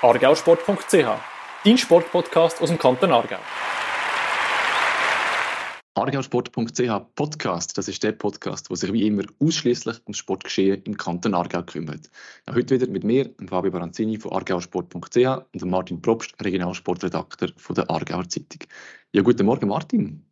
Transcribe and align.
argausport.ch, 0.00 1.20
dein 1.64 1.76
Sportpodcast 1.76 2.62
aus 2.62 2.68
dem 2.68 2.78
Kanton 2.78 3.10
Aargau. 3.10 3.40
Argausport.ch 5.94 7.14
Podcast, 7.16 7.76
das 7.76 7.88
ist 7.88 8.04
der 8.04 8.12
Podcast, 8.12 8.70
der 8.70 8.76
sich 8.76 8.92
wie 8.92 9.08
immer 9.08 9.24
ausschließlich 9.40 10.00
ums 10.04 10.18
Sportgeschehen 10.18 10.84
im 10.84 10.96
Kanton 10.96 11.34
Aargau 11.34 11.64
kümmert. 11.64 12.10
Ja, 12.46 12.54
heute 12.54 12.76
wieder 12.76 12.86
mit 12.86 13.02
mir, 13.02 13.34
Fabio 13.48 13.72
Baranzini 13.72 14.18
von 14.18 14.30
argausport.ch 14.34 15.16
und 15.16 15.64
Martin 15.64 16.00
Probst, 16.00 16.32
Regionalsportredakteur 16.40 17.50
von 17.56 17.74
der 17.74 17.90
Aargauer 17.90 18.28
Zeitung. 18.28 18.68
Ja, 19.12 19.22
guten 19.22 19.46
Morgen, 19.46 19.66
Martin. 19.66 20.24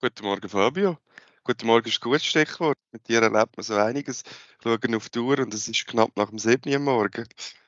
Guten 0.00 0.24
Morgen, 0.24 0.48
Fabio. 0.48 0.96
Guten 1.44 1.66
Morgen 1.66 1.86
ist 1.86 1.98
ein 1.98 2.10
gutes 2.10 2.24
Stichwort. 2.24 2.78
Mit 2.92 3.06
dir 3.08 3.20
erlebt 3.20 3.58
man 3.58 3.64
so 3.64 3.74
einiges. 3.74 4.22
Schauen 4.62 4.94
auf 4.94 5.10
die 5.10 5.18
Uhr 5.18 5.38
und 5.40 5.52
es 5.52 5.68
ist 5.68 5.86
knapp 5.86 6.16
nach 6.16 6.30
dem 6.30 6.38
7. 6.38 6.72
Uhr 6.72 6.78
morgen. 6.78 7.26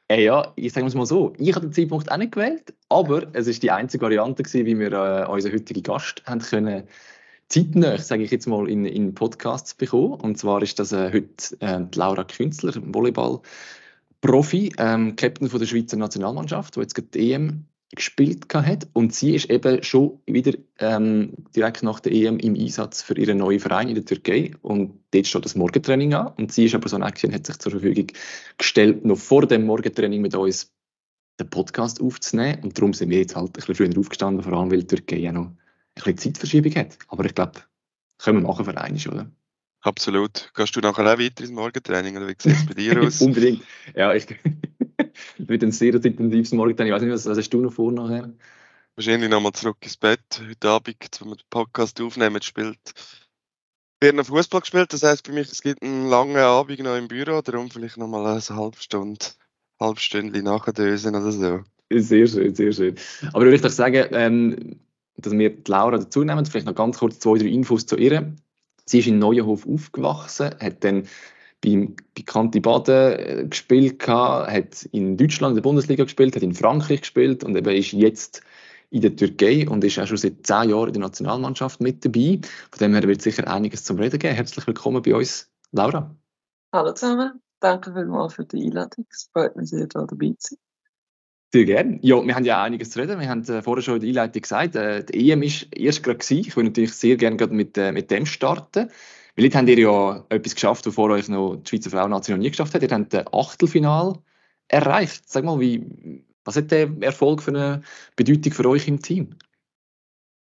Äh, 0.09 0.25
ja, 0.25 0.52
ich 0.56 0.72
sage 0.72 0.86
es 0.86 0.95
mal 0.95 1.06
so, 1.06 1.34
ich 1.38 1.55
habe 1.55 1.66
den 1.66 1.73
Zeitpunkt 1.73 2.10
auch 2.10 2.16
nicht 2.16 2.33
gewählt, 2.33 2.74
aber 2.88 3.27
es 3.34 3.46
ist 3.46 3.62
die 3.62 3.70
einzige 3.70 4.05
Variante 4.05 4.42
gewesen, 4.42 4.66
wie 4.66 4.78
wir 4.78 4.92
äh, 4.92 5.27
unseren 5.27 5.52
heutigen 5.52 5.83
Gast 5.83 6.23
haben 6.27 6.41
können 6.41 6.88
zeitnah, 7.48 7.98
sage 7.98 8.23
ich 8.23 8.30
jetzt 8.30 8.47
mal, 8.47 8.69
in, 8.69 8.84
in 8.84 9.14
Podcasts 9.14 9.74
bekommen. 9.74 10.14
Und 10.14 10.38
zwar 10.38 10.62
ist 10.62 10.78
das 10.78 10.92
äh, 10.92 11.10
heute 11.12 11.60
äh, 11.60 11.84
Laura 11.95 12.24
Künzler, 12.24 12.73
Volleyball-Profi, 12.74 14.73
ähm, 14.78 15.16
Captain 15.16 15.48
von 15.48 15.59
der 15.59 15.66
Schweizer 15.66 15.97
Nationalmannschaft, 15.97 16.77
die 16.77 16.80
jetzt 16.80 16.95
gerade 16.95 17.09
die 17.09 17.33
EM 17.33 17.64
gespielt 17.95 18.52
hat. 18.52 18.88
Und 18.92 19.15
sie 19.15 19.34
ist 19.34 19.51
eben 19.51 19.83
schon 19.83 20.20
wieder 20.27 20.52
ähm, 20.78 21.33
direkt 21.55 21.83
nach 21.83 22.01
der 22.01 22.12
EM 22.12 22.38
im 22.38 22.55
Einsatz 22.55 23.02
für 23.02 23.16
ihren 23.19 23.38
neuen 23.38 23.61
Verein 23.61 23.88
in 23.88 23.95
der 23.95 24.05
Türkei. 24.05 24.52
Und 24.62 25.01
dort 25.12 25.27
steht 25.27 25.45
das 25.45 25.55
Morgentraining 25.55 26.14
an. 26.14 26.33
Und 26.37 26.52
sie 26.52 26.66
ist 26.66 26.74
aber 26.74 26.88
so 26.88 26.98
nett 26.98 27.23
und 27.24 27.34
hat 27.34 27.47
sich 27.47 27.59
zur 27.59 27.73
Verfügung 27.73 28.09
gestellt, 28.59 29.05
noch 29.05 29.19
vor 29.19 29.47
dem 29.47 29.64
Morgentraining 29.64 30.20
mit 30.20 30.34
uns 30.34 30.73
den 31.41 31.48
Podcast 31.48 32.01
aufzunehmen. 32.01 32.62
Und 32.62 32.77
darum 32.77 32.92
sind 32.92 33.11
wir 33.11 33.19
jetzt 33.19 33.37
halt 33.37 33.48
ein 33.48 33.53
bisschen 33.53 33.75
früher 33.75 33.98
aufgestanden, 33.98 34.42
vor 34.42 34.53
allem 34.53 34.70
weil 34.70 34.81
die 34.81 34.86
Türkei 34.86 35.16
ja 35.16 35.33
noch 35.33 35.47
ein 35.47 35.56
bisschen 35.94 36.19
Zeitverschiebung 36.19 36.75
hat. 36.75 36.98
Aber 37.09 37.25
ich 37.25 37.34
glaube, 37.34 37.61
können 38.19 38.42
wir 38.42 38.48
machen 38.48 38.64
für 38.64 38.77
einen, 38.77 39.09
oder? 39.09 39.31
Absolut. 39.81 40.50
Gehst 40.55 40.75
du 40.75 40.81
nachher 40.81 41.05
auch 41.05 41.19
weiter 41.19 41.44
ins 41.44 41.53
Morgentraining 41.53 42.16
oder 42.16 42.27
wie 42.27 42.34
sieht 42.36 42.53
es 42.53 42.66
bei 42.66 42.75
dir 42.75 43.00
aus? 43.06 43.22
Unbedingt. 43.22 43.62
Ja, 43.94 44.12
ich 44.12 44.27
wird 45.39 45.62
ein 45.62 45.72
sehr 45.72 45.94
intensives 45.94 46.53
Morgentraining. 46.53 46.92
Ich 46.92 46.97
weiß 46.97 47.03
nicht, 47.03 47.12
was, 47.12 47.27
was 47.27 47.39
hast 47.39 47.50
du 47.50 47.61
noch 47.61 47.72
vor 47.72 47.92
nachher? 47.92 48.33
Wahrscheinlich 48.97 49.31
nochmal 49.31 49.53
zurück 49.53 49.78
ins 49.83 49.97
Bett. 49.97 50.20
Heute 50.48 50.69
Abend, 50.69 50.97
wenn 51.20 51.28
wir 51.28 51.36
den 51.36 51.47
Podcast 51.50 52.00
aufnehmen, 52.00 52.42
spielt 52.42 52.94
wird 54.00 54.14
noch 54.14 54.27
Fußball 54.27 54.61
gespielt. 54.61 54.92
Das 54.92 55.03
heisst 55.03 55.27
für 55.27 55.33
mich, 55.33 55.50
es 55.50 55.62
gibt 55.62 55.83
einen 55.83 56.09
langen 56.09 56.36
Abend 56.36 56.78
noch 56.81 56.97
im 56.97 57.09
Büro, 57.09 57.41
darum 57.41 57.70
vielleicht 57.70 57.97
nochmal 57.97 58.27
eine 58.27 58.56
halbe 58.56 58.77
Stunde, 58.78 59.25
halbe 59.81 60.00
Stunde 60.00 60.42
nachdösen 60.42 61.14
oder 61.14 61.33
so. 61.33 61.61
Sehr 61.91 62.27
schön, 62.27 62.55
sehr 62.55 62.72
schön. 62.72 62.97
Aber 63.33 63.47
ich 63.47 63.62
würde 63.62 63.70
sagen, 63.70 64.06
ähm, 64.12 64.81
dass 65.16 65.33
wir 65.33 65.50
die 65.50 65.70
Laura 65.70 65.98
dazu 65.98 66.22
nehmen, 66.22 66.44
vielleicht 66.47 66.66
noch 66.66 66.75
ganz 66.75 66.98
kurz 66.98 67.19
zwei, 67.19 67.39
drei 67.39 67.47
Infos 67.47 67.86
zu 67.86 67.97
ihr. 67.97 68.34
Sie 68.84 69.00
ist 69.00 69.06
in 69.06 69.19
Neuenhof 69.19 69.66
aufgewachsen, 69.66 70.55
hat 70.61 70.84
dann 70.84 71.09
beim 71.61 71.97
bekannten 72.14 72.62
Baden 72.62 73.19
äh, 73.19 73.47
gespielt, 73.48 74.06
hat 74.06 74.84
in 74.92 75.17
Deutschland 75.17 75.53
in 75.53 75.56
der 75.56 75.62
Bundesliga 75.62 76.05
gespielt, 76.05 76.37
hat 76.37 76.42
in 76.42 76.55
Frankreich 76.55 77.00
gespielt 77.00 77.45
und 77.45 77.56
eben 77.56 77.75
ist 77.75 77.92
jetzt 77.92 78.42
in 78.91 79.03
der 79.03 79.17
Türkei 79.17 79.69
und 79.69 79.84
ist 79.84 79.98
auch 79.98 80.06
schon 80.06 80.17
seit 80.17 80.47
zehn 80.47 80.70
Jahren 80.70 80.89
in 80.89 80.95
der 80.95 81.03
Nationalmannschaft 81.03 81.81
mit 81.81 82.05
dabei. 82.05 82.41
Von 82.70 82.78
dem 82.81 82.95
her 82.95 83.03
wird 83.03 83.23
sicher 83.23 83.47
einiges 83.53 83.84
zum 83.84 83.98
Reden 83.98 84.19
geben. 84.19 84.34
Herzlich 84.34 84.67
willkommen 84.67 85.03
bei 85.03 85.15
uns, 85.15 85.50
Laura. 85.73 86.15
Hallo 86.73 86.92
zusammen, 86.92 87.41
danke 87.61 87.93
vielmals 87.93 88.34
für 88.34 88.45
die 88.45 88.65
Einladung. 88.65 89.06
Es 89.11 89.28
freut 89.33 89.56
mich 89.56 89.70
sehr, 89.70 89.81
hier 89.81 89.89
dabei 89.89 90.34
zu 90.39 90.55
sein. 90.55 90.59
Sehr 91.50 91.65
gerne. 91.65 91.98
Ja, 92.03 92.22
wir 92.22 92.34
haben 92.34 92.45
ja 92.45 92.62
einiges 92.62 92.91
zu 92.91 92.98
reden. 92.98 93.19
Wir 93.20 93.28
haben 93.28 93.43
äh, 93.45 93.62
vorher 93.62 93.83
schon 93.83 93.95
in 93.95 94.00
der 94.00 94.09
Einleitung 94.11 94.43
gesagt, 94.43 94.77
äh, 94.77 95.03
die 95.03 95.31
EM 95.31 95.43
ist 95.43 95.67
erst 95.75 96.03
gerade 96.03 96.19
gewesen. 96.19 96.41
Ich 96.47 96.56
würde 96.56 96.69
natürlich 96.69 96.93
sehr 96.93 97.17
gerne 97.17 97.47
mit, 97.47 97.78
äh, 97.78 97.91
mit 97.91 98.11
dem 98.11 98.27
starten. 98.27 98.91
Weil 99.38 99.44
jetzt 99.44 99.54
habt 99.54 99.69
ihr 99.69 99.78
ja 99.78 100.25
etwas 100.31 100.56
geschafft, 100.56 100.84
wovor 100.87 101.10
euch 101.10 101.28
noch 101.28 101.54
die 101.54 101.69
Schweizer 101.69 101.91
Frauennation 101.91 102.38
noch 102.38 102.43
nie 102.43 102.50
geschafft 102.50 102.75
hat. 102.75 102.82
Ihr 102.82 102.91
habt 102.91 103.15
ein 103.15 103.28
Achtelfinal 103.31 104.15
erreicht. 104.66 105.31
Sag 105.31 105.44
mal, 105.44 105.60
wie, 105.60 106.25
was 106.43 106.56
hat 106.56 106.72
der 106.72 106.91
Erfolg 107.03 107.41
für 107.44 107.53
eine 107.53 107.82
Bedeutung 108.16 108.53
für 108.53 108.69
euch 108.69 108.88
im 108.88 109.00
Team? 109.00 109.37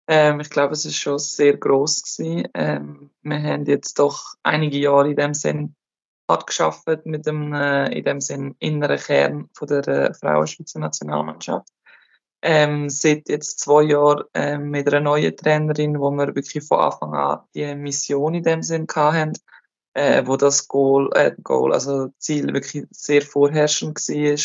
Ähm, 0.08 0.40
ich 0.40 0.50
glaube, 0.50 0.74
es 0.74 0.84
ist 0.86 0.98
schon 0.98 1.20
sehr 1.20 1.58
groß 1.58 2.02
gewesen. 2.02 2.48
Ähm, 2.56 3.12
wir 3.22 3.44
haben 3.44 3.66
jetzt 3.68 4.00
doch 4.00 4.34
einige 4.42 4.80
Jahre 4.80 5.12
in 5.12 5.16
dem 5.16 5.36
Sinn 5.36 5.76
hart 6.28 6.48
geschafft 6.48 6.88
mit 7.06 7.28
dem 7.28 7.54
äh, 7.54 7.96
in 7.96 8.04
dem 8.04 8.20
Sinn 8.20 8.56
inneren 8.58 8.98
Kern 8.98 9.50
von 9.54 9.68
der 9.68 9.88
äh, 9.88 10.14
Frauenschweizer 10.16 10.80
Nationalmannschaft. 10.80 11.70
Ähm, 12.44 12.90
seit 12.90 13.30
jetzt 13.30 13.60
zwei 13.60 13.84
Jahren 13.84 14.24
ähm, 14.34 14.72
mit 14.72 14.88
einer 14.88 15.00
neuen 15.00 15.36
Trainerin, 15.36 16.00
wo 16.00 16.10
wir 16.12 16.36
wirklich 16.36 16.66
von 16.66 16.80
Anfang 16.80 17.14
an 17.14 17.42
die 17.54 17.76
Mission 17.76 18.34
in 18.34 18.44
dem 18.44 18.64
Sinn 18.64 18.88
hatten, 18.94 19.34
äh, 19.94 20.24
wo 20.26 20.38
das 20.38 20.68
Goal, 20.68 21.10
äh, 21.14 21.36
Goal, 21.44 21.74
also 21.74 22.10
Ziel 22.18 22.54
wirklich 22.54 22.88
sehr 22.92 23.22
vorherrschend 23.22 23.98
war 23.98 24.40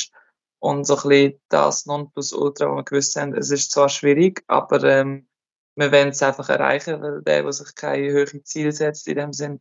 und 0.58 0.84
so 0.86 0.96
ein 0.96 1.08
bisschen 1.08 1.40
das 1.48 1.86
Nonplusultra, 1.86 2.70
wo 2.70 2.76
wir 2.76 2.84
gewusst 2.84 3.16
haben, 3.16 3.34
es 3.34 3.50
ist 3.50 3.70
zwar 3.70 3.88
schwierig, 3.88 4.42
aber 4.46 4.82
ähm, 4.84 5.28
wir 5.76 5.92
werden 5.92 6.08
es 6.10 6.22
einfach 6.22 6.48
erreichen, 6.48 7.00
weil 7.00 7.22
der, 7.22 7.42
der 7.42 7.52
sich 7.52 7.74
keine 7.74 8.10
höheren 8.10 8.44
Ziele 8.44 8.72
setzt, 8.72 9.06
in 9.08 9.16
dem 9.16 9.32
Sinn, 9.32 9.60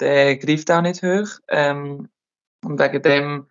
der 0.00 0.36
greift 0.36 0.70
auch 0.70 0.82
nicht 0.82 1.02
hoch. 1.02 1.40
Ähm, 1.48 2.08
und 2.64 2.78
wegen 2.78 3.02
dem 3.02 3.48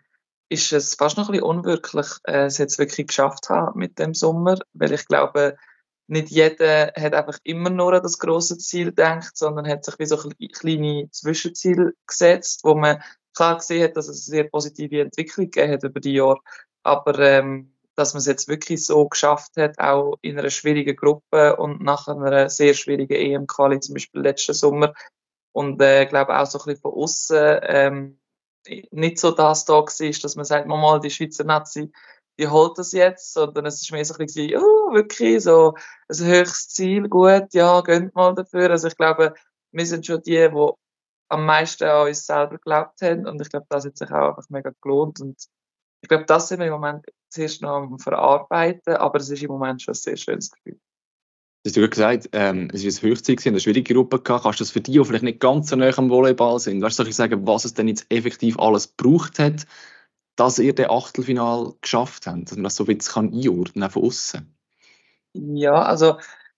ist 0.50 0.72
es 0.72 0.96
fast 0.96 1.18
noch 1.18 1.30
ein 1.30 1.34
bisschen 1.34 1.46
unwirklich, 1.46 2.08
äh, 2.26 2.46
es 2.46 2.58
jetzt 2.58 2.80
wirklich 2.80 3.08
geschafft 3.08 3.50
haben 3.50 3.80
mit 3.80 4.00
dem 4.00 4.14
Sommer, 4.14 4.58
weil 4.74 4.94
ich 4.94 5.08
glaube, 5.08 5.58
nicht 6.08 6.30
jeder 6.30 6.94
hat 6.96 7.14
einfach 7.14 7.40
immer 7.44 7.70
nur 7.70 7.94
an 7.94 8.04
das 8.04 8.20
große 8.20 8.58
Ziel 8.58 8.88
gedacht, 8.88 9.38
sondern 9.38 9.68
hat 9.68 9.86
sich 9.86 9.98
wie 10.00 10.06
so 10.06 10.18
kleine 10.18 11.10
Zwischenziele 11.12 11.94
gesetzt, 12.06 12.62
wo 12.64 12.76
man 12.76 13.02
klar 13.36 13.58
gesehen 13.58 13.84
hat, 13.84 13.98
dass 13.98 14.08
es 14.08 14.28
eine 14.28 14.38
sehr 14.38 14.50
positive 14.50 15.02
Entwicklung 15.02 15.50
gegeben 15.50 15.74
hat 15.74 15.84
über 15.84 16.00
die 16.00 16.14
Jahre, 16.14 16.40
aber 16.84 17.18
ähm, 17.20 17.74
dass 17.96 18.14
man 18.14 18.20
es 18.20 18.26
jetzt 18.26 18.48
wirklich 18.48 18.86
so 18.86 19.08
geschafft 19.08 19.56
hat, 19.58 19.80
auch 19.80 20.18
in 20.22 20.38
einer 20.38 20.50
schwierigen 20.50 20.96
Gruppe 20.96 21.56
und 21.56 21.82
nach 21.82 22.08
einer 22.08 22.50
sehr 22.50 22.74
schwierigen 22.74 23.14
EM-Quali, 23.14 23.80
zum 23.80 23.94
Beispiel 23.94 24.22
letzten 24.22 24.54
Sommer, 24.54 24.94
und 25.52 25.82
äh, 25.82 26.06
glaube 26.08 26.38
auch 26.38 26.46
so 26.48 26.60
ein 26.60 26.66
bisschen 26.66 26.82
von 26.82 26.94
außen 26.94 27.60
ähm, 27.64 28.20
nicht 28.92 29.20
so 29.20 29.32
das 29.32 29.66
da 29.66 29.74
war, 29.74 29.86
dass 29.86 30.36
man 30.36 30.46
sagt, 30.46 30.68
mal 30.68 31.00
die 31.00 31.10
Schweizer 31.10 31.44
Nazi, 31.44 31.92
die 32.40 32.48
holt 32.48 32.78
das 32.78 32.92
jetzt, 32.94 33.34
sondern 33.34 33.66
es 33.66 33.82
ist 33.82 33.92
mehr 33.92 34.06
so 34.06 34.16
ein 34.16 34.26
bisschen, 34.26 34.58
oh, 34.58 34.94
wirklich 34.94 35.44
so 35.44 35.76
ein 36.10 36.26
höchstes 36.26 36.70
Ziel, 36.70 37.08
gut, 37.08 37.54
ja, 37.54 37.82
gönnt 37.82 38.16
mal 38.16 38.34
dafür. 38.34 38.72
Also 38.72 38.88
ich 38.88 38.98
glaube, 38.98 39.34
wir 39.72 39.86
sind 39.86 40.06
schon 40.06 40.22
die, 40.24 40.50
die 40.50 40.72
am 41.30 41.46
meisten 41.46 41.84
an 41.86 42.08
uns 42.08 42.26
selber 42.26 42.58
geglaubt 42.58 43.02
haben 43.02 43.28
und 43.28 43.42
ich 43.42 43.50
glaube, 43.50 43.66
das 43.70 43.86
hat 43.86 43.98
sich 43.98 44.12
auch 44.12 44.30
einfach 44.30 44.50
mega 44.50 44.72
gelohnt 44.82 45.20
und 45.20 45.48
ich 46.02 46.10
glaube, 46.10 46.26
das 46.26 46.50
sind 46.50 46.60
wir 46.60 46.68
im 46.68 46.74
Moment 46.74 47.06
zuerst 47.30 47.62
noch 47.62 47.78
am 47.78 47.98
Verarbeiten, 47.98 48.96
aber 48.96 49.20
es 49.20 49.30
ist 49.30 49.42
im 49.42 49.52
Moment 49.52 49.82
schon 49.82 49.94
ein 49.94 49.96
sehr 49.96 50.18
schönes 50.18 50.52
Gefühl. 50.52 50.80
Du 51.66 51.82
hast 51.82 51.92
gesagt, 51.92 52.30
ähm, 52.34 52.70
es 52.74 52.84
war 52.84 52.92
ein 52.92 53.10
Höchstzeit, 53.12 53.48
eine 53.48 53.60
schwierige 53.62 53.94
Gruppe 53.94 54.20
gehabt. 54.20 54.44
Kannst 54.44 54.60
du 54.60 54.66
das 54.66 54.72
für 54.72 54.82
die, 54.82 54.92
die 54.92 55.06
vielleicht 55.06 55.24
nicht 55.24 55.40
ganz 55.40 55.70
so 55.70 55.78
nah 55.78 55.98
am 55.98 56.10
Volleyball 56.10 56.60
sind, 56.60 56.82
weißt 56.82 57.00
du, 57.00 57.12
sagen, 57.14 57.48
was 57.48 57.64
es 57.64 57.74
denn 57.74 57.88
jetzt 57.88 58.06
effektiv 58.10 58.60
alles 58.60 58.98
gebraucht 58.98 59.40
hat, 59.40 59.66
dass 60.36 60.60
ihr 60.60 60.76
den 60.76 60.90
Achtelfinal 60.90 61.74
geschafft 61.80 62.28
habt, 62.28 62.52
dass 62.52 62.58
man 62.58 62.66
das 62.66 62.76
so 62.76 62.84
ein 62.84 62.98
bisschen 62.98 63.34
einordnen 63.34 63.82
kann 63.82 63.92
von 63.92 64.04
außen? 64.04 64.56
Ja, 65.34 65.82
also 65.84 66.18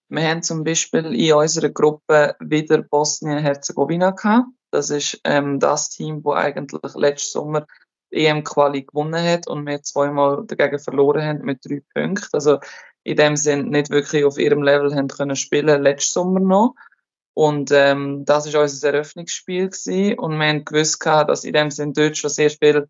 wir 0.10 0.28
haben 0.28 0.42
zum 0.42 0.64
Beispiel 0.64 1.14
in 1.14 1.34
unserer 1.34 1.70
Gruppe 1.70 2.36
wieder 2.40 2.82
Bosnien-Herzegowina 2.82 4.12
gehabt. 4.12 4.48
Das 4.72 4.90
ist 4.90 5.22
ähm, 5.24 5.60
das 5.60 5.90
Team, 5.90 6.24
das 6.24 6.36
eigentlich 6.36 6.96
letzten 6.96 7.32
Sommer 7.32 7.68
EM-Quali 8.10 8.84
gewonnen 8.84 9.24
hat 9.24 9.48
und 9.48 9.68
wir 9.68 9.84
zweimal 9.84 10.46
dagegen 10.48 10.80
verloren 10.80 11.24
haben 11.24 11.46
mit 11.46 11.64
drei 11.64 11.84
Punkten. 11.94 12.30
Also 12.34 12.60
in 13.06 13.18
dem 13.18 13.38
Sinn 13.38 13.70
nicht 13.70 13.92
wirklich 13.92 14.26
auf 14.26 14.38
ihrem 14.38 14.64
Level 14.64 14.94
haben 14.94 15.08
können 15.08 15.36
spielen 15.36 15.84
letzten 15.84 16.12
Sommer 16.14 16.40
noch. 16.40 16.76
Und 17.36 17.72
ähm, 17.72 18.26
das 18.26 18.48
ist 18.48 18.56
unser 18.56 18.94
Eröffnungsspiel 18.94 19.70
gewesen. 19.70 20.18
und 20.18 20.40
wir 20.40 20.48
haben 20.48 20.66
gewusst, 20.66 21.00
gehabt, 21.00 21.30
dass 21.30 21.44
in 21.44 21.54
dem 21.54 21.70
Sinn 21.70 21.94
dort 21.94 22.18
schon 22.18 22.32
sehr 22.32 22.50
viel 22.50 22.90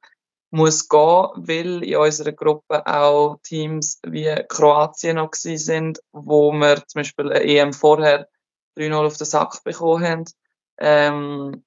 muss 0.51 0.87
gehen, 0.87 1.29
weil 1.35 1.83
in 1.83 1.97
unserer 1.97 2.31
Gruppe 2.31 2.87
auch 2.87 3.39
Teams 3.43 3.99
wie 4.07 4.33
Kroatien 4.47 5.17
noch 5.17 5.31
gewesen 5.31 5.57
sind, 5.57 5.99
wo 6.13 6.53
wir 6.53 6.83
zum 6.87 6.99
Beispiel 6.99 7.31
eine 7.31 7.43
EM 7.43 7.73
vorher 7.73 8.29
3-0 8.77 9.05
auf 9.05 9.17
den 9.17 9.25
Sack 9.25 9.63
bekommen 9.65 10.03
haben. 10.03 10.25
Ähm, 10.77 11.63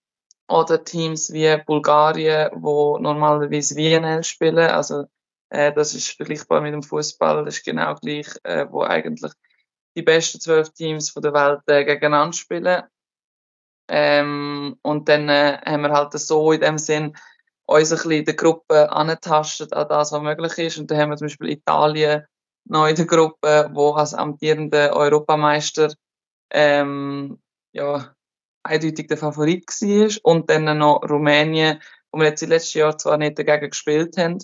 oder 0.49 0.83
Teams 0.85 1.33
wie 1.33 1.55
Bulgarien, 1.67 2.51
wo 2.55 2.97
normalerweise 2.97 3.77
WNL 3.77 4.25
spielen, 4.25 4.71
also 4.71 5.05
äh, 5.51 5.73
das 5.73 5.95
ist 5.95 6.11
vergleichbar 6.11 6.61
mit 6.61 6.75
dem 6.75 6.83
Fußball. 6.83 7.45
Das 7.45 7.59
ist 7.59 7.65
genau 7.65 7.95
gleich, 7.95 8.29
äh, 8.45 8.67
wo 8.71 8.83
eigentlich 8.83 9.33
die 9.97 10.03
besten 10.03 10.41
zwölf 10.41 10.71
Teams 10.71 11.11
von 11.11 11.23
der 11.23 11.33
Welt 11.33 11.63
äh, 11.67 11.85
gegeneinander 11.85 12.33
spielen. 12.33 12.83
Ähm, 13.91 14.79
und 14.83 15.09
dann 15.09 15.29
äh, 15.29 15.59
haben 15.65 15.83
wir 15.83 15.93
halt 15.93 16.13
so 16.13 16.53
in 16.53 16.61
dem 16.61 16.79
Sinn 16.79 17.17
uns 17.67 17.91
ein 17.91 17.97
bisschen 17.97 18.11
in 18.13 18.25
der 18.25 18.35
Gruppe 18.35 18.91
antastet 18.93 19.73
an 19.73 19.89
das, 19.89 20.13
was 20.13 20.23
möglich 20.23 20.59
ist. 20.59 20.79
Und 20.79 20.91
da 20.91 20.97
haben 20.97 21.11
wir 21.11 21.17
zum 21.17 21.27
Beispiel 21.27 21.51
Italien 21.51 22.25
noch 22.65 22.87
in 22.87 22.97
der 22.97 23.07
Gruppe, 23.07 23.71
wo 23.73 23.93
als 23.93 24.15
amtierender 24.15 24.95
Europameister 24.95 25.93
ähm, 26.51 27.41
ja, 27.73 28.15
eindeutig 28.63 29.09
der 29.09 29.17
Favorit 29.17 29.67
war. 29.67 30.33
Und 30.33 30.51
dann 30.51 30.79
noch 30.79 31.03
Rumänien, 31.09 31.81
wo 32.13 32.19
wir 32.19 32.29
jetzt 32.29 32.43
im 32.43 32.51
letzten 32.51 32.79
Jahr 32.79 32.97
zwar 32.99 33.17
nicht 33.17 33.39
dagegen 33.39 33.71
gespielt 33.71 34.17
haben, 34.19 34.39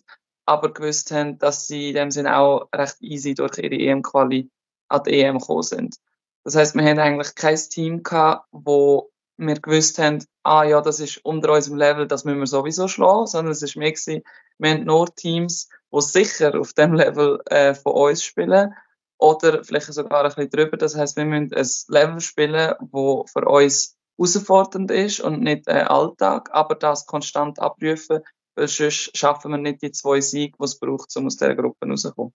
aber 0.47 0.73
gewusst 0.73 1.11
haben, 1.11 1.39
dass 1.39 1.67
sie 1.67 1.91
in 1.91 1.95
dem 1.95 2.11
Sinne 2.11 2.39
auch 2.39 2.69
recht 2.75 2.97
easy 3.01 3.35
durch 3.35 3.59
ihre 3.59 3.75
EM-Quali 3.75 4.51
an 4.89 5.03
die 5.05 5.21
EM 5.21 5.39
gekommen 5.39 5.63
sind. 5.63 5.97
Das 6.45 6.57
heißt, 6.57 6.75
wir 6.75 6.85
haben 6.85 6.99
eigentlich 6.99 7.35
kein 7.35 7.57
Team 7.57 8.03
gehabt, 8.03 8.47
wo 8.53 9.11
wir 9.37 9.55
gewusst 9.55 9.99
haben, 9.99 10.25
ah 10.43 10.65
ja, 10.65 10.81
das 10.81 11.01
ist 11.01 11.25
unter 11.25 11.53
unserem 11.53 11.79
Level, 11.79 12.07
das 12.07 12.25
müssen 12.25 12.41
wir 12.41 12.47
sowieso 12.47 12.87
schlagen, 12.87 13.27
sondern 13.27 13.53
es 13.53 13.63
ist 13.63 13.77
mehr 13.77 13.93
gewesen, 13.93 14.23
wir 14.59 14.71
haben 14.71 14.85
nur 14.85 15.13
Teams, 15.15 15.69
die 15.93 16.01
sicher 16.01 16.59
auf 16.59 16.73
dem 16.75 16.95
Level 16.95 17.41
äh, 17.47 17.75
von 17.75 17.93
uns 17.93 18.23
spielen 18.23 18.75
oder 19.19 19.65
vielleicht 19.65 19.93
sogar 19.93 20.25
ein 20.25 20.27
bisschen 20.27 20.51
drüber. 20.51 20.77
Das 20.77 20.97
heißt, 20.97 21.17
wir 21.17 21.25
müssen 21.25 21.55
ein 21.55 21.69
Level 21.89 22.21
spielen, 22.21 22.75
wo 22.81 23.25
für 23.27 23.45
uns 23.47 23.97
herausfordernd 24.17 24.91
ist 24.91 25.21
und 25.21 25.41
nicht 25.41 25.67
äh, 25.67 25.85
Alltag, 25.89 26.51
aber 26.53 26.75
das 26.75 27.07
konstant 27.07 27.59
abprüfen, 27.59 28.23
weil 28.55 28.69
sonst 28.69 29.17
schaffen 29.17 29.51
wir 29.51 29.59
nicht 29.59 29.83
die 29.83 29.93
zwei 29.93 30.21
Siege, 30.21 30.57
die 30.59 30.65
es 30.65 30.79
braucht, 30.79 31.15
um 31.17 31.27
aus 31.27 31.37
dieser 31.37 31.55
Gruppe 31.55 31.87
rauszukommen. 31.87 32.33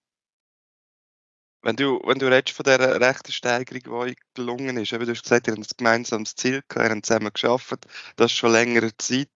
Wenn 1.62 1.76
du, 1.76 2.00
wenn 2.06 2.20
du 2.20 2.28
redest 2.28 2.56
von 2.56 2.64
dieser 2.64 3.02
rechten 3.02 3.34
Steigerung, 3.34 4.08
die 4.08 4.16
gelungen 4.34 4.78
ist, 4.78 4.94
eben, 4.94 5.06
du 5.06 5.12
hast 5.12 5.24
gesagt, 5.24 5.48
ihr 5.48 5.54
habt 5.54 5.62
ein 5.62 5.78
gemeinsames 5.78 6.36
Ziel 6.36 6.64
gehabt, 6.68 6.90
ihr 6.90 6.96
habt 6.96 7.06
zusammen 7.06 7.34
geschafft, 7.34 7.86
das 8.16 8.32
ist 8.32 8.38
schon 8.38 8.54
längere 8.54 8.96
Zeit. 8.98 9.30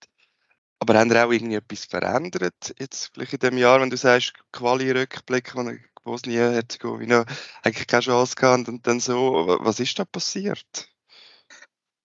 Aber 0.80 0.98
haben 0.98 1.12
ihr 1.12 1.26
auch 1.26 1.32
irgendwie 1.32 1.56
etwas 1.56 1.86
verändert, 1.86 2.76
jetzt 2.80 3.12
vielleicht 3.14 3.34
in 3.34 3.40
dem 3.40 3.58
Jahr, 3.58 3.82
wenn 3.82 3.90
du 3.90 3.98
sagst, 3.98 4.34
Quali-Rückblick, 4.52 5.56
wo 5.56 5.64
Bosnien-Herzegowina 6.04 7.26
eigentlich 7.62 7.88
keine 7.88 8.04
Chance 8.04 8.36
gehabt 8.36 8.68
und 8.68 8.86
dann 8.88 9.00
so, 9.00 9.58
was 9.62 9.80
ist 9.80 9.98
da 9.98 10.06
passiert? 10.06 10.90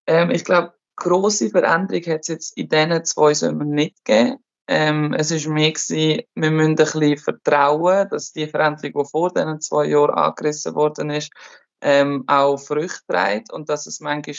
Ähm, 0.07 0.31
ich 0.31 0.45
glaube, 0.45 0.75
grosse 0.97 1.51
Veränderung 1.51 2.03
hat 2.07 2.21
es 2.21 2.29
jetzt 2.29 2.57
in 2.57 2.69
diesen 2.69 3.05
zwei 3.05 3.35
Sommern 3.35 3.71
nicht 3.71 4.05
gegeben. 4.05 4.39
Ähm, 4.69 5.15
es 5.15 5.31
ist 5.31 5.47
mehr 5.47 5.73
gewesen, 5.73 6.23
wir 6.35 6.51
müssen 6.51 6.71
ein 6.71 6.77
bisschen 6.77 7.17
vertrauen, 7.17 8.09
dass 8.11 8.33
die 8.33 8.47
Veränderung, 8.47 9.03
die 9.03 9.11
vor 9.11 9.33
diesen 9.33 9.61
zwei 9.63 9.87
Jahren 9.87 10.15
angerissen 10.15 10.75
worden 10.75 11.11
ist, 11.11 11.33
ähm, 11.81 12.25
auch 12.27 12.59
Früchte 12.59 13.01
trägt 13.09 13.53
und 13.53 13.69
dass 13.71 13.87
es 13.87 14.01
manchmal 14.01 14.37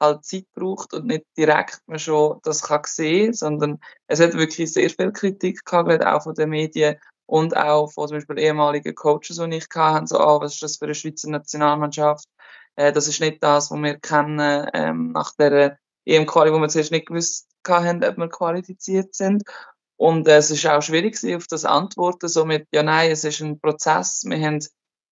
halt 0.00 0.24
Zeit 0.24 0.46
braucht 0.54 0.94
und 0.94 1.06
nicht 1.06 1.24
direkt 1.36 1.80
man 1.86 1.98
schon 1.98 2.38
das 2.42 2.62
kann 2.62 2.82
sehen, 2.86 3.32
sondern 3.32 3.78
es 4.06 4.20
hat 4.20 4.34
wirklich 4.34 4.72
sehr 4.72 4.90
viel 4.90 5.12
Kritik 5.12 5.64
gehabt, 5.64 6.04
auch 6.04 6.22
von 6.22 6.34
den 6.34 6.50
Medien 6.50 6.96
und 7.26 7.56
auch 7.56 7.90
von 7.90 8.08
zum 8.08 8.18
Beispiel 8.18 8.38
ehemaligen 8.38 8.94
Coaches, 8.94 9.38
die 9.38 9.56
ich 9.56 9.66
hatte, 9.74 10.06
so, 10.06 10.18
ah, 10.18 10.40
was 10.40 10.54
ist 10.54 10.62
das 10.62 10.76
für 10.76 10.84
eine 10.84 10.94
Schweizer 10.94 11.30
Nationalmannschaft? 11.30 12.26
Äh, 12.76 12.92
das 12.92 13.08
ist 13.08 13.20
nicht 13.20 13.42
das, 13.42 13.70
was 13.70 13.78
wir 13.78 13.98
kennen 13.98 14.68
ähm, 14.74 15.12
nach 15.12 15.32
der 15.36 15.78
EM-Quali, 16.04 16.52
wo 16.52 16.58
wir 16.58 16.68
zuerst 16.68 16.92
nicht 16.92 17.06
gewusst 17.06 17.48
haben, 17.66 18.04
ob 18.04 18.16
wir 18.16 18.28
qualifiziert 18.28 19.14
sind. 19.14 19.44
Und 20.02 20.26
äh, 20.26 20.38
es 20.38 20.50
ist 20.50 20.66
auch 20.66 20.82
schwierig 20.82 21.16
auf 21.36 21.46
das 21.46 21.64
Antworten, 21.64 22.26
so 22.26 22.44
mit, 22.44 22.66
ja 22.74 22.82
nein, 22.82 23.12
es 23.12 23.22
ist 23.22 23.40
ein 23.40 23.60
Prozess, 23.60 24.24
wir 24.26 24.36
haben, 24.44 24.58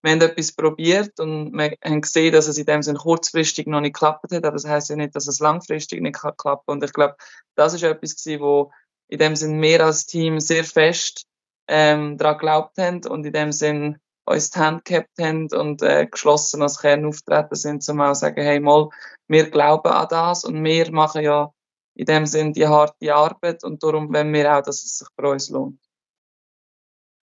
wir 0.01 0.11
haben 0.11 0.21
etwas 0.21 0.51
probiert 0.51 1.19
und 1.19 1.53
wir 1.53 1.75
haben 1.85 2.01
gesehen, 2.01 2.33
dass 2.33 2.47
es 2.47 2.57
in 2.57 2.65
dem 2.65 2.81
Sinne 2.81 2.97
kurzfristig 2.97 3.67
noch 3.67 3.81
nicht 3.81 3.93
geklappt 3.93 4.31
hat, 4.31 4.43
aber 4.43 4.55
das 4.55 4.65
heißt 4.65 4.89
ja 4.89 4.95
nicht, 4.95 5.15
dass 5.15 5.27
es 5.27 5.39
langfristig 5.39 6.01
nicht 6.01 6.17
klappen 6.17 6.71
Und 6.71 6.83
ich 6.83 6.91
glaube, 6.91 7.15
das 7.53 7.75
ist 7.75 7.83
etwas 7.83 8.15
gewesen, 8.15 8.41
wo 8.41 8.71
in 9.09 9.19
dem 9.19 9.35
Sinne 9.35 9.61
wir 9.61 9.85
als 9.85 10.07
Team 10.07 10.39
sehr 10.39 10.63
fest 10.63 11.27
ähm, 11.67 12.17
daran 12.17 12.39
geglaubt 12.39 12.79
haben 12.79 13.05
und 13.05 13.27
in 13.27 13.33
dem 13.33 13.51
Sinne 13.51 13.99
uns 14.25 14.49
die 14.49 14.57
Hand 14.57 14.85
gehabt 14.85 15.19
haben 15.21 15.49
und 15.53 15.83
äh, 15.83 16.07
geschlossen 16.07 16.63
als 16.63 16.79
Kern 16.79 17.05
auftreten 17.05 17.53
sind, 17.53 17.87
um 17.89 18.01
auch 18.01 18.13
zu 18.13 18.21
sagen, 18.21 18.41
hey 18.41 18.59
mal, 18.59 18.89
wir 19.27 19.51
glauben 19.51 19.91
an 19.91 20.07
das 20.09 20.45
und 20.45 20.63
wir 20.63 20.91
machen 20.91 21.21
ja 21.21 21.53
in 21.99 22.05
dem 22.05 22.25
Sinn 22.25 22.53
die 22.53 22.65
harte 22.65 23.13
Arbeit 23.13 23.65
und 23.65 23.83
darum 23.83 24.13
wollen 24.13 24.31
wir 24.31 24.57
auch, 24.57 24.63
dass 24.63 24.85
es 24.85 24.99
sich 24.99 25.07
bei 25.17 25.29
uns 25.29 25.49
lohnt. 25.49 25.77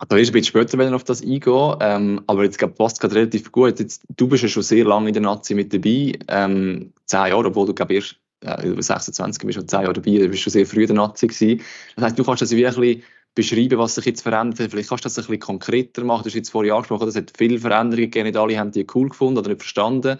Da 0.09 0.17
ist 0.17 0.31
ein 0.31 0.33
bisschen 0.33 0.49
später 0.49 0.77
wenn 0.79 0.93
auf 0.93 1.05
das 1.05 1.23
eingehen, 1.23 1.77
ähm, 1.81 2.21
aber 2.27 2.43
jetzt 2.43 2.59
glaub, 2.59 2.75
passt 2.75 3.01
gerade 3.01 3.15
relativ 3.15 3.53
gut. 3.53 3.79
Jetzt, 3.79 4.03
du 4.17 4.27
bist 4.27 4.43
ja 4.43 4.49
schon 4.49 4.65
sehr 4.65 4.85
lange 4.85 5.09
in 5.09 5.15
der 5.15 5.23
Nazi 5.23 5.55
mit 5.55 5.73
dabei, 5.73 6.19
ähm, 6.27 6.93
zehn 7.07 7.27
Jahre, 7.29 7.47
obwohl 7.47 7.67
du 7.67 7.75
glaub, 7.75 7.93
erst 7.93 8.17
äh, 8.41 8.83
26 8.83 9.47
bist, 9.47 9.55
schon 9.55 9.69
zehn 9.69 9.83
Jahre 9.83 9.93
dabei, 9.93 10.19
du 10.19 10.29
bist 10.29 10.43
schon 10.43 10.53
sehr 10.53 10.67
früh 10.67 10.81
in 10.81 10.89
der 10.89 10.97
Nazi 10.97 11.29
gewesen. 11.29 11.63
Das 11.95 12.07
heißt, 12.07 12.19
du 12.19 12.25
kannst 12.25 12.43
das 12.43 12.51
bisschen 12.51 13.05
beschreiben, 13.37 13.79
was 13.79 13.95
sich 13.95 14.07
jetzt 14.07 14.23
verändert 14.23 14.59
hat. 14.59 14.71
Vielleicht 14.73 14.89
kannst 14.89 15.05
du 15.05 15.09
das 15.09 15.19
ein 15.19 15.23
bisschen 15.23 15.39
konkreter 15.39 16.03
machen. 16.03 16.25
Du 16.25 16.31
hast 16.31 16.35
jetzt 16.35 16.51
vorhin 16.51 16.73
angesprochen, 16.73 17.09
es 17.09 17.17
hat 17.17 17.33
viele 17.37 17.61
Veränderungen 17.61 18.11
gegeben, 18.11 18.27
nicht 18.27 18.37
alle 18.37 18.59
haben 18.59 18.73
die 18.73 18.87
cool 18.93 19.09
gefunden 19.09 19.39
oder 19.39 19.51
nicht 19.51 19.63
verstanden. 19.63 20.19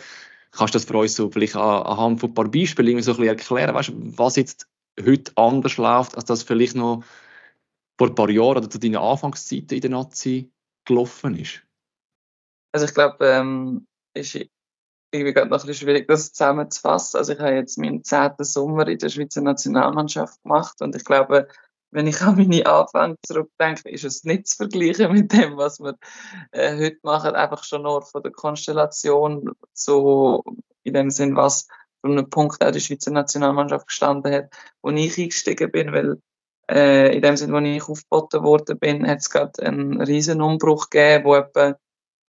Kannst 0.57 0.75
du 0.75 0.79
das 0.79 0.85
für 0.85 0.97
uns 0.97 1.17
so 1.17 1.31
vielleicht 1.31 1.57
anhand 1.57 2.21
von 2.21 2.31
ein 2.31 2.35
paar 2.35 2.49
Beispielen 2.49 2.89
irgendwie 2.89 3.03
so 3.03 3.13
ein 3.13 3.17
bisschen 3.17 3.29
erklären, 3.29 3.75
weißt, 3.75 3.93
was 4.17 4.37
jetzt 4.37 4.69
heute 5.05 5.33
anders 5.37 5.77
läuft, 5.77 6.17
als 6.17 6.27
das 6.27 6.43
vielleicht 6.45 6.77
noch 6.77 7.03
vor 7.99 8.09
ein 8.09 8.15
paar 8.15 8.31
Jahren 8.31 8.59
oder 8.59 8.71
zu 8.71 8.79
deinen 8.79 8.97
Anfangszeiten 8.97 9.77
in 9.77 9.81
der 9.81 9.91
Nazi 9.91 10.53
gelaufen 10.85 11.37
ist? 11.37 11.63
Also 12.73 12.87
ich 12.87 12.95
glaube, 12.95 13.25
ähm, 13.27 13.87
ist 14.15 14.35
irgendwie 15.15 15.33
gerade 15.33 15.49
noch 15.49 15.61
ein 15.61 15.67
bisschen 15.67 15.87
schwierig, 15.87 16.09
das 16.09 16.33
zusammenzufassen. 16.33 17.19
Also 17.19 17.33
ich 17.33 17.39
habe 17.39 17.55
jetzt 17.55 17.79
meinen 17.79 18.03
zehnten 18.03 18.45
Sommer 18.45 18.87
in 18.89 18.99
der 18.99 19.09
Schweizer 19.09 19.41
Nationalmannschaft 19.41 20.43
gemacht 20.43 20.81
und 20.81 20.95
ich 20.97 21.05
glaube, 21.05 21.49
wenn 21.95 22.09
ich 22.09 22.21
an 22.23 22.37
meine 22.37 22.67
Anfänge 22.67 23.17
zurückdenke, 23.25 23.89
ist 23.89 24.05
es 24.05 24.25
nicht 24.25 24.49
zu 24.49 24.57
vergleichen 24.57 25.13
mit 25.13 25.33
dem, 25.33 25.57
was 25.57 25.81
wir 25.81 25.97
äh, 26.51 26.77
heute 26.77 26.99
machen, 27.03 27.35
einfach 27.35 27.65
schon 27.65 27.83
nur 27.83 28.03
von 28.03 28.23
der 28.23 28.33
Konstellation, 28.33 29.53
so 29.73 30.43
in 30.83 30.95
dem 30.95 31.11
Sinn, 31.11 31.37
was 31.37 31.69
von 32.03 32.13
einem 32.13 32.29
Punkt 32.29 32.63
auch 32.63 32.73
die 32.73 32.81
Schweizer 32.81 33.13
Nationalmannschaft 33.13 33.87
gestanden 33.87 34.33
hat, 34.35 34.51
wo 34.83 34.91
ich 34.91 35.19
eingestiegen 35.19 35.71
bin, 35.71 35.93
weil 35.93 36.21
äh, 36.69 37.15
in 37.15 37.23
dem 37.23 37.37
Sinn, 37.37 37.53
wo 37.53 37.59
ich 37.59 37.89
aufgeboten 37.89 38.43
worden 38.43 38.79
bin, 38.79 39.07
hat 39.07 39.19
es 39.19 39.31
gerade 39.31 39.63
einen 39.63 40.01
riesen 40.03 40.43
Umbruch 40.43 40.91
gegeben, 40.91 41.25
wo 41.25 41.37
etwa 41.37 41.77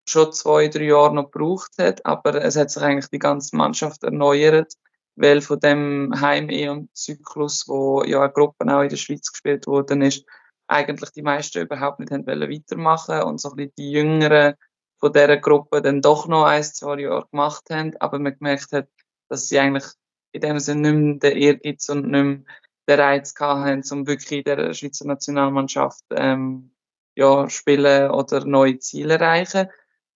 schon 0.08 0.32
zwei, 0.32 0.69
drei 0.69 0.84
Jahre 0.84 1.14
noch 1.14 1.31
gebraucht 1.31 1.72
hat, 1.78 2.06
aber 2.06 2.43
es 2.43 2.56
hat 2.56 2.70
sich 2.70 2.82
eigentlich 2.82 3.10
die 3.10 3.19
ganze 3.19 3.56
Mannschaft 3.56 4.05
erneuert 4.05 4.72
weil 5.19 5.41
von 5.41 5.61
dem 5.61 6.12
Heim-EM-Zyklus, 6.20 7.69
wo 7.69 8.05
ja 8.05 8.26
Gruppen 8.29 8.70
auch 8.70 8.82
in 8.82 8.88
der 8.88 8.97
Schweiz 8.97 9.31
gespielt 9.31 9.67
worden 9.67 10.03
ist, 10.03 10.25
eigentlich 10.69 11.11
die 11.11 11.23
meisten 11.23 11.61
überhaupt 11.62 11.99
nicht 11.99 12.12
haben 12.12 12.26
weitermachen 12.26 13.23
und 13.23 13.41
so 13.41 13.50
ein 13.50 13.56
bisschen 13.56 13.72
die 13.79 13.91
Jüngeren 13.91 14.55
von 14.98 15.13
dieser 15.13 15.37
Gruppe 15.37 15.82
dann 15.82 16.03
doch 16.03 16.29
noch 16.29 16.44
ein, 16.44 16.63
zwei 16.63 17.01
Jahre 17.01 17.27
gemacht 17.31 17.65
haben, 17.70 17.96
aber 18.01 18.19
man 18.19 18.37
gemerkt 18.37 18.72
hat, 18.72 18.89
dass 19.29 19.48
sie 19.48 19.58
eigentlich 19.58 19.87
in 20.32 20.41
dem 20.41 20.58
Sinne 20.58 20.93
nicht 20.93 21.22
mehr 21.22 21.32
den 21.32 21.39
Ehrgeiz 21.39 21.89
und 21.89 22.08
nicht 22.08 22.25
mehr 22.25 22.41
den 22.89 23.01
Reiz 23.01 23.34
haben, 23.39 23.82
um 23.91 24.06
wirklich 24.06 24.32
in 24.32 24.44
der 24.44 24.75
Schweizer 24.75 25.06
Nationalmannschaft 25.06 26.05
ähm, 26.10 26.70
ja, 27.15 27.48
spielen 27.48 28.10
oder 28.10 28.44
neue 28.44 28.79
Ziele 28.79 29.15
erreichen. 29.15 29.69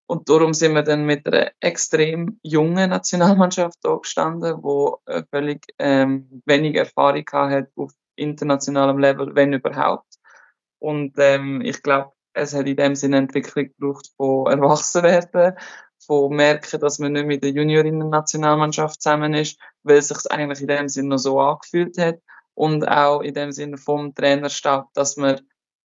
Und 0.06 0.28
darum 0.28 0.52
sind 0.52 0.74
wir 0.74 0.82
dann 0.82 1.04
mit 1.04 1.26
einer 1.26 1.52
extrem 1.60 2.38
jungen 2.42 2.90
Nationalmannschaft 2.90 3.78
da 3.82 3.96
gestanden, 3.96 4.62
wo 4.62 5.00
äh, 5.06 5.22
völlig 5.30 5.64
ähm, 5.78 6.42
wenig 6.44 6.76
Erfahrung 6.76 7.24
hat 7.32 7.68
auf 7.76 7.92
internationalem 8.16 8.98
Level, 8.98 9.34
wenn 9.34 9.52
überhaupt. 9.52 10.18
Und 10.78 11.14
ähm, 11.18 11.60
ich 11.62 11.82
glaube, 11.82 12.12
es 12.34 12.54
hat 12.54 12.66
in 12.66 12.76
dem 12.76 12.94
Sinne 12.94 13.18
Entwicklung 13.18 13.70
gebraucht 13.78 14.10
von 14.16 14.46
Erwachsenwerden, 14.46 15.56
von 16.04 16.34
merken, 16.34 16.80
dass 16.80 16.98
man 16.98 17.12
nicht 17.12 17.26
mit 17.26 17.42
der 17.44 17.50
Juniorinnen-Nationalmannschaft 17.50 19.00
zusammen 19.00 19.34
ist, 19.34 19.58
weil 19.82 19.98
es 19.98 20.08
sich 20.08 20.30
eigentlich 20.30 20.60
in 20.60 20.66
dem 20.66 20.88
Sinne 20.88 21.10
noch 21.10 21.18
so 21.18 21.40
angefühlt 21.40 21.96
hat. 21.98 22.18
Und 22.54 22.86
auch 22.86 23.20
in 23.20 23.34
dem 23.34 23.52
Sinne 23.52 23.78
vom 23.78 24.14
Trainerstab, 24.14 24.92
dass 24.94 25.16
man 25.16 25.40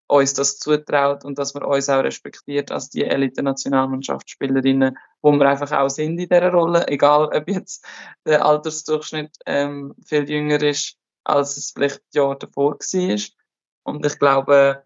uns 0.08 0.34
das 0.34 0.58
zutraut 0.58 1.24
und 1.24 1.38
dass 1.38 1.54
man 1.54 1.62
uns 1.62 1.88
auch 1.88 2.02
respektiert 2.02 2.72
als 2.72 2.88
die 2.88 3.04
Elite-Nationalmannschaftsspielerinnen, 3.04 4.96
wo 5.22 5.32
wir 5.32 5.48
einfach 5.48 5.70
auch 5.72 5.88
sind 5.88 6.12
in 6.12 6.16
dieser 6.16 6.50
Rolle, 6.50 6.88
egal 6.88 7.26
ob 7.26 7.48
jetzt 7.48 7.86
der 8.26 8.44
Altersdurchschnitt 8.44 9.36
ähm, 9.46 9.94
viel 10.04 10.28
jünger 10.28 10.62
ist, 10.62 10.96
als 11.24 11.56
es 11.58 11.72
vielleicht 11.72 12.02
Jahr 12.14 12.36
davor 12.36 12.72
war. 12.72 13.18
Und 13.84 14.06
ich 14.06 14.18
glaube, 14.18 14.82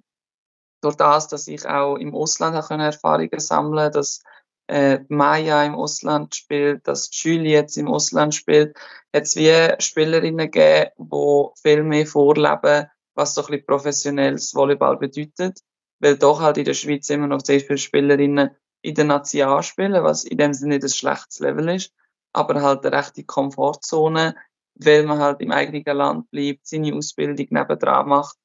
durch 0.83 0.97
das, 0.97 1.29
dass 1.29 1.47
ich 1.47 1.67
auch 1.67 1.97
im 1.97 2.15
Ausland 2.15 2.57
habe 2.57 2.83
Erfahrungen 2.83 3.41
sammeln 3.41 3.93
dass 3.93 4.23
äh, 4.69 5.01
Maya 5.09 5.65
im 5.65 5.75
Ausland 5.75 6.35
spielt, 6.35 6.87
dass 6.89 7.11
Julie 7.13 7.53
jetzt 7.53 7.77
im 7.77 7.89
Ausland 7.89 8.35
spielt, 8.35 8.77
hat 9.15 9.25
es 9.25 9.37
wie 9.37 9.75
Spielerinnen 9.79 10.51
gegeben, 10.51 10.91
die 10.99 11.47
viel 11.61 11.83
mehr 11.83 12.07
vorleben, 12.07 12.89
was 13.15 13.35
so 13.35 13.43
ein 13.43 13.47
bisschen 13.49 13.67
professionelles 13.67 14.55
Volleyball 14.55 14.97
bedeutet, 14.97 15.61
weil 16.01 16.17
doch 16.17 16.41
halt 16.41 16.59
in 16.59 16.65
der 16.65 16.75
Schweiz 16.75 17.09
immer 17.11 17.27
noch 17.27 17.45
sehr 17.45 17.61
viele 17.61 17.79
Spielerinnen 17.79 18.51
in 18.83 18.95
der 18.95 19.05
Nazi 19.05 19.45
spielen, 19.63 20.03
was 20.03 20.25
in 20.25 20.39
dem 20.39 20.55
Sinne 20.55 20.75
nicht 20.75 20.85
ein 20.85 20.91
schlechtes 20.91 21.39
Level 21.39 21.69
ist, 21.69 21.93
aber 22.33 22.63
halt 22.63 22.85
eine 22.85 22.97
rechte 22.97 23.25
Komfortzone, 23.25 24.35
weil 24.75 25.05
man 25.05 25.19
halt 25.19 25.41
im 25.41 25.53
eigenen 25.53 25.97
Land 25.97 26.31
bleibt, 26.31 26.67
seine 26.67 26.95
Ausbildung 26.95 27.47
nebendran 27.51 28.09
macht 28.09 28.37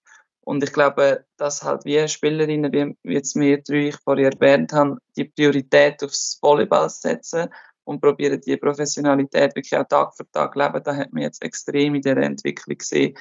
Und 0.41 0.63
ich 0.63 0.71
glaube, 0.71 1.25
dass 1.37 1.63
halt 1.63 1.83
wie 1.85 2.07
Spielerinnen, 2.07 2.95
wie 3.03 3.13
jetzt 3.13 3.35
wir 3.35 3.61
drei 3.61 3.87
ich 3.87 3.97
vorher 3.97 4.31
erwähnt 4.31 4.73
haben, 4.73 4.97
die 5.15 5.25
Priorität 5.25 6.03
aufs 6.03 6.37
Volleyball 6.41 6.89
setzen 6.89 7.49
und 7.83 8.01
probieren 8.01 8.39
die 8.41 8.57
Professionalität 8.57 9.55
wirklich 9.55 9.77
auch 9.77 9.87
Tag 9.87 10.15
für 10.15 10.29
Tag 10.31 10.55
leben. 10.55 10.83
Da 10.83 10.95
hat 10.95 11.11
man 11.13 11.23
jetzt 11.23 11.41
extrem 11.41 11.95
in 11.95 12.01
der 12.01 12.17
Entwicklung 12.17 12.77
gesehen, 12.77 13.17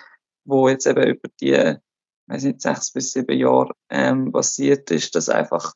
wo 0.46 0.68
jetzt 0.68 0.86
eben 0.86 1.06
über 1.06 1.28
die, 1.40 1.76
weiß 2.26 2.44
nicht, 2.44 2.62
sechs 2.62 2.92
bis 2.92 3.12
sieben 3.12 3.38
Jahre 3.38 3.72
ähm, 3.90 4.32
passiert 4.32 4.90
ist, 4.90 5.14
dass 5.14 5.28
einfach 5.28 5.74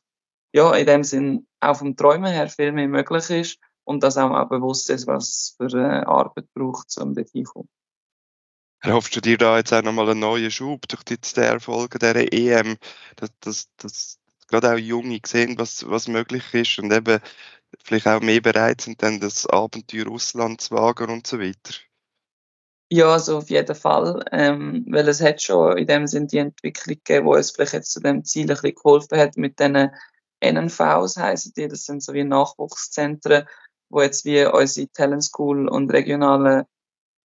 ja 0.52 0.74
in 0.74 0.86
dem 0.86 1.04
Sinn 1.04 1.46
auch 1.60 1.76
vom 1.76 1.96
Träumen 1.96 2.32
her 2.32 2.48
viel 2.48 2.72
mehr 2.72 2.88
möglich 2.88 3.30
ist 3.30 3.58
und 3.84 4.02
dass 4.02 4.16
auch 4.16 4.30
mal 4.30 4.44
bewusst 4.44 4.90
ist, 4.90 5.06
was 5.06 5.54
für 5.56 5.76
äh, 5.76 6.04
Arbeit 6.04 6.46
braucht, 6.54 6.96
um 6.98 7.14
dort 7.14 7.30
hinzukommen. 7.30 7.68
Erhoffst 8.82 9.14
du 9.14 9.20
dir 9.20 9.36
da 9.36 9.58
jetzt 9.58 9.74
auch 9.74 9.82
nochmal 9.82 10.08
einen 10.08 10.20
neuen 10.20 10.50
Schub 10.50 10.88
durch 10.88 11.04
die 11.04 11.40
Erfolge 11.40 11.98
der 11.98 12.32
EM, 12.32 12.78
dass, 13.16 13.30
dass, 13.40 13.68
dass 13.76 14.18
gerade 14.48 14.72
auch 14.72 14.78
Junge 14.78 15.20
sehen, 15.26 15.58
was, 15.58 15.88
was 15.88 16.08
möglich 16.08 16.54
ist 16.54 16.78
und 16.78 16.90
eben 16.92 17.20
vielleicht 17.84 18.06
auch 18.06 18.20
mehr 18.20 18.40
bereit 18.40 18.80
sind, 18.80 19.02
dann 19.02 19.20
das 19.20 19.46
Abenteuer 19.46 20.06
Russland 20.06 20.60
zu 20.62 20.74
wagen 20.74 21.10
und 21.10 21.26
so 21.26 21.38
weiter? 21.38 21.74
Ja, 22.92 23.12
also 23.12 23.38
auf 23.38 23.50
jeden 23.50 23.76
Fall, 23.76 24.24
ähm, 24.32 24.84
weil 24.88 25.08
es 25.08 25.20
hat 25.20 25.40
schon 25.40 25.78
in 25.78 25.86
dem 25.86 26.08
Sinn 26.08 26.26
die 26.26 26.38
Entwicklung 26.38 26.96
gegeben, 26.96 27.26
wo 27.26 27.36
es 27.36 27.52
vielleicht 27.52 27.74
jetzt 27.74 27.92
zu 27.92 28.00
dem 28.00 28.24
Ziel 28.24 28.42
ein 28.42 28.48
bisschen 28.48 28.74
geholfen 28.74 29.16
hat 29.16 29.36
mit 29.36 29.60
diesen 29.60 29.90
NNVs 30.40 31.16
heißen 31.16 31.52
die, 31.56 31.68
das 31.68 31.84
sind 31.84 32.02
so 32.02 32.14
wie 32.14 32.24
Nachwuchszentren, 32.24 33.46
wo 33.90 34.02
jetzt 34.02 34.24
wie 34.24 34.44
unsere 34.44 34.88
Talent 34.88 35.22
School 35.22 35.68
und 35.68 35.92
regionale 35.92 36.66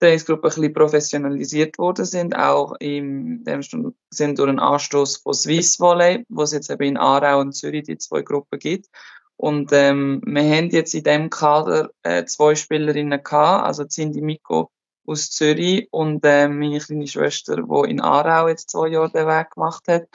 Trainingsgruppen 0.01 0.51
ein 0.51 0.55
bisschen 0.55 0.75
professionalisiert 0.75 1.79
worden 1.79 2.05
sind, 2.05 2.37
auch 2.37 2.75
im 2.81 3.43
dem 3.45 3.63
sind 3.63 4.39
durch 4.39 4.49
einen 4.49 4.59
Anstoß 4.59 5.19
von 5.19 5.33
Swiss 5.33 5.81
Volley, 5.81 6.27
wo 6.29 6.43
es 6.43 6.53
jetzt 6.53 6.69
eben 6.71 6.83
in 6.83 6.97
Aarau 6.99 7.41
und 7.41 7.53
Zürich 7.53 7.85
die 7.85 7.97
zwei 7.97 8.21
Gruppen 8.21 8.59
gibt. 8.59 8.89
Und 9.37 9.73
ähm, 9.73 10.21
wir 10.27 10.43
haben 10.43 10.69
jetzt 10.71 10.95
in 10.95 11.05
dem 11.05 11.31
Kader 11.31 11.91
äh, 12.03 12.25
zwei 12.27 12.55
Spielerinnen 12.55 13.23
gehabt, 13.23 13.65
also 13.65 13.85
Cindy 13.87 14.21
Miko 14.21 14.71
aus 15.07 15.31
Zürich 15.31 15.89
und 15.91 16.25
äh, 16.25 16.49
meine 16.49 16.79
kleine 16.79 17.07
Schwester, 17.07 17.57
die 17.57 17.91
in 17.91 18.01
Aarau 18.01 18.49
jetzt 18.49 18.71
zwei 18.71 18.89
Jahre 18.89 19.11
den 19.11 19.27
Weg 19.27 19.51
gemacht 19.51 19.87
hat. 19.89 20.09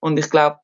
Und 0.00 0.18
ich 0.18 0.30
glaube, 0.30 0.58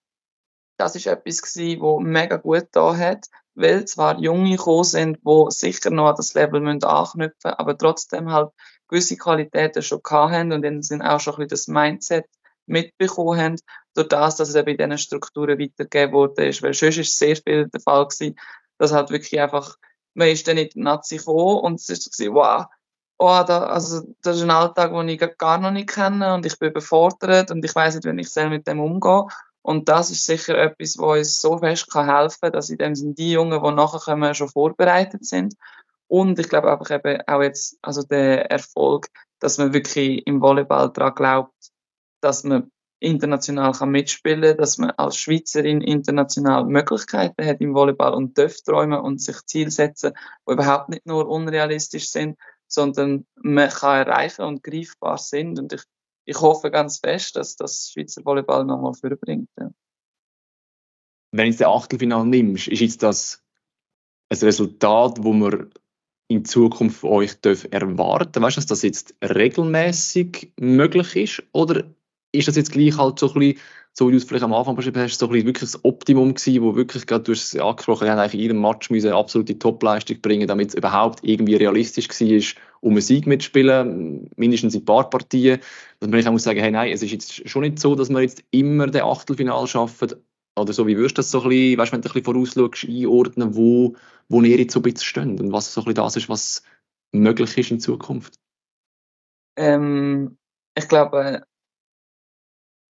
das 0.76 0.96
ist 0.96 1.06
etwas 1.06 1.42
gewesen, 1.42 1.80
wo 1.80 2.00
mega 2.00 2.36
gut 2.36 2.68
da 2.72 2.96
hat, 2.96 3.26
weil 3.54 3.84
zwar 3.84 4.18
Junge 4.18 4.56
gekommen 4.56 4.84
sind, 4.84 5.18
wo 5.22 5.50
sicher 5.50 5.90
noch 5.90 6.08
an 6.08 6.16
das 6.16 6.34
Level 6.34 6.60
müssen 6.60 6.84
anknüpfen, 6.84 7.52
aber 7.52 7.76
trotzdem 7.76 8.32
halt 8.32 8.50
gewisse 8.88 9.16
Qualitäten 9.16 9.82
schon 9.82 10.00
haben 10.10 10.52
und 10.52 10.62
dann 10.62 10.82
sind 10.82 11.02
auch 11.02 11.20
schon 11.20 11.34
ein 11.34 11.46
bisschen 11.46 11.48
das 11.48 11.68
Mindset 11.68 12.26
mitbekommen 12.66 13.38
haben, 13.38 13.56
durch 13.94 14.08
das, 14.08 14.36
dass 14.36 14.48
es 14.48 14.54
eben 14.54 14.70
in 14.70 14.78
diesen 14.78 14.98
Strukturen 14.98 15.58
weitergegeben 15.58 16.14
wurde 16.14 16.46
ist. 16.46 16.62
Weil 16.62 16.74
sonst 16.74 16.98
ist 16.98 17.18
sehr 17.18 17.36
viel 17.36 17.68
der 17.68 17.80
Fall 17.80 18.06
gewesen, 18.06 18.38
dass 18.78 18.92
halt 18.92 19.10
wirklich 19.10 19.40
einfach, 19.40 19.76
man 20.14 20.28
ist 20.28 20.48
dann 20.48 20.56
in 20.56 20.70
Nazi 20.74 21.18
gekommen 21.18 21.60
und 21.60 21.80
es 21.80 21.88
ist 21.88 22.14
so, 22.14 22.34
wow, 22.34 22.66
oh, 23.20 23.44
da, 23.46 23.64
also, 23.64 24.02
das 24.22 24.36
ist 24.38 24.42
ein 24.42 24.50
Alltag, 24.50 24.92
den 24.92 25.08
ich 25.10 25.20
gar 25.36 25.58
noch 25.58 25.70
nicht 25.70 25.90
kenne 25.90 26.32
und 26.34 26.46
ich 26.46 26.58
bin 26.58 26.70
überfordert 26.70 27.50
und 27.50 27.62
ich 27.62 27.74
weiß 27.74 27.94
nicht, 27.94 28.06
wie 28.06 28.20
ich 28.20 28.30
selbst 28.30 28.50
mit 28.50 28.66
dem 28.66 28.80
umgehe. 28.80 29.26
Und 29.62 29.90
das 29.90 30.10
ist 30.10 30.24
sicher 30.24 30.56
etwas, 30.56 30.96
was 30.96 31.18
uns 31.18 31.40
so 31.40 31.58
fest 31.58 31.90
kann 31.92 32.06
helfen 32.06 32.38
kann, 32.40 32.52
dass 32.52 32.70
in 32.70 32.78
dem 32.78 32.94
sind 32.94 33.18
die 33.18 33.32
Jungen, 33.32 33.62
die 33.62 33.72
nachher 33.72 34.00
kommen, 34.00 34.34
schon 34.34 34.48
vorbereitet 34.48 35.26
sind. 35.26 35.54
Und 36.08 36.38
ich 36.38 36.48
glaube 36.48 36.72
einfach 36.72 36.90
eben 36.90 37.20
auch 37.26 37.42
jetzt, 37.42 37.76
also 37.82 38.02
der 38.02 38.50
Erfolg, 38.50 39.08
dass 39.38 39.58
man 39.58 39.74
wirklich 39.74 40.26
im 40.26 40.40
Volleyball 40.40 40.90
daran 40.90 41.14
glaubt, 41.14 41.70
dass 42.22 42.42
man 42.42 42.70
international 43.00 43.72
kann 43.72 43.90
mitspielen, 43.90 44.56
dass 44.56 44.78
man 44.78 44.92
als 44.92 45.18
Schweizerin 45.18 45.82
international 45.82 46.64
Möglichkeiten 46.64 47.46
hat 47.46 47.60
im 47.60 47.74
Volleyball 47.74 48.14
und 48.14 48.38
darf 48.38 48.56
träumen 48.62 48.98
und 48.98 49.20
sich 49.20 49.44
Ziele 49.44 49.70
setzen, 49.70 50.12
die 50.48 50.52
überhaupt 50.52 50.88
nicht 50.88 51.06
nur 51.06 51.28
unrealistisch 51.28 52.10
sind, 52.10 52.38
sondern 52.72 53.26
man 53.34 53.68
kann 53.68 54.06
erreichen 54.06 54.42
und 54.42 54.62
greifbar 54.62 55.18
sind. 55.18 55.58
Und 55.58 55.72
ich 55.72 55.82
ich 56.30 56.40
hoffe 56.40 56.70
ganz 56.70 56.98
fest, 56.98 57.34
dass 57.34 57.56
das 57.56 57.90
Schweizer 57.90 58.24
Volleyball 58.24 58.64
nochmal 58.64 58.94
vorbringt. 58.94 59.48
Ja. 59.58 59.70
Wenn 61.32 61.50
du 61.50 61.58
das 61.58 61.66
Achtelfinale 61.66 62.26
nimmst, 62.26 62.68
ist 62.68 62.80
jetzt 62.80 63.02
das 63.02 63.42
ein 64.28 64.38
Resultat, 64.38 65.22
wo 65.24 65.32
man 65.32 65.72
in 66.28 66.44
Zukunft 66.44 67.00
von 67.00 67.10
euch 67.10 67.36
erwarten 67.44 68.42
Weißt 68.42 68.56
du, 68.56 68.60
dass 68.60 68.66
das 68.66 68.82
jetzt 68.82 69.16
regelmäßig 69.22 70.52
möglich 70.60 71.16
ist? 71.16 71.42
Oder 71.52 71.84
ist 72.32 72.48
das 72.48 72.56
jetzt 72.56 72.72
gleich 72.72 72.96
halt 72.96 73.18
so 73.18 73.28
ein 73.28 73.40
bisschen 73.40 73.60
so 73.92 74.06
wie 74.06 74.12
du 74.12 74.18
es 74.18 74.24
vielleicht 74.24 74.44
am 74.44 74.52
Anfang 74.52 74.76
beschrieben 74.76 75.02
hast, 75.02 75.18
so 75.18 75.26
ein 75.26 75.32
wirklich 75.32 75.58
das 75.58 75.84
Optimum 75.84 76.34
gewesen, 76.34 76.62
wo 76.62 76.76
wirklich 76.76 77.06
gerade, 77.06 77.24
du 77.24 77.32
hast 77.32 77.54
es 77.54 77.60
angesprochen, 77.60 78.08
haben 78.08 78.18
eigentlich 78.18 78.34
in 78.34 78.40
jedem 78.40 78.60
Match 78.60 78.88
müssen 78.90 79.12
absolute 79.12 79.58
Topleistung 79.58 80.20
bringen, 80.20 80.46
damit 80.46 80.68
es 80.68 80.74
überhaupt 80.74 81.20
irgendwie 81.22 81.56
realistisch 81.56 82.08
war, 82.08 82.62
um 82.82 82.92
einen 82.92 83.00
Sieg 83.00 83.26
mitzuspielen, 83.26 84.30
mindestens 84.36 84.74
in 84.74 84.82
ein 84.82 84.84
paar 84.84 85.10
Partien. 85.10 85.60
Dass 85.98 86.08
man 86.08 86.26
auch 86.26 86.32
muss 86.32 86.44
sagen, 86.44 86.60
hey, 86.60 86.70
nein, 86.70 86.92
es 86.92 87.02
ist 87.02 87.10
jetzt 87.10 87.48
schon 87.48 87.62
nicht 87.62 87.78
so, 87.78 87.94
dass 87.94 88.10
wir 88.10 88.20
jetzt 88.20 88.44
immer 88.52 88.86
den 88.86 89.02
Achtelfinal 89.02 89.66
schaffen, 89.66 90.14
oder 90.56 90.72
so, 90.72 90.86
wie 90.86 90.96
würdest 90.96 91.16
du 91.16 91.20
das 91.20 91.30
so 91.30 91.42
ein 91.42 91.48
bisschen, 91.48 91.78
weißt, 91.78 91.92
wenn 91.92 92.02
du 92.02 92.08
ein 92.08 92.12
bisschen 92.12 92.24
vorausschaust, 92.24 92.84
einordnen, 92.88 93.56
wo, 93.56 93.96
wo 94.28 94.42
ihr 94.42 94.58
jetzt 94.58 94.72
so 94.72 94.80
ein 94.80 94.82
bisschen 94.82 95.04
steht 95.04 95.40
und 95.40 95.52
was 95.52 95.72
so 95.72 95.80
ein 95.80 95.84
bisschen 95.84 95.94
das 95.94 96.16
ist, 96.16 96.28
was 96.28 96.62
möglich 97.12 97.56
ist 97.56 97.70
in 97.70 97.80
Zukunft? 97.80 98.34
Ähm, 99.56 100.36
ich 100.76 100.88
glaube, 100.88 101.44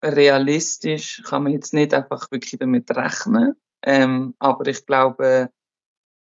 realistisch 0.02 1.22
kann 1.24 1.42
man 1.42 1.52
jetzt 1.52 1.74
nicht 1.74 1.94
einfach 1.94 2.30
wirklich 2.30 2.58
damit 2.58 2.90
rechnen. 2.90 3.54
Ähm, 3.82 4.34
aber 4.38 4.66
ich 4.66 4.86
glaube 4.86 5.50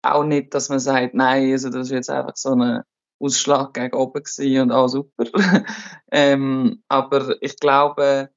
auch 0.02 0.24
nicht, 0.24 0.54
dass 0.54 0.68
man 0.68 0.80
sagt, 0.80 1.14
nein, 1.14 1.52
also 1.52 1.70
das 1.70 1.86
ist 1.86 1.92
jetzt 1.92 2.10
einfach 2.10 2.36
so 2.36 2.54
ein 2.54 2.82
Ausschlag 3.18 3.72
gegen 3.74 3.94
oben 3.94 4.22
und 4.60 4.72
auch 4.72 4.88
super. 4.88 5.24
ähm, 6.10 6.82
aber 6.88 7.40
ich 7.42 7.56
glaube, 7.56 8.30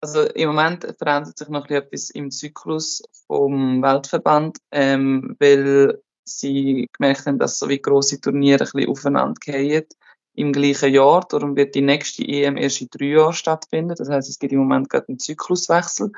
also 0.00 0.22
im 0.22 0.48
Moment 0.48 0.84
verändert 0.98 1.38
sich 1.38 1.48
noch 1.48 1.68
etwas 1.70 2.10
im 2.10 2.30
Zyklus 2.30 3.02
vom 3.26 3.82
Weltverband, 3.82 4.58
ähm, 4.70 5.36
weil 5.38 6.02
sie 6.26 6.88
gemerkt 6.92 7.26
haben, 7.26 7.38
dass 7.38 7.58
so 7.58 7.68
wie 7.68 7.80
grosse 7.80 8.20
Turniere 8.20 8.64
ein 8.64 8.70
bisschen 8.72 8.90
aufeinander 8.90 9.38
gehen 9.40 9.86
im 10.34 10.52
gleichen 10.52 10.92
Jahr. 10.92 11.26
Darum 11.28 11.56
wird 11.56 11.74
die 11.74 11.82
nächste 11.82 12.26
EM 12.26 12.56
erst 12.56 12.80
in 12.80 12.88
drei 12.90 13.06
Jahren 13.06 13.32
stattfinden. 13.32 13.94
Das 13.96 14.08
heißt, 14.08 14.28
es 14.28 14.38
gibt 14.38 14.52
im 14.52 14.60
Moment 14.60 14.90
gerade 14.90 15.08
einen 15.08 15.18
Zykluswechsel. 15.18 16.12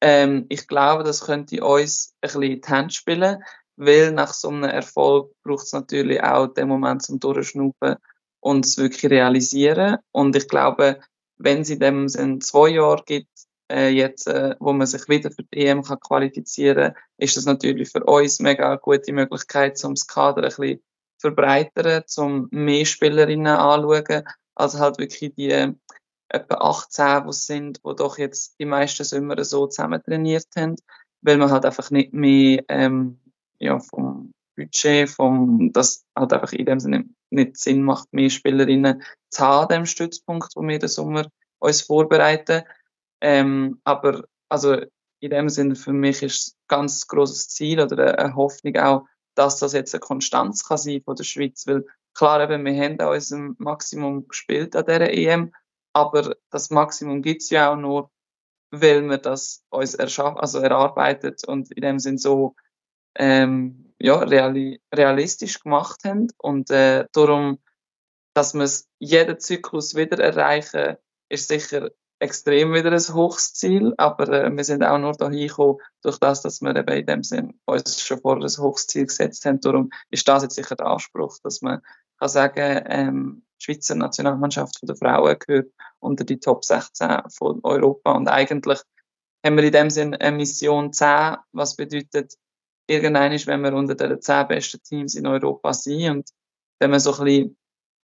Ähm, 0.00 0.46
ich 0.48 0.66
glaube, 0.66 1.04
das 1.04 1.24
könnte 1.24 1.64
uns 1.64 2.12
ein 2.14 2.20
bisschen 2.20 2.42
in 2.42 2.60
die 2.60 2.68
Hand 2.68 2.94
spielen, 2.94 3.42
weil 3.76 4.12
nach 4.12 4.34
so 4.34 4.48
einem 4.48 4.64
Erfolg 4.64 5.32
braucht 5.42 5.64
es 5.64 5.72
natürlich 5.72 6.22
auch 6.22 6.48
den 6.48 6.68
Moment 6.68 7.02
zum 7.02 7.20
Durchschnaufen 7.20 7.96
und 8.40 8.66
es 8.66 8.76
wirklich 8.76 9.10
realisieren. 9.10 9.98
Und 10.12 10.36
ich 10.36 10.48
glaube, 10.48 11.00
wenn 11.38 11.62
es 11.62 11.70
in 11.70 11.80
dem 11.80 12.08
Sinn 12.08 12.40
zwei 12.40 12.68
Jahre 12.68 13.02
gibt, 13.06 13.30
äh, 13.70 13.88
jetzt, 13.88 14.26
äh, 14.26 14.56
wo 14.60 14.72
man 14.72 14.86
sich 14.86 15.08
wieder 15.08 15.30
für 15.30 15.42
die 15.44 15.66
EM 15.66 15.82
kann 15.82 15.98
qualifizieren 16.00 16.92
kann, 16.92 17.02
ist 17.18 17.36
das 17.36 17.46
natürlich 17.46 17.90
für 17.90 18.04
uns 18.04 18.40
mega 18.40 18.68
eine 18.68 18.78
gute 18.78 19.12
Möglichkeit, 19.12 19.82
um 19.84 19.94
das 19.94 20.06
Kader 20.06 20.42
ein 20.42 20.48
bisschen 20.48 20.82
verbreitern, 21.24 22.04
um 22.18 22.48
mehr 22.50 22.84
Spielerinnen 22.84 23.46
anzuschauen, 23.46 24.24
als 24.54 24.78
halt 24.78 24.98
wirklich 24.98 25.34
die 25.34 25.50
äh, 25.50 25.72
etwa 26.28 26.56
18, 26.56 27.22
die 27.24 27.28
es 27.30 27.46
sind, 27.46 27.78
die 27.78 27.96
doch 27.96 28.18
jetzt 28.18 28.56
die 28.58 28.66
meisten 28.66 29.04
Sommer 29.04 29.42
so 29.42 29.66
zusammen 29.66 30.02
trainiert 30.02 30.48
haben, 30.54 30.76
weil 31.22 31.38
man 31.38 31.50
halt 31.50 31.64
einfach 31.64 31.90
nicht 31.90 32.12
mehr 32.12 32.62
ähm, 32.68 33.18
ja, 33.58 33.78
vom 33.78 34.32
Budget, 34.54 35.08
vom, 35.08 35.72
das 35.72 36.04
halt 36.14 36.34
einfach 36.34 36.52
in 36.52 36.66
dem 36.66 36.80
Sinne 36.80 37.04
nicht 37.30 37.56
Sinn 37.56 37.82
macht, 37.82 38.12
mehr 38.12 38.28
Spielerinnen 38.28 39.02
zu 39.30 39.42
haben, 39.42 39.68
dem 39.68 39.86
Stützpunkt, 39.86 40.52
wo 40.56 40.62
wir 40.62 40.78
den 40.78 40.88
Sommer 40.90 41.26
uns 41.58 41.80
vorbereiten. 41.80 42.62
Ähm, 43.22 43.80
aber 43.84 44.24
also 44.50 44.76
in 45.20 45.30
dem 45.30 45.48
Sinne 45.48 45.74
für 45.74 45.94
mich 45.94 46.22
ist 46.22 46.48
ein 46.48 46.64
ganz 46.68 47.06
großes 47.06 47.48
Ziel 47.48 47.80
oder 47.80 48.18
eine 48.18 48.36
Hoffnung 48.36 48.76
auch, 48.76 49.06
dass 49.34 49.58
das 49.58 49.72
jetzt 49.72 49.94
eine 49.94 50.00
Konstanz 50.00 50.64
kann 50.64 50.78
sein 50.78 51.02
von 51.04 51.16
der 51.16 51.24
Schweiz, 51.24 51.66
weil 51.66 51.84
klar 52.14 52.42
eben, 52.42 52.64
wir 52.64 52.82
haben 52.82 53.00
auch 53.00 53.12
unser 53.12 53.54
Maximum 53.58 54.28
gespielt 54.28 54.76
an 54.76 54.84
dieser 54.84 55.12
EM, 55.12 55.52
aber 55.92 56.36
das 56.50 56.70
Maximum 56.70 57.22
gibt 57.22 57.42
es 57.42 57.50
ja 57.50 57.72
auch 57.72 57.76
nur, 57.76 58.10
weil 58.70 59.02
wir 59.02 59.18
das 59.18 59.64
uns 59.70 59.94
erschaffen, 59.94 60.38
also 60.38 60.58
erarbeitet 60.58 61.46
und 61.46 61.70
in 61.72 61.82
dem 61.82 61.98
Sinn 61.98 62.18
so 62.18 62.54
ähm, 63.16 63.94
ja, 63.98 64.18
reali 64.18 64.80
realistisch 64.92 65.60
gemacht 65.60 66.04
haben 66.04 66.28
und 66.38 66.70
äh, 66.70 67.06
darum, 67.12 67.58
dass 68.34 68.54
wir 68.54 68.64
es 68.64 68.88
jeden 68.98 69.38
Zyklus 69.38 69.94
wieder 69.94 70.18
erreichen, 70.18 70.96
ist 71.28 71.48
sicher 71.48 71.90
extrem 72.24 72.72
wieder 72.72 72.90
ein 72.90 73.14
hohes 73.14 73.52
Ziel, 73.52 73.94
aber 73.98 74.28
äh, 74.28 74.50
wir 74.56 74.64
sind 74.64 74.82
auch 74.82 74.98
nur 74.98 75.12
dahin 75.12 75.48
gekommen, 75.48 75.78
durch 76.02 76.18
das, 76.18 76.42
dass 76.42 76.62
wir 76.62 76.74
eben 76.74 76.94
in 76.94 77.06
dem 77.06 77.22
Sinn 77.22 77.60
uns 77.66 78.00
schon 78.00 78.20
vor 78.20 78.36
ein 78.36 78.42
hohes 78.42 78.86
Ziel 78.86 79.06
gesetzt 79.06 79.44
haben. 79.44 79.60
Darum 79.60 79.90
ist 80.10 80.26
das 80.26 80.42
jetzt 80.42 80.56
sicher 80.56 80.74
der 80.74 80.86
Anspruch, 80.86 81.38
dass 81.42 81.62
man 81.62 81.80
kann 82.18 82.28
sagen, 82.28 82.84
ähm, 82.86 83.42
die 83.60 83.64
Schweizer 83.64 83.94
Nationalmannschaft 83.94 84.78
der 84.82 84.96
Frauen 84.96 85.36
gehört 85.38 85.70
unter 86.00 86.24
die 86.24 86.40
Top 86.40 86.64
16 86.64 87.22
von 87.28 87.60
Europa. 87.62 88.12
Und 88.12 88.28
eigentlich 88.28 88.80
haben 89.44 89.56
wir 89.56 89.64
in 89.64 89.72
dem 89.72 89.90
Sinne 89.90 90.20
eine 90.20 90.36
Mission 90.36 90.92
10, 90.92 91.36
was 91.52 91.76
bedeutet, 91.76 92.34
irgendwann 92.86 93.32
ist, 93.32 93.46
wenn 93.46 93.62
wir 93.62 93.74
unter 93.74 93.94
den 93.94 94.20
10 94.20 94.48
besten 94.48 94.82
Teams 94.82 95.14
in 95.14 95.26
Europa 95.26 95.72
sind 95.72 96.10
und 96.10 96.30
wenn 96.80 96.90
man 96.90 97.00
so 97.00 97.14
ein 97.14 97.24
bisschen 97.24 97.56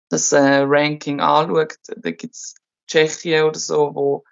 das 0.09 0.31
äh, 0.31 0.61
Ranking 0.65 1.19
anschaut, 1.19 1.77
da 1.87 2.11
gibt 2.11 2.35
es 2.35 2.55
Tschechien 2.87 3.45
oder 3.45 3.59
so, 3.59 3.95
wo 3.95 4.23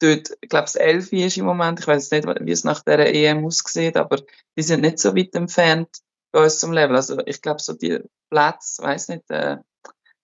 dort, 0.00 0.30
ich 0.40 0.48
glaube, 0.48 0.64
das 0.64 0.76
11 0.76 1.12
ist 1.12 1.36
im 1.36 1.46
Moment. 1.46 1.80
Ich 1.80 1.86
weiß 1.86 2.10
nicht, 2.10 2.26
wie 2.26 2.52
es 2.52 2.64
nach 2.64 2.82
der 2.82 3.14
EM 3.14 3.44
aussieht, 3.44 3.96
aber 3.96 4.18
die 4.56 4.62
sind 4.62 4.80
nicht 4.80 4.98
so 4.98 5.14
weit 5.14 5.34
entfernt 5.34 5.88
bei 6.32 6.44
uns 6.44 6.58
zum 6.58 6.72
Level. 6.72 6.96
Also 6.96 7.18
ich 7.26 7.42
glaube, 7.42 7.60
so 7.60 7.74
die 7.74 8.00
Plätze, 8.30 8.82
weiß 8.82 9.08
nicht, 9.08 9.30
äh, 9.30 9.58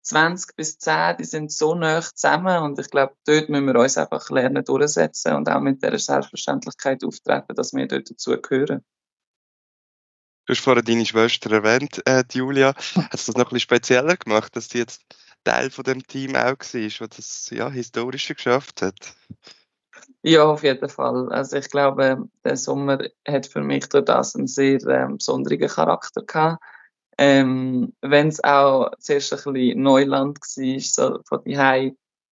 20 0.02 0.54
bis 0.54 0.78
10, 0.78 1.16
die 1.18 1.24
sind 1.24 1.50
so 1.50 1.74
nah 1.74 2.00
zusammen 2.00 2.62
und 2.62 2.78
ich 2.78 2.90
glaube, 2.90 3.14
dort 3.26 3.48
müssen 3.48 3.66
wir 3.66 3.74
uns 3.74 3.98
einfach 3.98 4.30
lernen 4.30 4.64
durchsetzen 4.64 5.34
und 5.34 5.48
auch 5.48 5.60
mit 5.60 5.82
der 5.82 5.98
Selbstverständlichkeit 5.98 7.02
auftreten, 7.02 7.54
dass 7.56 7.72
wir 7.72 7.88
dort 7.88 8.08
dazugehören. 8.08 8.84
Du 10.46 10.52
hast 10.52 10.60
vorhin 10.60 10.84
deine 10.84 11.04
Schwester 11.04 11.50
erwähnt, 11.50 12.02
äh, 12.06 12.22
Julia. 12.32 12.68
Hat 12.94 13.14
es 13.14 13.26
das 13.26 13.34
noch 13.34 13.46
ein 13.46 13.48
bisschen 13.48 13.60
spezieller 13.60 14.16
gemacht, 14.16 14.54
dass 14.54 14.68
sie 14.68 14.78
jetzt 14.78 15.02
Teil 15.46 15.70
von 15.70 15.84
dem 15.84 16.06
Team 16.06 16.34
auch 16.34 16.58
war, 16.58 17.00
das 17.00 17.08
das 17.08 17.50
ja, 17.50 17.70
Historische 17.70 18.34
geschafft 18.34 18.82
hat? 18.82 19.14
Ja, 20.22 20.44
auf 20.44 20.64
jeden 20.64 20.88
Fall. 20.88 21.32
Also 21.32 21.56
ich 21.56 21.70
glaube, 21.70 22.28
der 22.44 22.56
Sommer 22.56 22.98
hat 23.26 23.46
für 23.46 23.60
mich 23.60 23.88
durch 23.88 24.04
das 24.06 24.34
einen 24.34 24.48
sehr 24.48 24.84
ähm, 24.88 25.18
besonderen 25.18 25.68
Charakter 25.68 26.22
gehabt. 26.22 26.62
Ähm, 27.16 27.94
Wenn 28.00 28.28
es 28.28 28.42
auch 28.42 28.90
zuerst 28.98 29.32
ein 29.32 29.52
bisschen 29.52 29.82
Neuland 29.82 30.38
war, 30.40 30.80
so 30.80 31.20
von 31.24 31.44
die 31.44 31.56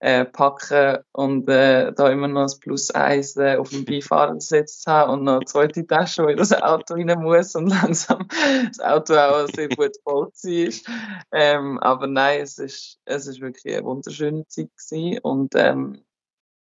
äh, 0.04 0.26
packen 0.26 0.98
und 1.12 1.48
äh, 1.48 1.90
da 1.94 2.10
immer 2.10 2.28
noch 2.28 2.42
das 2.42 2.58
Plus 2.58 2.90
eins 2.90 3.38
äh, 3.38 3.56
auf 3.56 3.70
dem 3.70 3.86
Beifahrersitz 3.86 4.80
zu 4.80 4.92
haben 4.92 5.12
und 5.14 5.24
noch 5.24 5.36
eine 5.36 5.46
zweite 5.46 5.86
Tasche, 5.86 6.24
wo 6.24 6.28
ich 6.28 6.36
das 6.36 6.52
Auto 6.52 6.92
rein 6.92 7.22
muss 7.22 7.54
und 7.54 7.68
langsam 7.82 8.28
das 8.68 8.80
Auto 8.80 9.14
auch 9.14 9.48
sehr 9.48 9.70
gut 9.70 9.92
voll 10.04 10.30
ist. 10.42 10.86
Ähm, 11.32 11.78
aber 11.78 12.06
nein, 12.06 12.42
es 12.42 12.58
ist, 12.58 12.98
es 13.06 13.26
ist 13.26 13.40
wirklich 13.40 13.74
eine 13.74 13.86
wunderschöne 13.86 14.46
Zeit 14.46 14.68
gewesen 14.76 15.20
und 15.20 15.54
ähm, 15.54 16.04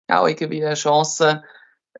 auch 0.08 0.26
irgendwie 0.26 0.64
eine 0.64 0.74
Chance, 0.74 1.42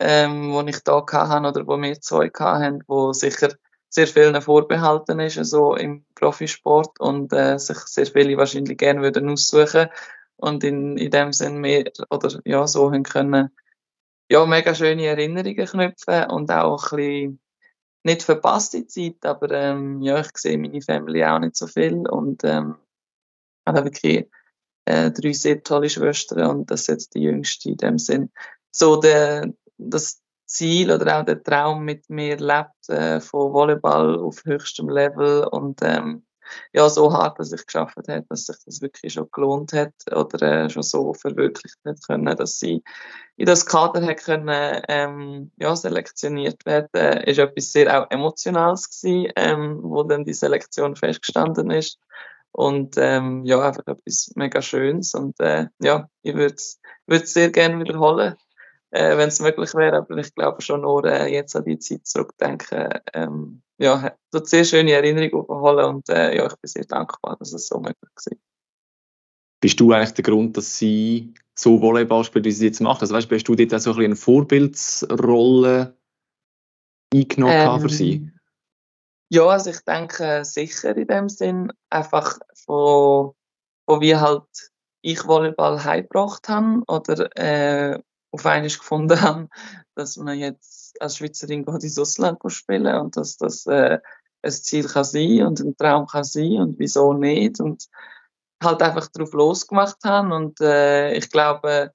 ähm, 0.00 0.58
die 0.64 0.70
ich 0.70 0.82
da 0.84 1.04
hatte 1.06 1.48
oder 1.48 1.66
wo 1.66 1.76
wir 1.76 2.00
zwei 2.00 2.30
hatten, 2.30 2.82
wo 2.86 3.12
sicher 3.12 3.50
sehr 3.90 4.06
vielen 4.06 4.40
vorbehalten 4.40 5.20
ist, 5.20 5.34
so 5.44 5.76
im 5.76 6.06
Profisport 6.14 6.98
und 6.98 7.34
äh, 7.34 7.58
sich 7.58 7.76
sehr 7.76 8.06
viele 8.06 8.38
wahrscheinlich 8.38 8.78
gerne 8.78 9.02
würden 9.02 9.28
aussuchen 9.28 9.90
und 10.36 10.64
in, 10.64 10.96
in 10.96 11.10
dem 11.10 11.32
Sinn 11.32 11.58
mehr 11.58 11.84
oder 12.10 12.40
ja, 12.44 12.66
so 12.66 12.92
haben 12.92 13.02
können 13.02 13.50
ja, 14.28 14.44
mega 14.44 14.74
schöne 14.74 15.06
Erinnerungen 15.06 15.66
knüpfen 15.66 16.30
und 16.30 16.50
auch 16.50 16.92
ein 16.92 16.96
bisschen 16.96 17.40
nicht 18.02 18.22
verpasste 18.22 18.86
Zeit, 18.86 19.24
aber 19.24 19.50
ähm, 19.50 20.00
ja, 20.02 20.20
ich 20.20 20.36
sehe 20.36 20.58
meine 20.58 20.80
Familie 20.80 21.32
auch 21.32 21.38
nicht 21.38 21.56
so 21.56 21.66
viel 21.66 22.08
und 22.08 22.42
ähm, 22.44 22.76
habe 23.66 23.84
wirklich 23.84 24.28
äh, 24.84 25.10
drei 25.10 25.32
sehr 25.32 25.62
tolle 25.62 25.90
Schwestern 25.90 26.50
und 26.50 26.70
das 26.70 26.82
ist 26.82 26.88
jetzt 26.88 27.14
die 27.14 27.22
jüngste 27.22 27.70
in 27.70 27.76
dem 27.76 27.98
Sinn. 27.98 28.30
So 28.70 28.96
der, 28.96 29.52
das 29.78 30.22
Ziel 30.44 30.92
oder 30.92 31.18
auch 31.18 31.24
der 31.24 31.42
Traum 31.42 31.84
mit 31.84 32.08
mir 32.08 32.36
lebt 32.36 32.88
äh, 32.88 33.20
von 33.20 33.52
Volleyball 33.52 34.18
auf 34.18 34.44
höchstem 34.44 34.88
Level 34.88 35.44
und 35.44 35.80
ähm, 35.82 36.25
ja, 36.72 36.88
so 36.88 37.12
hart, 37.12 37.38
dass 37.38 37.52
ich 37.52 37.64
geschafft 37.66 37.96
habe, 37.96 38.24
dass 38.28 38.46
sich 38.46 38.56
das 38.64 38.80
wirklich 38.80 39.12
schon 39.12 39.28
gelohnt 39.30 39.72
hat 39.72 39.92
oder 40.14 40.42
äh, 40.42 40.70
schon 40.70 40.82
so 40.82 41.14
verwirklicht 41.14 41.78
hat 41.84 41.98
können, 42.06 42.36
dass 42.36 42.58
sie 42.58 42.82
in 43.36 43.46
das 43.46 43.66
Kader 43.66 44.04
hat 44.06 44.18
können, 44.18 44.82
ähm, 44.88 45.50
ja, 45.56 45.76
selektioniert 45.76 46.64
werden, 46.64 47.22
ist 47.22 47.38
etwas 47.38 47.72
sehr 47.72 48.00
auch 48.00 48.10
Emotionales 48.10 48.88
gewesen, 48.88 49.32
ähm, 49.36 49.78
wo 49.82 50.02
dann 50.02 50.24
die 50.24 50.34
Selektion 50.34 50.96
festgestanden 50.96 51.70
ist. 51.70 51.98
Und 52.52 52.94
ähm, 52.96 53.44
ja, 53.44 53.60
einfach 53.60 53.86
etwas 53.86 54.32
mega 54.34 54.62
Schönes. 54.62 55.14
Und 55.14 55.38
äh, 55.40 55.66
ja, 55.78 56.08
ich 56.22 56.34
würde 56.34 56.54
es 56.54 56.80
sehr 57.34 57.50
gerne 57.50 57.78
wiederholen, 57.78 58.36
äh, 58.96 59.18
wenn 59.18 59.28
es 59.28 59.40
möglich 59.40 59.74
wäre, 59.74 59.98
aber 59.98 60.16
ich 60.16 60.34
glaube 60.34 60.62
schon 60.62 60.80
nur 60.80 61.04
äh, 61.04 61.32
jetzt 61.32 61.54
an 61.54 61.64
die 61.64 61.78
Zeit 61.78 62.06
zurückdenken, 62.06 62.88
ähm, 63.12 63.62
ja, 63.78 64.16
dort 64.30 64.48
sehr 64.48 64.64
schöne 64.64 64.92
Erinnerungen 64.92 65.48
aufholen 65.48 65.84
und 65.86 66.08
äh, 66.08 66.36
ja, 66.36 66.46
ich 66.46 66.56
bin 66.56 66.68
sehr 66.68 66.84
dankbar, 66.84 67.36
dass 67.38 67.52
es 67.52 67.68
so 67.68 67.78
möglich 67.78 67.96
war. 68.02 68.38
Bist 69.60 69.80
du 69.80 69.92
eigentlich 69.92 70.14
der 70.14 70.24
Grund, 70.24 70.56
dass 70.56 70.78
sie 70.78 71.34
so 71.54 71.80
Volleyball 71.80 72.24
spielt, 72.24 72.44
wie 72.44 72.52
sie 72.52 72.66
jetzt 72.66 72.80
macht? 72.80 73.00
Also 73.02 73.14
weißt, 73.14 73.28
bist 73.28 73.48
du 73.48 73.54
dort 73.54 73.74
auch 73.74 73.78
so 73.78 73.92
ein 73.92 74.04
eine 74.04 74.16
Vorbildsrolle 74.16 75.96
eingenommen 77.12 77.54
ähm, 77.54 77.80
für 77.80 77.88
sie? 77.88 78.30
Ja, 79.28 79.46
also 79.46 79.70
ich 79.70 79.80
denke 79.80 80.44
sicher 80.44 80.96
in 80.96 81.06
dem 81.06 81.28
Sinn, 81.28 81.72
einfach 81.90 82.38
von, 82.54 83.32
von 83.86 84.00
wie 84.00 84.16
halt 84.16 84.44
ich 85.02 85.26
Volleyball 85.26 85.84
heimgebracht 85.84 86.48
habe 86.48 86.82
oder 86.86 87.36
äh, 87.36 88.00
auf 88.36 88.46
einmal 88.46 88.68
gefunden 88.70 89.20
habe, 89.20 89.48
dass 89.94 90.16
man 90.16 90.38
jetzt 90.38 91.00
als 91.00 91.16
Schweizerin 91.16 91.64
geht 91.64 91.82
ins 91.82 91.98
Ausland 91.98 92.38
spielen 92.48 92.94
und 93.00 93.16
dass 93.16 93.36
das 93.36 93.66
äh, 93.66 93.98
ein 94.42 94.50
Ziel 94.50 94.86
kann 94.86 95.04
sein 95.04 95.42
und 95.46 95.60
ein 95.60 95.76
Traum 95.76 96.06
kann 96.06 96.24
sein 96.24 96.60
und 96.60 96.78
wieso 96.78 97.12
nicht 97.12 97.60
und 97.60 97.86
halt 98.62 98.82
einfach 98.82 99.08
drauf 99.08 99.32
losgemacht 99.32 99.98
haben 100.04 100.32
und 100.32 100.60
äh, 100.60 101.14
ich 101.14 101.30
glaube, 101.30 101.92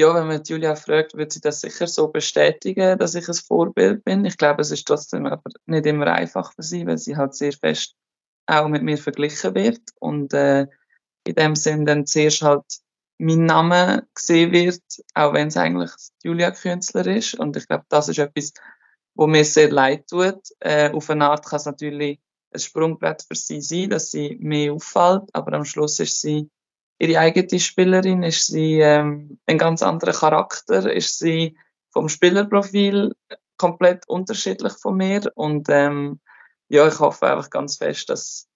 ja, 0.00 0.14
wenn 0.14 0.28
man 0.28 0.42
Julia 0.42 0.76
fragt, 0.76 1.14
wird 1.14 1.32
sie 1.32 1.42
das 1.42 1.60
sicher 1.60 1.86
so 1.86 2.08
bestätigen, 2.08 2.98
dass 2.98 3.14
ich 3.14 3.28
ein 3.28 3.34
Vorbild 3.34 4.02
bin. 4.02 4.24
Ich 4.24 4.38
glaube, 4.38 4.62
es 4.62 4.70
ist 4.70 4.86
trotzdem 4.86 5.26
aber 5.26 5.50
nicht 5.66 5.84
immer 5.84 6.06
einfach 6.06 6.54
für 6.54 6.62
sie, 6.62 6.86
weil 6.86 6.96
sie 6.96 7.18
halt 7.18 7.34
sehr 7.34 7.52
fest 7.52 7.94
auch 8.46 8.68
mit 8.68 8.82
mir 8.82 8.96
verglichen 8.96 9.54
wird 9.54 9.82
und 9.98 10.32
äh, 10.32 10.66
in 11.24 11.34
dem 11.34 11.54
Sinn 11.54 11.84
dann 11.84 12.06
zuerst 12.06 12.40
halt 12.40 12.64
mein 13.20 13.44
Name 13.44 14.06
gesehen 14.14 14.52
wird, 14.52 14.82
auch 15.14 15.34
wenn 15.34 15.48
es 15.48 15.56
eigentlich 15.56 15.90
Julia 16.22 16.50
Künstler 16.50 17.06
ist. 17.06 17.34
Und 17.34 17.56
ich 17.56 17.68
glaube, 17.68 17.84
das 17.88 18.08
ist 18.08 18.18
etwas, 18.18 18.52
wo 19.14 19.26
mir 19.26 19.44
sehr 19.44 19.70
leid 19.70 20.08
tut. 20.08 20.40
Äh, 20.60 20.90
auf 20.90 21.10
eine 21.10 21.28
Art 21.28 21.44
kann 21.44 21.58
es 21.58 21.66
natürlich 21.66 22.18
ein 22.52 22.60
Sprungbrett 22.60 23.22
für 23.22 23.36
sie 23.36 23.60
sein, 23.60 23.90
dass 23.90 24.10
sie 24.10 24.36
mehr 24.40 24.72
auffällt, 24.72 25.28
aber 25.34 25.52
am 25.52 25.64
Schluss 25.64 26.00
ist 26.00 26.20
sie 26.20 26.50
ihre 26.98 27.20
eigene 27.20 27.60
Spielerin, 27.60 28.22
ist 28.22 28.46
sie 28.46 28.80
ähm, 28.80 29.38
ein 29.46 29.58
ganz 29.58 29.82
anderer 29.82 30.12
Charakter, 30.12 30.92
ist 30.92 31.18
sie 31.18 31.56
vom 31.92 32.08
Spielerprofil 32.08 33.14
komplett 33.56 34.08
unterschiedlich 34.08 34.72
von 34.72 34.96
mir 34.96 35.30
und 35.34 35.68
ähm, 35.68 36.20
ja, 36.68 36.86
ich 36.88 36.98
hoffe 36.98 37.26
einfach 37.26 37.50
ganz 37.50 37.76
fest, 37.76 38.08
dass 38.10 38.48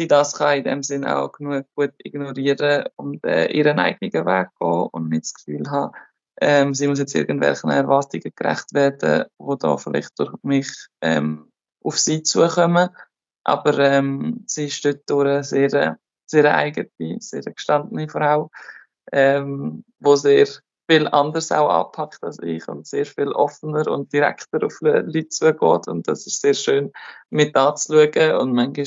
sie 0.00 0.08
das 0.08 0.34
kann 0.34 0.56
in 0.56 0.64
dem 0.64 0.82
Sinne 0.82 1.18
auch 1.18 1.32
genug 1.32 1.66
gut 1.74 1.92
ignorieren 1.98 2.84
und 2.96 3.22
äh, 3.22 3.52
ihren 3.52 3.78
eigenen 3.78 4.24
Weg 4.24 4.48
gehen 4.58 4.88
und 4.92 5.10
nicht 5.10 5.24
das 5.24 5.34
Gefühl 5.34 5.70
haben, 5.70 5.92
ähm, 6.40 6.72
sie 6.72 6.88
muss 6.88 6.98
jetzt 6.98 7.14
irgendwelchen 7.14 7.68
Erwartungen 7.68 8.32
gerecht 8.34 8.72
werden, 8.72 9.26
die 9.38 9.58
da 9.58 9.76
vielleicht 9.76 10.18
durch 10.18 10.32
mich 10.42 10.72
ähm, 11.02 11.52
auf 11.84 11.98
sie 11.98 12.22
zukommen. 12.22 12.88
Aber 13.44 13.78
ähm, 13.78 14.44
sie 14.46 14.66
ist 14.66 14.82
dort 14.86 15.02
durch 15.06 15.28
eine 15.28 15.44
sehr, 15.44 15.98
sehr 16.26 16.54
eigene, 16.54 17.18
sehr 17.20 17.42
gestandene 17.42 18.08
Frau, 18.08 18.50
ähm, 19.12 19.84
wo 19.98 20.16
sehr 20.16 20.46
viel 20.88 21.08
anders 21.08 21.52
auch 21.52 21.68
anpackt 21.68 22.24
als 22.24 22.38
ich 22.42 22.66
und 22.68 22.86
sehr 22.86 23.04
viel 23.04 23.32
offener 23.32 23.86
und 23.86 24.10
direkter 24.14 24.64
auf 24.64 24.80
Leute 24.80 25.28
zugeht. 25.28 25.88
Und 25.88 26.08
das 26.08 26.26
ist 26.26 26.40
sehr 26.40 26.54
schön 26.54 26.90
mit 27.28 27.54
anzuschauen. 27.54 28.36
Und 28.40 28.54
manchmal 28.54 28.86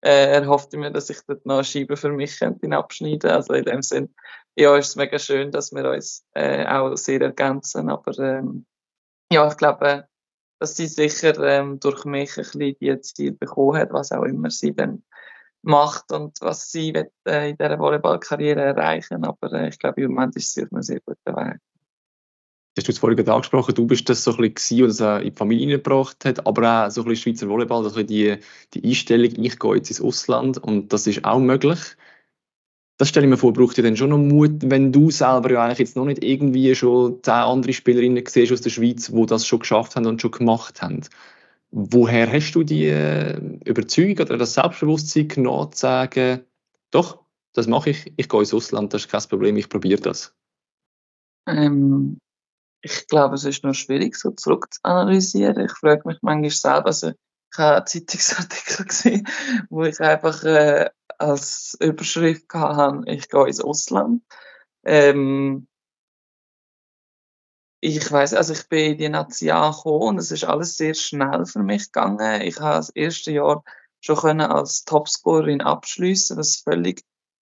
äh, 0.00 0.32
er 0.32 0.46
hoffte 0.46 0.76
mir, 0.76 0.90
dass 0.90 1.10
ich 1.10 1.18
dort 1.26 1.44
noch 1.46 1.56
eine 1.56 1.64
Scheibe 1.64 1.96
für 1.96 2.10
mich 2.10 2.38
könnte 2.38 2.70
abschneiden 2.76 3.30
Also 3.30 3.54
in 3.54 3.64
dem 3.64 3.82
Sinn, 3.82 4.14
ja, 4.56 4.76
ist 4.76 4.88
es 4.88 4.96
mega 4.96 5.18
schön, 5.18 5.50
dass 5.50 5.72
wir 5.72 5.90
uns 5.90 6.24
äh, 6.34 6.66
auch 6.66 6.96
sehr 6.96 7.20
ergänzen. 7.20 7.88
Aber 7.90 8.16
ähm, 8.18 8.66
ja, 9.32 9.48
ich 9.48 9.56
glaube, 9.56 10.08
dass 10.60 10.76
sie 10.76 10.86
sicher 10.86 11.38
ähm, 11.40 11.78
durch 11.80 12.04
mich 12.04 12.36
ein 12.36 12.44
bisschen 12.44 12.76
die 12.80 13.00
Ziel 13.00 13.32
bekommen 13.32 13.78
hat, 13.78 13.92
was 13.92 14.12
auch 14.12 14.24
immer 14.24 14.50
sie 14.50 14.74
dann 14.74 15.04
macht 15.62 16.12
und 16.12 16.40
was 16.40 16.70
sie 16.70 16.94
wird, 16.94 17.12
äh, 17.26 17.50
in 17.50 17.56
dieser 17.56 17.78
Volleyballkarriere 17.78 18.60
erreichen. 18.60 19.24
Aber 19.24 19.52
äh, 19.52 19.68
ich 19.68 19.78
glaube, 19.78 20.02
im 20.02 20.12
Moment 20.12 20.36
ist 20.36 20.54
sie 20.54 20.64
auf 20.64 20.72
einem 20.72 20.82
sehr 20.82 21.00
guten 21.00 21.36
Weg 21.36 21.60
hast 22.78 22.88
du 22.88 22.92
es 22.92 22.98
vorhin 22.98 23.28
angesprochen, 23.28 23.74
du 23.74 23.86
bist 23.86 24.08
das 24.08 24.24
so 24.24 24.32
ein 24.32 24.52
bisschen, 24.52 24.86
was 24.86 24.96
das 24.96 25.22
in 25.22 25.30
die 25.30 25.36
Familie 25.36 25.76
gebracht 25.76 26.24
hat, 26.24 26.46
aber 26.46 26.86
auch 26.86 26.90
so 26.90 27.02
ein 27.02 27.08
bisschen 27.08 27.34
Schweizer 27.34 27.48
Volleyball, 27.48 27.88
so 27.88 28.02
die, 28.02 28.38
die 28.72 28.84
Einstellung, 28.84 29.32
ich 29.36 29.58
gehe 29.58 29.74
jetzt 29.74 29.90
ins 29.90 30.00
Ausland 30.00 30.58
und 30.58 30.92
das 30.92 31.06
ist 31.06 31.24
auch 31.24 31.40
möglich. 31.40 31.78
Das 32.96 33.10
stelle 33.10 33.26
ich 33.26 33.30
mir 33.30 33.36
vor, 33.36 33.52
braucht 33.52 33.76
ja 33.76 33.84
dann 33.84 33.96
schon 33.96 34.10
noch 34.10 34.18
Mut, 34.18 34.58
wenn 34.62 34.90
du 34.92 35.10
selber 35.10 35.52
ja 35.52 35.64
eigentlich 35.64 35.78
jetzt 35.78 35.96
noch 35.96 36.04
nicht 36.04 36.24
irgendwie 36.24 36.74
schon 36.74 37.22
zehn 37.22 37.34
andere 37.34 37.72
Spielerinnen 37.72 38.24
siehst 38.26 38.52
aus 38.52 38.60
der 38.60 38.70
Schweiz, 38.70 39.12
die 39.12 39.26
das 39.26 39.46
schon 39.46 39.60
geschafft 39.60 39.94
haben 39.94 40.06
und 40.06 40.20
schon 40.20 40.32
gemacht 40.32 40.82
haben. 40.82 41.02
Woher 41.70 42.32
hast 42.32 42.52
du 42.52 42.64
die 42.64 42.86
äh, 42.86 43.38
Überzeugung 43.64 44.26
oder 44.26 44.38
das 44.38 44.54
Selbstbewusstsein 44.54 45.28
genommen, 45.28 45.70
zu 45.72 45.80
sagen, 45.80 46.40
doch, 46.90 47.20
das 47.52 47.66
mache 47.66 47.90
ich, 47.90 48.12
ich 48.16 48.28
gehe 48.28 48.40
ins 48.40 48.54
Ausland, 48.54 48.94
das 48.94 49.02
ist 49.02 49.10
kein 49.10 49.22
Problem, 49.28 49.56
ich 49.56 49.68
probiere 49.68 50.00
das? 50.00 50.34
Ähm, 51.46 52.18
ich 52.80 53.06
glaube, 53.08 53.34
es 53.34 53.44
ist 53.44 53.64
noch 53.64 53.74
schwierig, 53.74 54.16
so 54.16 54.30
zurück 54.30 54.72
zu 54.72 54.80
analysieren. 54.82 55.60
Ich 55.60 55.72
frage 55.72 56.02
mich 56.06 56.18
manchmal 56.22 56.50
selber, 56.50 56.86
also 56.86 57.10
ich 57.10 57.58
habe 57.58 57.76
einen 57.76 57.86
Zeitungsartikel 57.86 58.84
gesehen, 58.86 59.28
wo 59.70 59.84
ich 59.84 60.00
einfach 60.00 60.44
äh, 60.44 60.90
als 61.18 61.76
Überschrift 61.80 62.52
hatte, 62.54 63.02
ich 63.06 63.28
gehe 63.28 63.46
ins 63.46 63.60
Ausland. 63.60 64.22
Ähm, 64.84 65.66
ich 67.80 68.10
weiß, 68.10 68.34
also 68.34 68.52
ich 68.52 68.68
bin 68.68 68.92
in 68.92 68.98
die 68.98 69.08
Nazi 69.08 69.50
angekommen 69.50 70.08
und 70.08 70.18
es 70.18 70.30
ist 70.30 70.44
alles 70.44 70.76
sehr 70.76 70.94
schnell 70.94 71.46
für 71.46 71.62
mich 71.62 71.92
gegangen. 71.92 72.42
Ich 72.42 72.58
habe 72.60 72.76
das 72.76 72.90
erste 72.90 73.32
Jahr 73.32 73.62
schon 74.00 74.16
können 74.16 74.40
als 74.40 74.84
Topscorerin 74.84 75.60
abschließen, 75.60 76.36
was 76.36 76.56
völlig 76.56 77.02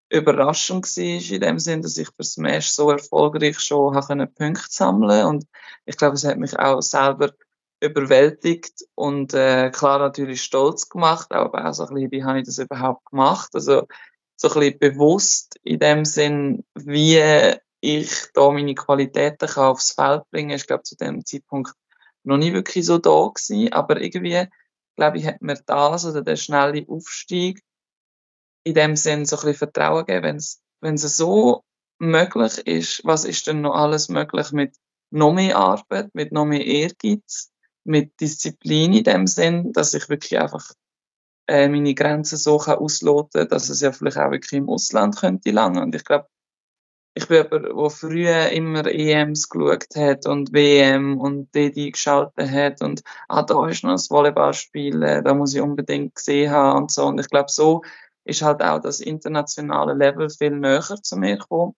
überraschend 0.10 0.86
war 0.86 1.32
in 1.32 1.42
dem 1.42 1.60
Sinn, 1.60 1.82
dass 1.82 1.98
ich 1.98 2.10
für 2.10 2.24
Smash 2.24 2.70
so 2.70 2.92
erfolgreich 2.92 3.60
schon 3.60 3.96
habe 3.96 4.28
Punkte 4.28 4.68
sammeln 4.70 5.26
und 5.26 5.46
ich 5.86 5.98
glaube, 5.98 6.16
es 6.16 6.24
hat 6.24 6.38
mich 6.38 6.58
auch 6.58 6.82
selber 6.82 7.34
überwältigt 7.82 8.86
und 8.96 9.34
äh, 9.34 9.70
klar 9.72 10.00
natürlich 10.00 10.44
stolz 10.44 10.90
gemacht, 10.90 11.32
aber 11.32 11.66
auch 11.66 11.74
so 11.74 11.86
ein 11.86 11.94
bisschen, 11.94 12.12
wie 12.12 12.24
habe 12.24 12.40
ich 12.40 12.46
das 12.46 12.58
überhaupt 12.60 13.06
gemacht? 13.06 13.50
Also 13.54 13.88
so 14.38 14.50
ein 14.50 14.60
bisschen 14.60 14.80
bewusst 14.80 15.60
in 15.64 15.80
dem 15.80 16.06
Sinn, 16.06 16.64
wie 16.76 17.56
ich 17.82 18.12
da 18.34 18.52
meine 18.52 18.76
Qualitäten 18.76 19.48
kann 19.48 19.66
aufs 19.66 19.92
Feld 19.92 20.24
bringen 20.32 20.50
kann. 20.50 20.58
Ich 20.58 20.68
glaube, 20.68 20.84
zu 20.84 20.96
dem 20.96 21.26
Zeitpunkt 21.26 21.74
noch 22.24 22.38
nie 22.38 22.54
wirklich 22.54 22.86
so 22.86 22.98
da 22.98 23.28
gewesen, 23.34 23.72
aber 23.72 24.02
irgendwie, 24.02 24.48
glaube 24.96 25.18
ich, 25.18 25.26
hat 25.28 25.42
mir 25.42 25.60
das 25.66 26.06
oder 26.06 26.22
der 26.22 26.36
schnelle 26.36 26.86
Aufstieg 26.88 27.62
in 28.66 28.74
dem 28.74 28.96
Sinn 28.96 29.26
so 29.26 29.38
ein 29.38 29.42
bisschen 29.42 29.58
Vertrauen 29.58 30.06
geben, 30.06 30.40
wenn 30.82 30.96
es, 30.96 31.18
so 31.18 31.64
möglich 32.00 32.58
ist, 32.68 33.02
was 33.06 33.24
ist 33.24 33.48
denn 33.48 33.62
noch 33.62 33.76
alles 33.76 34.10
möglich 34.10 34.52
mit 34.52 34.76
noch 35.12 35.34
mehr 35.34 35.56
Arbeit, 35.56 36.14
mit 36.14 36.32
noch 36.32 36.46
mehr 36.46 36.66
Ehrgeiz, 36.66 37.52
mit 37.86 38.20
Disziplin 38.20 38.94
in 38.94 39.04
dem 39.04 39.28
Sinn, 39.28 39.72
dass 39.72 39.94
ich 39.94 40.10
wirklich 40.10 40.40
einfach 40.40 40.72
äh, 41.48 41.70
meine 41.70 41.94
Grenzen 41.94 42.38
so 42.38 42.58
kann 42.58 42.80
ausloten, 42.80 43.48
dass 43.48 43.70
es 43.70 43.82
ja 43.82 43.92
vielleicht 43.92 44.18
auch 44.18 44.32
wirklich 44.32 44.54
im 44.54 44.70
Ausland 44.70 45.16
könnte 45.16 45.52
langen. 45.52 45.84
Und 45.84 45.96
ich 45.96 46.04
glaube, 46.04 46.28
ich 47.18 47.28
bin 47.28 47.44
jemand, 47.44 47.66
der 47.66 47.90
früher 47.90 48.50
immer 48.50 48.86
EMs 48.88 49.48
geschaut 49.48 49.96
hat 49.96 50.26
und 50.26 50.52
WM 50.52 51.18
und 51.18 51.54
DD 51.56 51.92
geschaltet 51.92 52.52
hat 52.52 52.82
und 52.82 53.04
ah, 53.30 53.44
da 53.44 53.70
ist 53.70 53.84
noch 53.84 53.92
ein 53.92 53.98
Volleyballspiel, 53.98 55.22
da 55.24 55.34
muss 55.34 55.56
ich 55.56 55.62
unbedingt 55.62 56.16
gesehen 56.16 56.52
haben 56.52 56.84
und 56.84 56.92
so. 56.92 57.06
Und 57.06 57.20
ich 57.20 57.30
glaube, 57.30 57.50
so 57.50 57.84
ist 58.26 58.42
halt 58.42 58.62
auch 58.62 58.80
das 58.80 59.00
internationale 59.00 59.94
Level 59.94 60.30
viel 60.30 60.52
näher 60.52 60.82
zu 61.02 61.18
mir 61.18 61.38
gekommen, 61.38 61.76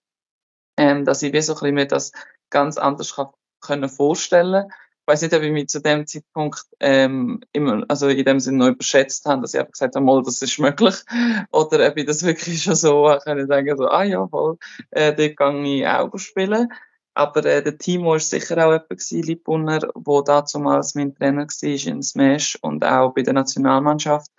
ähm, 0.77 1.05
dass 1.05 1.21
ich 1.21 1.33
wie 1.33 1.41
so 1.41 1.53
ein 1.53 1.59
bisschen 1.59 1.75
mir 1.75 1.87
das 1.87 2.11
ganz 2.49 2.77
anders 2.77 3.15
kann, 3.15 3.27
können 3.61 3.89
vorstellen 3.89 4.71
ich 5.07 5.13
weiß 5.13 5.21
nicht, 5.21 5.33
ob 5.35 5.41
ich 5.41 5.53
mich 5.53 5.69
zu 5.69 5.79
dem 5.79 6.05
Zeitpunkt 6.05 6.65
ähm, 6.81 7.39
immer, 7.53 7.85
also 7.87 8.09
in 8.09 8.25
dem 8.25 8.41
Sinne 8.41 8.57
noch 8.57 8.67
überschätzt 8.67 9.25
habe, 9.25 9.41
dass 9.41 9.53
ich 9.53 9.59
einfach 9.61 9.71
gesagt 9.71 9.95
habe, 9.95 10.21
das 10.25 10.41
ist 10.41 10.59
möglich. 10.59 10.95
Oder 11.53 11.87
ob 11.87 11.95
ich 11.95 12.05
das 12.05 12.25
wirklich 12.25 12.61
schon 12.61 12.75
so 12.75 13.17
kann 13.23 13.47
sagen, 13.47 13.77
so, 13.77 13.87
ah 13.87 14.03
ja, 14.03 14.27
voll, 14.27 14.57
äh, 14.91 15.13
dort 15.15 15.37
kann 15.37 15.63
ich 15.63 15.87
auch 15.87 16.11
spielen. 16.17 16.67
Aber 17.13 17.45
äh, 17.45 17.63
der 17.63 17.77
Timo 17.77 18.11
war 18.11 18.19
sicher 18.19 18.57
auch 18.57 18.73
jemand 18.73 18.89
gewesen, 18.89 19.23
Liebbrunner, 19.23 19.79
der 19.79 20.23
damals 20.25 20.93
mein 20.93 21.15
Trainer 21.15 21.47
war 21.47 21.87
in 21.87 22.03
Smash 22.03 22.57
und 22.61 22.83
auch 22.83 23.13
bei 23.13 23.21
der 23.21 23.33
Nationalmannschaft 23.33 24.29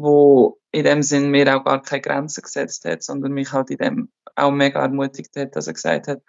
wo 0.00 0.58
in 0.70 0.84
dem 0.84 1.02
Sinn 1.02 1.30
mir 1.30 1.56
auch 1.56 1.64
gar 1.64 1.82
keine 1.82 2.02
Grenzen 2.02 2.42
gesetzt 2.42 2.84
hat, 2.84 3.02
sondern 3.02 3.32
mich 3.32 3.52
halt 3.52 3.70
in 3.70 3.78
dem 3.78 4.12
auch 4.36 4.52
mega 4.52 4.80
ermutigt 4.80 5.34
hat, 5.36 5.56
dass 5.56 5.66
er 5.66 5.72
gesagt 5.72 6.06
hat, 6.06 6.22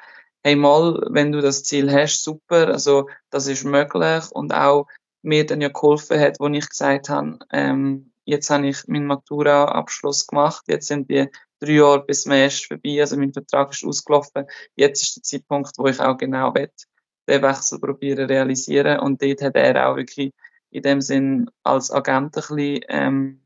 hey 0.44 0.56
mal, 0.56 1.00
wenn 1.12 1.32
du 1.32 1.42
das 1.42 1.64
Ziel 1.64 1.92
hast, 1.92 2.24
super, 2.24 2.70
also 2.70 3.08
das 3.30 3.48
ist 3.48 3.66
möglich. 3.66 4.32
Und 4.32 4.54
auch 4.54 4.88
mir 5.22 5.46
dann 5.46 5.62
ja 5.62 5.68
geholfen 5.68 6.20
hat, 6.20 6.38
wo 6.40 6.48
ich 6.48 6.68
gesagt 6.68 7.10
habe, 7.10 7.38
ähm, 7.52 8.12
jetzt 8.26 8.50
habe 8.50 8.68
ich 8.68 8.88
meinen 8.88 9.06
Matura-Abschluss 9.06 10.26
gemacht, 10.26 10.64
jetzt 10.68 10.88
sind 10.88 11.10
die 11.10 11.28
drei 11.60 11.74
Jahre 11.74 12.06
bis 12.06 12.26
März 12.26 12.62
vorbei, 12.62 13.02
also 13.02 13.18
mein 13.18 13.34
Vertrag 13.34 13.72
ist 13.74 13.86
ausgelaufen, 13.86 14.46
jetzt 14.76 15.04
ist 15.04 15.18
der 15.18 15.24
Zeitpunkt, 15.24 15.78
wo 15.78 15.88
ich 15.88 16.00
auch 16.00 16.18
genau 16.18 16.56
will, 16.56 16.72
den 17.28 17.42
Wechsel 17.44 17.80
probieren 17.80 18.28
realisieren. 18.28 19.00
Und 19.00 19.22
dort 19.22 19.42
hat 19.42 19.56
er 19.56 19.90
auch 19.90 19.98
wirklich 19.98 20.34
in 20.72 20.82
dem 20.82 21.02
Sinn 21.02 21.52
als 21.64 21.92
Agent 21.92 22.36
ein 22.38 22.56
bisschen, 22.56 22.86
ähm, 22.90 23.42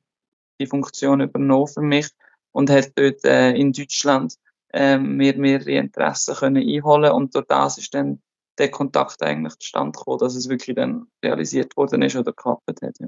die 0.63 0.69
Funktion 0.69 1.21
übernommen 1.21 1.67
für 1.67 1.82
mich 1.82 2.10
und 2.52 2.69
hat 2.69 2.91
dort 2.95 3.23
äh, 3.26 3.52
in 3.52 3.73
Deutschland 3.73 4.36
äh, 4.73 4.97
mir 4.97 5.38
mehrere 5.38 5.71
Interessen 5.71 6.36
können 6.36 6.67
einholen 6.67 7.12
und 7.12 7.36
durch 7.36 7.45
das 7.47 7.78
ist 7.78 7.93
dann 7.93 8.21
der 8.58 8.71
Kontakt 8.71 9.21
eigentlich 9.23 9.58
zustande 9.58 9.97
gekommen, 9.97 10.19
dass 10.19 10.36
es 10.36 10.49
wirklich 10.49 10.76
dann 10.76 11.08
realisiert 11.23 11.76
worden 11.76 12.02
ist 12.02 12.15
oder 12.15 12.32
geklappt 12.32 12.67
hat. 12.67 12.99
Ja. 12.99 13.08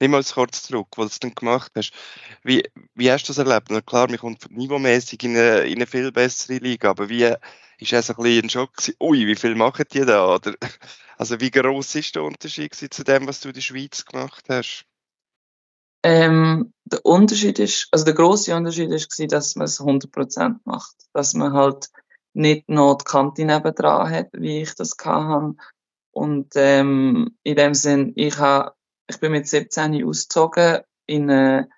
Nimm 0.00 0.12
mal 0.12 0.24
kurz 0.24 0.62
zurück, 0.62 0.88
was 0.96 1.18
du 1.18 1.28
dann 1.28 1.34
gemacht 1.34 1.72
hast. 1.76 1.92
Wie, 2.42 2.62
wie 2.94 3.12
hast 3.12 3.24
du 3.24 3.34
das 3.34 3.38
erlebt? 3.38 3.68
Na 3.70 3.82
klar, 3.82 4.08
man 4.08 4.18
kommt 4.18 4.50
niveaumäßig 4.50 5.22
in 5.24 5.36
eine, 5.36 5.60
in 5.60 5.76
eine 5.76 5.86
viel 5.86 6.10
bessere 6.10 6.56
Liga, 6.56 6.90
aber 6.90 7.10
wie 7.10 7.34
ist 7.78 7.92
es 7.92 8.10
ein 8.10 8.16
bisschen 8.16 8.44
ein 8.44 8.50
Schock 8.50 8.76
gewesen? 8.76 8.96
Ui, 8.98 9.26
wie 9.26 9.36
viel 9.36 9.54
machen 9.54 9.84
die 9.92 10.06
da? 10.06 10.34
Oder, 10.34 10.54
also 11.18 11.38
wie 11.40 11.50
groß 11.50 11.96
ist 11.96 12.14
der 12.14 12.22
Unterschied 12.22 12.74
zu 12.74 13.04
dem, 13.04 13.26
was 13.26 13.40
du 13.40 13.48
in 13.48 13.54
der 13.54 13.60
Schweiz 13.60 14.06
gemacht 14.06 14.46
hast? 14.48 14.86
Ähm, 16.02 16.72
der 16.84 17.04
Unterschied 17.04 17.58
ist, 17.58 17.88
also 17.90 18.04
der 18.04 18.14
große 18.14 18.54
Unterschied 18.54 18.90
ist 18.90 19.10
gewesen, 19.10 19.28
dass 19.28 19.56
man 19.56 19.66
es 19.66 19.80
100% 19.80 20.56
macht. 20.64 20.94
Dass 21.12 21.34
man 21.34 21.52
halt 21.52 21.90
nicht 22.32 22.68
noch 22.68 22.96
die 22.96 23.04
Kante 23.04 23.44
nebendran 23.44 24.10
hat, 24.10 24.28
wie 24.32 24.62
ich 24.62 24.74
das 24.74 24.96
hatte. 25.02 25.54
Und 26.12 26.52
ähm, 26.56 27.36
in 27.42 27.56
dem 27.56 27.74
Sinn, 27.74 28.12
ich, 28.16 28.38
ha, 28.38 28.74
ich 29.08 29.20
bin 29.20 29.32
mit 29.32 29.46
17 29.46 30.04
ausgezogen 30.04 30.80
in 31.06 31.30
eine 31.30 31.68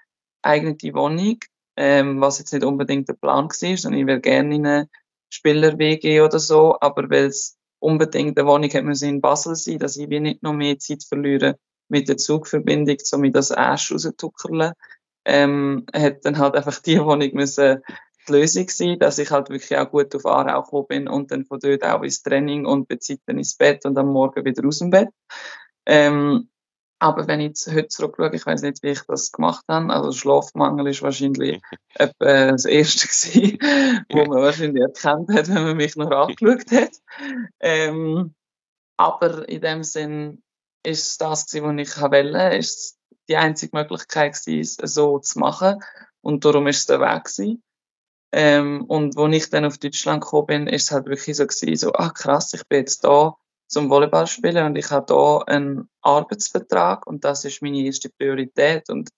eigene 0.42 0.76
Wohnung, 0.94 1.38
ähm, 1.76 2.20
was 2.20 2.38
jetzt 2.38 2.52
nicht 2.52 2.64
unbedingt 2.64 3.08
der 3.08 3.14
Plan 3.14 3.46
war, 3.46 3.76
sondern 3.76 4.00
ich 4.00 4.06
wäre 4.06 4.20
gerne 4.20 4.54
in 4.54 4.66
eine 4.66 4.88
Spieler-WG 5.30 6.20
oder 6.20 6.38
so, 6.38 6.76
aber 6.80 7.08
weil 7.10 7.26
es 7.26 7.56
unbedingt 7.78 8.38
eine 8.38 8.48
Wohnung 8.48 8.70
hat 8.70 8.84
müssen 8.84 9.08
in 9.08 9.20
Basel 9.20 9.56
sein, 9.56 9.78
dass 9.78 9.96
ich 9.96 10.08
nicht 10.08 10.42
noch 10.42 10.52
mehr 10.52 10.78
Zeit 10.78 11.04
verliere 11.04 11.58
mit 11.88 12.08
der 12.08 12.16
Zugverbindung, 12.16 12.96
so 13.02 13.18
mit 13.18 13.34
das 13.34 13.52
Asch 13.52 13.92
rauszuckerlen, 13.92 14.72
ähm, 15.24 15.86
hat 15.94 16.24
dann 16.24 16.38
halt 16.38 16.54
einfach 16.54 16.80
die 16.80 17.00
Wohnung 17.00 17.30
müssen 17.34 17.82
die 18.28 18.32
Lösung 18.32 18.68
sein, 18.68 18.98
dass 18.98 19.18
ich 19.18 19.30
halt 19.30 19.50
wirklich 19.50 19.76
auch 19.78 19.90
gut 19.90 20.14
auf 20.14 20.26
Aarau 20.26 20.62
gekommen 20.62 20.86
bin 20.88 21.08
und 21.08 21.30
dann 21.30 21.44
von 21.44 21.58
dort 21.58 21.84
auch 21.84 22.02
ins 22.02 22.22
Training 22.22 22.66
und 22.66 22.88
bei 22.88 22.98
ins 23.26 23.56
Bett 23.56 23.84
und 23.84 23.98
am 23.98 24.12
Morgen 24.12 24.44
wieder 24.44 24.66
aus 24.66 24.78
dem 24.78 24.90
Bett. 24.90 25.08
Ähm, 25.86 26.48
aber 27.00 27.26
wenn 27.26 27.40
ich 27.40 27.48
jetzt 27.48 27.72
heute 27.72 27.88
zurückschaue, 27.88 28.32
ich 28.32 28.46
weiß 28.46 28.62
nicht, 28.62 28.80
wie 28.84 28.90
ich 28.90 29.02
das 29.08 29.32
gemacht 29.32 29.64
habe. 29.66 29.92
Also 29.92 30.12
Schlafmangel 30.12 30.86
ist 30.86 31.02
wahrscheinlich 31.02 31.60
etwa 31.94 32.52
das 32.52 32.64
Erste 32.64 33.08
gewesen, 33.08 33.58
wo 34.08 34.24
man 34.24 34.42
wahrscheinlich 34.42 34.82
erkannt 34.82 35.28
hat, 35.32 35.48
wenn 35.48 35.64
man 35.64 35.76
mich 35.76 35.96
noch 35.96 36.10
angeschaut 36.12 36.70
hat. 36.70 36.92
Ähm, 37.58 38.34
aber 38.96 39.48
in 39.48 39.60
dem 39.60 39.82
Sinn 39.82 40.42
ist 40.82 41.20
das 41.20 41.46
was 41.46 41.54
ich 41.54 41.62
wollte, 42.00 42.56
ist 42.56 42.98
die 43.28 43.36
einzige 43.36 43.76
Möglichkeit 43.76 44.36
es 44.46 44.74
so 44.74 45.18
zu 45.18 45.38
machen. 45.38 45.82
Und 46.20 46.44
darum 46.44 46.66
ist 46.66 46.80
es 46.80 46.86
der 46.86 47.00
Weg. 47.00 47.58
Ähm, 48.34 48.84
und 48.86 49.16
wo 49.16 49.26
ich 49.28 49.50
dann 49.50 49.64
auf 49.64 49.78
Deutschland 49.78 50.22
gekommen 50.22 50.46
bin, 50.46 50.66
ist 50.66 50.84
es 50.84 50.90
halt 50.90 51.06
wirklich 51.06 51.36
so 51.36 51.46
gewesen, 51.46 51.76
so, 51.76 51.92
ah 51.92 52.10
krass, 52.10 52.54
ich 52.54 52.66
bin 52.66 52.78
jetzt 52.78 53.04
da 53.04 53.36
zum 53.66 53.90
Volleyball 53.90 54.26
spielen 54.26 54.64
und 54.66 54.76
ich 54.76 54.90
habe 54.90 55.06
da 55.06 55.38
einen 55.46 55.88
Arbeitsvertrag 56.00 57.06
und 57.06 57.24
das 57.24 57.44
ist 57.44 57.62
meine 57.62 57.80
erste 57.80 58.08
Priorität. 58.08 58.88
Und 58.88 59.10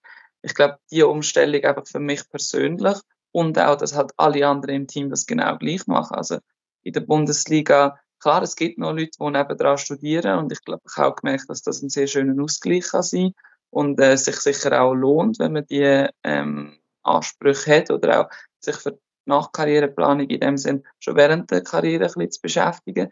ich 0.43 0.55
glaube, 0.55 0.79
die 0.91 1.03
Umstellung 1.03 1.63
einfach 1.63 1.87
für 1.87 2.01
mich 2.01 2.29
persönlich 2.29 2.99
und 3.33 3.59
auch, 3.59 3.77
dass 3.77 3.95
halt 3.95 4.13
alle 4.17 4.47
anderen 4.47 4.77
im 4.77 4.87
Team 4.87 5.11
das 5.11 5.27
genau 5.27 5.59
gleich 5.59 5.87
machen. 5.87 6.17
Also 6.17 6.39
in 6.83 6.93
der 6.93 7.01
Bundesliga 7.01 7.99
Klar, 8.25 8.43
es 8.43 8.57
gibt 8.57 8.79
noch 8.79 8.93
Leute, 8.93 9.11
die 9.21 9.31
nebenan 9.31 9.77
studieren 9.77 10.39
und 10.39 10.51
ich 10.51 10.63
glaube, 10.65 10.81
ich 10.89 10.97
habe 10.97 11.09
auch 11.09 11.17
gemerkt, 11.17 11.45
dass 11.51 11.61
das 11.61 11.83
ein 11.83 11.91
sehr 11.91 12.07
schöner 12.07 12.43
Ausgleich 12.43 12.89
kann 12.89 13.03
sein 13.03 13.35
und 13.69 14.01
äh, 14.01 14.17
sich 14.17 14.37
sicher 14.37 14.81
auch 14.81 14.95
lohnt, 14.95 15.39
wenn 15.39 15.53
man 15.53 15.67
die 15.67 16.07
ähm, 16.23 16.79
Ansprüche 17.03 17.77
hat 17.77 17.91
oder 17.91 18.23
auch 18.23 18.31
sich 18.61 18.77
für 18.77 18.93
die 18.93 18.99
Nachkarriereplanung 19.27 20.31
in 20.31 20.41
dem 20.41 20.57
Sinn 20.57 20.85
schon 21.01 21.17
während 21.17 21.51
der 21.51 21.63
Karriere 21.63 22.05
ein 22.05 22.13
bisschen 22.15 22.31
zu 22.31 22.41
beschäftigen. 22.41 23.11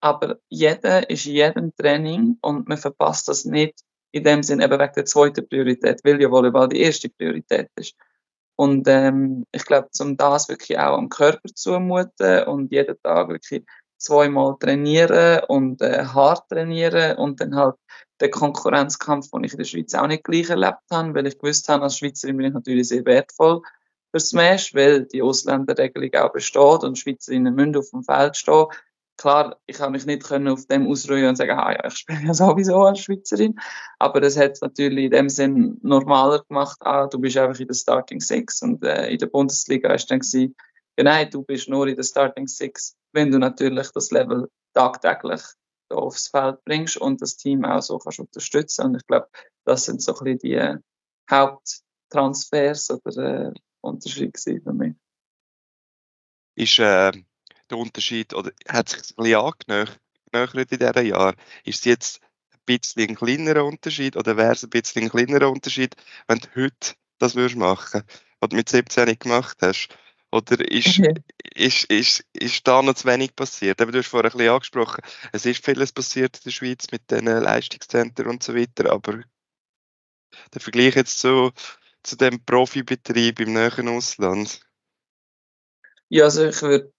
Aber 0.00 0.38
jeder 0.48 1.10
ist 1.10 1.26
in 1.26 1.34
jedem 1.34 1.76
Training 1.76 2.38
und 2.40 2.66
man 2.66 2.78
verpasst 2.78 3.28
das 3.28 3.44
nicht 3.44 3.80
in 4.12 4.24
dem 4.24 4.42
Sinn 4.42 4.62
eben 4.62 4.80
wegen 4.80 4.94
der 4.94 5.04
zweiten 5.04 5.46
Priorität, 5.46 6.00
weil 6.02 6.18
ja 6.18 6.30
Volleyball 6.30 6.70
die 6.70 6.80
erste 6.80 7.10
Priorität 7.10 7.68
ist. 7.76 7.94
Und 8.58 8.88
ähm, 8.88 9.44
ich 9.52 9.66
glaube, 9.66 9.88
um 10.00 10.16
das 10.16 10.48
wirklich 10.48 10.78
auch 10.78 10.96
am 10.96 11.10
Körper 11.10 11.46
zu 11.48 11.72
zumuten 11.72 12.44
und 12.44 12.72
jeden 12.72 12.96
Tag 13.02 13.28
wirklich 13.28 13.66
zweimal 13.98 14.56
trainieren 14.58 15.42
und 15.48 15.80
äh, 15.82 16.04
hart 16.04 16.48
trainieren 16.48 17.16
und 17.18 17.40
dann 17.40 17.54
halt 17.54 17.76
den 18.20 18.30
Konkurrenzkampf, 18.30 19.30
den 19.30 19.44
ich 19.44 19.52
in 19.52 19.58
der 19.58 19.64
Schweiz 19.64 19.94
auch 19.94 20.06
nicht 20.06 20.24
gleich 20.24 20.48
erlebt 20.50 20.78
habe, 20.90 21.14
weil 21.14 21.26
ich 21.26 21.38
gewusst 21.38 21.68
habe, 21.68 21.82
als 21.82 21.98
Schweizerin 21.98 22.36
bin 22.36 22.46
ich 22.46 22.54
natürlich 22.54 22.88
sehr 22.88 23.04
wertvoll 23.04 23.62
für 24.16 24.20
Smash, 24.20 24.74
weil 24.74 25.04
die 25.06 25.22
Ausländerregelung 25.22 26.14
auch 26.14 26.32
besteht 26.32 26.84
und 26.84 26.98
Schweizerinnen 26.98 27.54
müssen 27.54 27.76
auf 27.76 27.90
dem 27.90 28.02
Feld 28.02 28.36
stehen. 28.36 28.66
Klar, 29.18 29.56
ich 29.66 29.78
kann 29.78 29.92
mich 29.92 30.04
nicht 30.04 30.24
können 30.24 30.48
auf 30.48 30.66
dem 30.66 30.86
ausruhen 30.86 31.26
und 31.26 31.36
sagen, 31.36 31.58
ah 31.58 31.72
ja, 31.72 31.86
ich 31.86 31.94
spiele 31.94 32.22
ja 32.26 32.34
sowieso 32.34 32.82
als 32.82 33.00
Schweizerin. 33.00 33.58
Aber 33.98 34.20
das 34.20 34.36
hat 34.36 34.52
es 34.52 34.60
natürlich 34.60 35.06
in 35.06 35.10
dem 35.10 35.28
Sinn 35.30 35.78
normaler 35.82 36.44
gemacht. 36.44 36.76
Ah, 36.80 37.06
du 37.06 37.18
bist 37.18 37.36
einfach 37.36 37.58
in 37.58 37.66
der 37.66 37.74
Starting 37.74 38.20
Six 38.20 38.60
und 38.62 38.84
äh, 38.84 39.08
in 39.08 39.18
der 39.18 39.26
Bundesliga 39.26 39.92
ist 39.94 40.10
dann 40.10 40.20
gewesen, 40.20 40.54
nein, 40.98 41.30
du 41.30 41.42
bist 41.42 41.68
nur 41.68 41.86
in 41.86 41.96
der 41.96 42.02
Starting 42.02 42.46
Six, 42.46 42.94
wenn 43.16 43.32
du 43.32 43.38
natürlich 43.38 43.90
das 43.92 44.10
Level 44.10 44.50
tagtäglich 44.74 45.40
aufs 45.88 46.28
Feld 46.28 46.62
bringst 46.64 46.98
und 46.98 47.22
das 47.22 47.36
Team 47.36 47.64
auch 47.64 47.80
so 47.80 47.98
kannst 47.98 48.20
unterstützen. 48.20 48.86
Und 48.86 48.96
ich 48.96 49.06
glaube, 49.06 49.28
das 49.64 49.86
sind 49.86 50.02
so 50.02 50.12
ein 50.12 50.24
bisschen 50.24 50.38
die 50.40 50.54
äh, 50.54 50.76
Haupttransfers 51.30 52.90
oder 52.90 53.46
äh, 53.48 53.52
Unterschiede 53.80 54.38
für 54.38 54.72
mich. 54.72 54.94
Ist 56.56 56.78
äh, 56.78 57.12
der 57.70 57.78
Unterschied, 57.78 58.34
oder 58.34 58.52
hat 58.68 58.90
sich 58.90 58.98
ein 58.98 59.16
bisschen 59.16 59.40
angenähert 59.40 60.72
in 60.72 60.78
diesen 60.78 61.06
Jahren? 61.06 61.36
Ist 61.64 61.78
es 61.78 61.84
jetzt 61.84 62.20
ein 62.52 62.60
bisschen 62.66 63.08
ein 63.08 63.14
kleinerer 63.14 63.64
Unterschied 63.64 64.16
oder 64.16 64.36
wäre 64.36 64.52
es 64.52 64.62
ein 64.62 64.70
bisschen 64.70 65.04
ein 65.04 65.10
kleinerer 65.10 65.50
Unterschied, 65.50 65.96
wenn 66.26 66.38
du 66.38 66.48
heute 66.54 66.94
das 67.18 67.34
würdest 67.34 67.56
machen, 67.56 68.02
was 68.40 68.50
du 68.50 68.56
mit 68.56 68.68
17 68.68 69.06
nicht 69.06 69.20
gemacht 69.20 69.56
hast? 69.62 69.88
Oder 70.36 70.70
ist, 70.70 70.98
okay. 70.98 71.14
ist, 71.54 71.84
ist, 71.84 72.24
ist 72.34 72.68
da 72.68 72.82
noch 72.82 72.92
zu 72.94 73.08
wenig 73.08 73.34
passiert? 73.34 73.80
Aber 73.80 73.90
du 73.90 73.98
hast 73.98 74.08
vorher 74.08 74.30
ein 74.30 74.36
bisschen 74.36 74.52
angesprochen, 74.52 75.02
es 75.32 75.46
ist 75.46 75.64
vieles 75.64 75.92
passiert 75.92 76.36
in 76.36 76.42
der 76.44 76.50
Schweiz 76.50 76.86
mit 76.92 77.10
den 77.10 77.24
Leistungszentren 77.24 78.26
und 78.26 78.42
so 78.42 78.54
weiter, 78.54 78.92
aber 78.92 79.22
der 80.52 80.60
Vergleich 80.60 80.94
jetzt 80.94 81.18
so 81.20 81.52
zu 82.02 82.16
dem 82.16 82.44
Profibetrieb 82.44 83.40
im 83.40 83.54
näheren 83.54 83.88
Ausland? 83.88 84.60
Ja, 86.10 86.24
also 86.24 86.44
ich 86.44 86.60
würde 86.60 86.92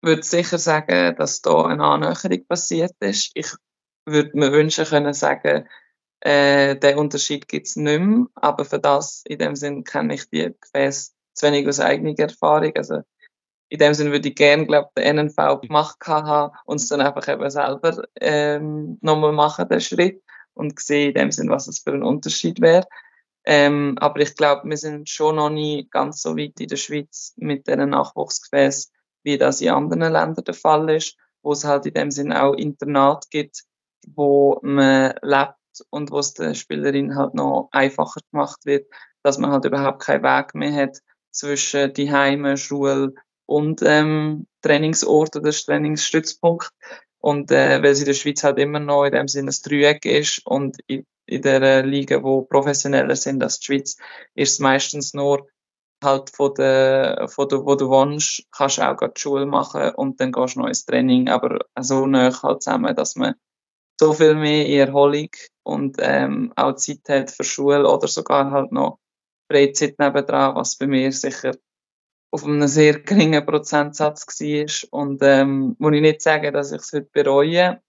würd 0.00 0.24
sicher 0.24 0.56
sagen, 0.56 1.14
dass 1.16 1.42
da 1.42 1.66
eine 1.66 1.84
Annäherung 1.84 2.46
passiert 2.46 2.94
ist. 3.00 3.30
Ich 3.34 3.52
würde 4.06 4.30
mir 4.32 4.52
wünschen 4.52 4.86
können 4.86 5.12
sagen, 5.12 5.68
äh, 6.20 6.76
den 6.76 6.96
Unterschied 6.96 7.46
gibt 7.46 7.66
es 7.66 7.76
nicht 7.76 8.00
mehr, 8.00 8.26
aber 8.36 8.64
für 8.64 8.78
das 8.78 9.22
in 9.26 9.38
dem 9.38 9.54
Sinn 9.54 9.84
kenne 9.84 10.14
ich 10.14 10.30
die 10.30 10.54
Gefäße 10.58 11.12
zu 11.34 11.46
wenig 11.46 11.66
aus 11.68 11.80
eigener 11.80 12.18
Erfahrung. 12.18 12.72
Also 12.76 13.02
in 13.68 13.78
dem 13.78 13.94
Sinne 13.94 14.10
würde 14.10 14.28
ich 14.28 14.34
gerne, 14.34 14.66
glaube 14.66 14.90
den 14.96 15.16
NNV 15.16 15.60
gemacht 15.62 15.98
haben 16.06 16.56
und 16.64 16.80
es 16.80 16.88
dann 16.88 17.00
einfach 17.00 17.26
eben 17.28 17.48
selber 17.50 18.02
ähm, 18.20 18.98
nochmal 19.00 19.32
machen, 19.32 19.68
den 19.68 19.80
Schritt 19.80 20.22
und 20.54 20.78
sehen 20.80 21.10
in 21.10 21.14
dem 21.14 21.32
Sinne, 21.32 21.50
was 21.50 21.68
es 21.68 21.78
für 21.78 21.92
ein 21.92 22.02
Unterschied 22.02 22.60
wäre. 22.60 22.86
Ähm, 23.44 23.96
aber 24.00 24.20
ich 24.20 24.34
glaube, 24.34 24.68
wir 24.68 24.76
sind 24.76 25.08
schon 25.08 25.36
noch 25.36 25.50
nie 25.50 25.88
ganz 25.90 26.20
so 26.20 26.36
weit 26.36 26.60
in 26.60 26.68
der 26.68 26.76
Schweiz 26.76 27.32
mit 27.36 27.66
diesen 27.66 27.90
Nachwuchsgefäßen, 27.90 28.92
wie 29.22 29.38
das 29.38 29.60
in 29.60 29.70
anderen 29.70 30.12
Ländern 30.12 30.44
der 30.44 30.54
Fall 30.54 30.90
ist, 30.90 31.16
wo 31.42 31.52
es 31.52 31.64
halt 31.64 31.86
in 31.86 31.94
dem 31.94 32.10
Sinne 32.10 32.42
auch 32.42 32.54
Internat 32.54 33.30
gibt, 33.30 33.62
wo 34.06 34.58
man 34.62 35.14
lebt 35.22 35.54
und 35.90 36.10
wo 36.10 36.18
es 36.18 36.34
der 36.34 36.54
Spielerin 36.54 37.16
halt 37.16 37.34
noch 37.34 37.68
einfacher 37.72 38.20
gemacht 38.30 38.66
wird, 38.66 38.92
dass 39.22 39.38
man 39.38 39.52
halt 39.52 39.64
überhaupt 39.64 40.02
keinen 40.02 40.22
Weg 40.22 40.54
mehr 40.54 40.72
hat, 40.72 40.98
zwischen 41.30 41.92
die 41.94 42.10
Heime, 42.10 42.56
Schule 42.56 43.14
und 43.46 43.82
ähm, 43.84 44.46
Trainingsort 44.62 45.36
oder 45.36 45.50
Trainingsstützpunkt. 45.50 46.70
Und 47.18 47.50
äh, 47.50 47.82
weil 47.82 47.90
es 47.90 48.00
in 48.00 48.06
der 48.06 48.14
Schweiz 48.14 48.42
halt 48.42 48.58
immer 48.58 48.80
noch 48.80 49.04
in 49.04 49.12
dem 49.12 49.28
Sinne 49.28 49.50
ein 49.50 49.56
Dreieck 49.62 50.04
ist 50.06 50.46
und 50.46 50.78
in, 50.86 51.04
in 51.26 51.42
der 51.42 51.84
Liga, 51.84 52.22
wo 52.22 52.42
professioneller 52.42 53.16
sind 53.16 53.42
als 53.42 53.60
die 53.60 53.66
Schweiz, 53.66 53.96
ist 54.34 54.52
es 54.52 54.58
meistens 54.58 55.12
nur 55.12 55.46
halt 56.02 56.30
von 56.30 56.54
der, 56.54 57.28
von 57.28 57.48
der, 57.48 57.64
wo 57.64 57.74
du 57.74 57.88
wohnst, 57.88 58.44
kannst 58.50 58.78
du 58.78 58.82
auch 58.82 58.96
gerade 58.96 59.12
die 59.14 59.20
Schule 59.20 59.46
machen 59.46 59.90
und 59.96 60.20
dann 60.20 60.32
gehst 60.32 60.56
du 60.56 60.60
noch 60.60 60.68
ins 60.68 60.86
Training, 60.86 61.28
aber 61.28 61.58
so 61.78 62.06
nah 62.06 62.30
halt 62.42 62.62
zusammen, 62.62 62.94
dass 62.94 63.16
man 63.16 63.34
so 64.00 64.14
viel 64.14 64.34
mehr 64.34 64.66
in 64.66 64.88
Erholung 64.88 65.28
und 65.62 65.96
ähm, 66.00 66.52
auch 66.56 66.74
Zeit 66.76 67.06
hat 67.08 67.30
für 67.30 67.44
Schule 67.44 67.86
oder 67.86 68.08
sogar 68.08 68.50
halt 68.50 68.72
noch 68.72 68.98
Freizeit 69.50 69.98
nebendran, 69.98 70.54
was 70.54 70.76
bei 70.76 70.86
mir 70.86 71.10
sicher 71.12 71.56
auf 72.30 72.44
einem 72.44 72.68
sehr 72.68 73.00
geringen 73.00 73.44
Prozentsatz 73.44 74.26
war. 74.26 75.00
Und 75.00 75.20
ähm, 75.22 75.74
muss 75.78 75.94
ich 75.94 76.00
nicht 76.00 76.22
sagen, 76.22 76.52
dass 76.52 76.72
ich 76.72 76.80
es 76.80 76.92
heute 76.92 77.08
bereue, 77.12 77.82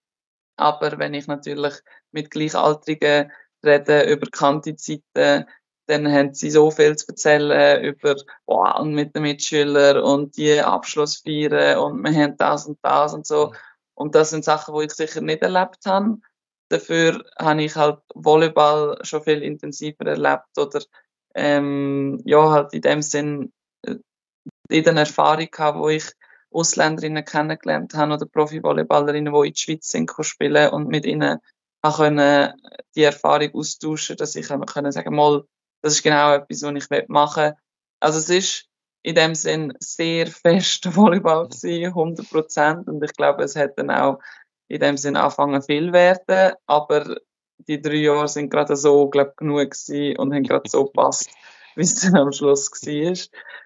aber 0.57 0.97
wenn 0.97 1.13
ich 1.13 1.27
natürlich 1.27 1.75
mit 2.11 2.31
Gleichaltrigen 2.31 3.31
rede 3.63 4.11
über 4.11 4.27
Kantizeiten, 4.29 5.45
dann 5.87 6.11
haben 6.11 6.33
sie 6.33 6.49
so 6.51 6.71
viel 6.71 6.95
zu 6.95 7.07
erzählen 7.09 7.83
über 7.83 8.15
wow, 8.45 8.79
und 8.79 8.93
mit 8.93 9.15
den 9.15 9.23
Mitschülern 9.23 10.03
und 10.03 10.37
die 10.37 10.59
Abschlussfeiern 10.59 11.77
und 11.79 12.01
wir 12.03 12.13
haben 12.13 12.37
das 12.37 12.65
und 12.65 12.79
das 12.81 13.13
und 13.13 13.27
so. 13.27 13.53
Und 13.93 14.15
das 14.15 14.29
sind 14.31 14.45
Sachen, 14.45 14.75
die 14.75 14.85
ich 14.85 14.93
sicher 14.93 15.21
nicht 15.21 15.41
erlebt 15.41 15.85
habe. 15.85 16.17
Dafür 16.69 17.23
habe 17.37 17.63
ich 17.63 17.75
halt 17.75 17.99
Volleyball 18.15 18.97
schon 19.03 19.23
viel 19.23 19.43
intensiver 19.43 20.05
erlebt 20.05 20.57
oder 20.57 20.81
ähm, 21.35 22.21
ja, 22.25 22.51
halt 22.51 22.73
in 22.73 22.81
dem 22.81 23.01
Sinn 23.01 23.51
äh, 23.85 23.95
in 24.69 24.83
der 24.83 24.95
Erfahrung 24.95 25.47
gehabt, 25.51 25.77
wo 25.77 25.89
ich 25.89 26.05
Ausländerinnen 26.51 27.23
kennengelernt 27.23 27.93
habe 27.93 28.13
oder 28.13 28.25
Profi-Volleyballerinnen, 28.25 29.33
die 29.33 29.47
in 29.47 29.53
die 29.53 29.59
Schweiz 29.59 29.87
sind, 29.87 30.11
spielen 30.21 30.69
und 30.69 30.87
mit 30.87 31.05
ihnen 31.05 31.39
können 31.83 32.53
die 32.95 33.03
Erfahrung 33.03 33.55
austauschen, 33.55 34.17
dass 34.17 34.35
ich 34.35 34.47
können 34.47 34.91
sagen, 34.91 35.15
mal, 35.15 35.43
das 35.81 35.93
ist 35.93 36.03
genau 36.03 36.35
etwas, 36.35 36.61
was 36.61 36.89
ich 36.91 37.07
machen 37.07 37.43
will. 37.43 37.53
Also 37.99 38.19
es 38.19 38.29
ist 38.29 38.67
in 39.03 39.15
dem 39.15 39.33
Sinn 39.33 39.73
sehr 39.79 40.27
fest 40.27 40.85
Volleyball 40.95 41.47
gewesen, 41.47 41.85
100 41.85 42.29
Prozent 42.29 42.87
und 42.87 43.03
ich 43.03 43.13
glaube, 43.13 43.43
es 43.43 43.55
hat 43.55 43.77
dann 43.77 43.89
auch 43.89 44.19
in 44.67 44.79
dem 44.79 44.97
Sinn 44.97 45.15
angefangen 45.15 45.61
viel 45.61 45.91
werden, 45.91 46.53
aber 46.65 47.17
die 47.67 47.81
drei 47.81 47.95
Jahre 47.95 48.27
sind 48.27 48.49
gerade 48.49 48.75
so, 48.75 49.09
glaube 49.09 49.33
genug 49.37 49.71
gewesen 49.71 50.17
und 50.17 50.33
haben 50.33 50.43
gerade 50.43 50.69
so 50.69 50.85
gepasst, 50.85 51.29
wie 51.75 51.83
es 51.83 51.95
dann 51.95 52.15
am 52.15 52.31
Schluss 52.31 52.71
war. 52.71 53.17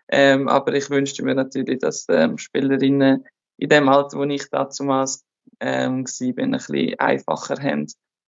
Ähm, 0.08 0.48
aber 0.48 0.74
ich 0.74 0.90
wünschte 0.90 1.24
mir 1.24 1.36
natürlich, 1.36 1.80
dass 1.80 2.06
ähm, 2.10 2.38
Spielerinnen 2.38 3.26
in 3.58 3.70
dem 3.70 3.90
Alter, 3.90 4.20
wo 4.20 4.24
ich 4.24 4.50
damals 4.50 5.26
ähm, 5.60 6.06
war, 6.06 6.44
ein 6.44 6.52
bisschen 6.52 7.00
einfacher 7.00 7.62
haben. 7.62 7.88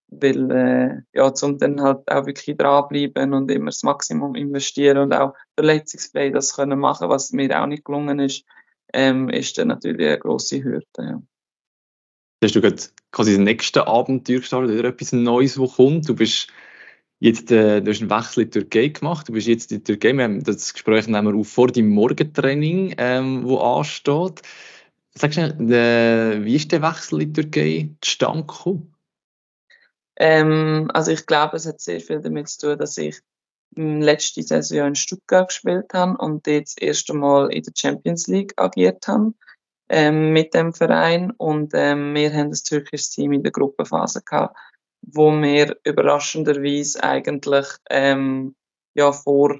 Weil, 0.09 0.51
äh, 0.51 1.01
ja, 1.13 1.33
zum 1.33 1.57
dann 1.57 1.81
halt 1.81 2.09
auch 2.09 2.25
wirklich 2.25 2.55
dranbleiben 2.55 3.33
und 3.33 3.51
immer 3.51 3.65
das 3.65 3.83
Maximum 3.83 4.35
investieren 4.35 4.99
und 4.99 5.13
auch 5.13 5.33
verletzungsfrei 5.55 6.29
das 6.29 6.55
können 6.55 6.79
machen, 6.79 7.09
was 7.09 7.33
mir 7.33 7.61
auch 7.61 7.67
nicht 7.67 7.83
gelungen 7.83 8.19
ist, 8.19 8.45
ähm, 8.93 9.27
ist 9.27 9.57
dann 9.57 9.67
natürlich 9.67 10.07
eine 10.07 10.19
grosse 10.19 10.63
Hürde. 10.63 10.85
Ja 10.97 11.21
hast 12.43 12.55
du 12.55 12.61
gerade 12.61 12.81
quasi 13.11 13.31
das 13.31 13.39
nächste 13.39 13.87
Abenteuer 13.87 14.39
gestartet 14.39 14.77
oder 14.77 14.89
etwas 14.89 15.11
Neues, 15.11 15.55
das 15.55 15.75
kommt. 15.75 16.07
Du 16.07 16.15
bist 16.15 16.47
jetzt, 17.19 17.51
äh, 17.51 17.81
du 17.81 17.91
hast 17.91 18.01
einen 18.01 18.09
Wechsel 18.09 18.43
in 18.43 18.51
die 18.51 18.59
Türkei 18.59 18.87
gemacht. 18.89 19.27
Du 19.27 19.33
bist 19.33 19.47
jetzt 19.47 19.71
in 19.71 19.79
der 19.79 19.83
Türkei. 19.85 20.13
Wir 20.15 20.23
haben 20.25 20.43
das 20.43 20.73
Gespräch 20.73 21.07
nehmen 21.07 21.33
wir 21.33 21.39
auf 21.39 21.47
vor 21.47 21.67
deinem 21.67 21.89
Morgentraining, 21.89 22.95
ähm, 22.97 23.43
wo 23.43 23.57
ansteht. 23.57 24.41
Sag 25.15 25.33
schnell, 25.33 25.51
äh, 25.71 26.45
wie 26.45 26.55
ist 26.55 26.71
der 26.71 26.83
Wechsel 26.83 27.23
in 27.23 27.33
die 27.33 27.41
Türkei 27.41 27.89
zustande 28.01 28.45
gekommen? 28.45 28.93
Ähm, 30.17 30.89
also 30.93 31.11
ich 31.11 31.25
glaube, 31.25 31.57
es 31.57 31.65
hat 31.65 31.81
sehr 31.81 31.99
viel 31.99 32.21
damit 32.21 32.49
zu 32.49 32.67
tun, 32.67 32.77
dass 32.77 32.97
ich 32.97 33.19
letzte 33.75 34.41
Saison 34.43 34.89
in 34.89 34.95
Stuttgart 34.95 35.49
gespielt 35.49 35.93
habe 35.93 36.17
und 36.17 36.45
dort 36.47 36.65
das 36.65 36.77
erste 36.77 37.13
Mal 37.13 37.51
in 37.51 37.63
der 37.63 37.73
Champions 37.75 38.27
League 38.27 38.53
agiert 38.57 39.07
habe 39.07 39.33
ähm, 39.89 40.33
mit 40.33 40.53
dem 40.53 40.73
Verein. 40.73 41.31
Und 41.31 41.71
ähm, 41.73 42.13
wir 42.13 42.33
haben 42.33 42.49
das 42.49 42.63
türkische 42.63 43.09
Team 43.09 43.33
in 43.33 43.43
der 43.43 43.51
Gruppenphase 43.51 44.21
gehabt, 44.21 44.57
wo 45.01 45.31
wir 45.31 45.77
überraschenderweise 45.83 47.03
eigentlich 47.03 47.67
ähm, 47.89 48.55
ja 48.95 49.11
vor 49.11 49.59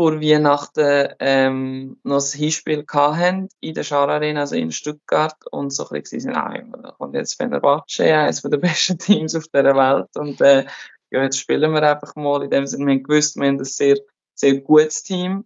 vor 0.00 0.20
Weihnachten 0.20 1.08
ähm, 1.18 1.98
noch 2.04 2.22
ein 2.22 2.38
Hinspiel 2.38 2.84
hatten 2.88 3.48
in 3.58 3.74
der 3.74 3.82
Schar 3.82 4.08
Arena, 4.08 4.42
also 4.42 4.54
in 4.54 4.70
Stuttgart. 4.70 5.34
Und 5.50 5.70
so 5.70 5.88
ein 5.88 6.00
bisschen 6.00 6.36
ah, 6.36 6.54
da 6.82 6.92
kommt 6.92 7.16
jetzt 7.16 7.34
Fenerbahce, 7.34 8.14
eines 8.14 8.40
der 8.40 8.58
besten 8.58 8.96
Teams 8.98 9.34
auf 9.34 9.48
der 9.48 9.64
Welt. 9.74 10.08
Und 10.14 10.40
äh, 10.40 10.66
ja, 11.10 11.24
jetzt 11.24 11.40
spielen 11.40 11.72
wir 11.72 11.82
einfach 11.82 12.14
mal. 12.14 12.44
In 12.44 12.50
dem 12.50 12.66
Sinne, 12.68 12.86
wir 12.86 12.94
haben 12.94 13.02
gewusst, 13.02 13.34
wir 13.36 13.48
haben 13.48 13.58
ein 13.58 13.64
sehr, 13.64 13.96
sehr 14.34 14.60
gutes 14.60 15.02
Team 15.02 15.44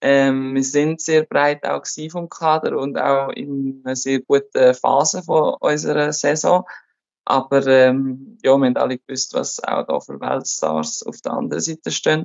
ähm, 0.00 0.54
wir 0.54 0.62
sind 0.62 1.00
sehr 1.00 1.24
breit 1.24 1.64
auch 1.64 1.84
vom 2.10 2.28
Kader 2.28 2.78
und 2.78 2.98
auch 2.98 3.30
in 3.30 3.82
einer 3.84 3.96
sehr 3.96 4.20
guten 4.20 4.74
Phase 4.74 5.22
von 5.22 5.54
unserer 5.60 6.12
Saison. 6.12 6.64
Aber 7.24 7.66
ähm, 7.66 8.38
ja, 8.42 8.56
wir 8.56 8.66
haben 8.66 8.76
alle 8.76 8.98
gewusst, 8.98 9.32
was 9.34 9.62
auch 9.64 9.86
da 9.86 10.00
für 10.00 10.20
Weltstars 10.20 11.02
auf 11.04 11.20
der 11.22 11.32
anderen 11.32 11.62
Seite 11.62 11.90
stehen. 11.90 12.24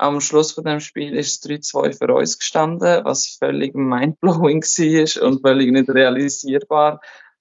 Am 0.00 0.20
Schluss 0.20 0.52
von 0.52 0.64
dem 0.64 0.78
Spiel 0.78 1.16
ist 1.16 1.44
es 1.44 1.50
3-2 1.50 1.98
für 1.98 2.14
uns 2.14 2.38
gestanden, 2.38 3.04
was 3.04 3.26
völlig 3.26 3.74
mindblowing 3.74 4.62
war 4.62 5.28
und 5.28 5.40
völlig 5.40 5.72
nicht 5.72 5.90
realisierbar. 5.90 7.00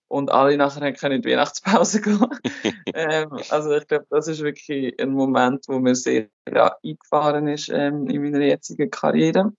Und 0.10 0.32
alle 0.32 0.56
nachher 0.56 0.94
können 0.94 1.18
in 1.18 1.22
die 1.22 1.30
Weihnachtspause 1.30 2.02
gehen. 2.02 2.26
ähm, 2.94 3.32
also 3.50 3.76
ich 3.76 3.88
glaube, 3.88 4.06
das 4.10 4.28
ist 4.28 4.42
wirklich 4.42 5.00
ein 5.02 5.12
Moment, 5.12 5.66
wo 5.68 5.80
mir 5.80 5.96
sehr 5.96 6.30
ja, 6.50 6.76
eingefahren 6.84 7.48
ist 7.48 7.70
ähm, 7.70 8.08
in 8.08 8.24
meiner 8.24 8.46
jetzigen 8.46 8.90
Karriere. 8.90 9.54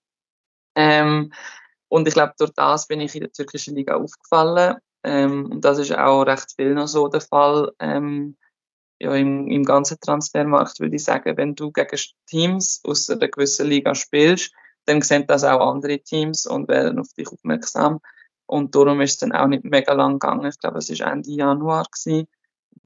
Ähm, 0.74 1.32
und 1.88 2.06
ich 2.06 2.14
glaube, 2.14 2.34
durch 2.38 2.52
das 2.52 2.86
bin 2.86 3.00
ich 3.00 3.14
in 3.14 3.22
der 3.22 3.32
türkischen 3.32 3.74
Liga 3.74 3.96
aufgefallen. 3.96 4.76
Ähm, 5.04 5.50
und 5.52 5.64
das 5.64 5.78
ist 5.78 5.96
auch 5.96 6.22
recht 6.22 6.54
viel 6.56 6.74
noch 6.74 6.88
so 6.88 7.08
der 7.08 7.20
Fall. 7.20 7.72
Ähm, 7.78 8.36
ja, 9.00 9.14
im, 9.14 9.48
im 9.48 9.64
ganzen 9.64 10.00
Transfermarkt 10.00 10.80
würde 10.80 10.96
ich 10.96 11.04
sagen, 11.04 11.36
wenn 11.36 11.54
du 11.54 11.70
gegen 11.70 11.98
Teams 12.26 12.80
aus 12.84 13.08
einer 13.08 13.28
gewissen 13.28 13.68
Liga 13.68 13.94
spielst, 13.94 14.52
dann 14.86 15.02
sehen 15.02 15.26
das 15.26 15.44
auch 15.44 15.60
andere 15.60 15.98
Teams 16.00 16.46
und 16.46 16.68
werden 16.68 16.98
auf 16.98 17.12
dich 17.16 17.28
aufmerksam. 17.28 18.00
Und 18.48 18.74
darum 18.74 19.00
ist 19.00 19.12
es 19.12 19.18
dann 19.18 19.32
auch 19.32 19.46
nicht 19.46 19.64
mega 19.64 19.92
lang 19.92 20.18
gegangen. 20.18 20.46
Ich 20.46 20.58
glaube, 20.58 20.78
es 20.78 20.90
war 20.90 21.12
Ende 21.12 21.30
Januar, 21.30 21.84
gewesen, 21.84 22.26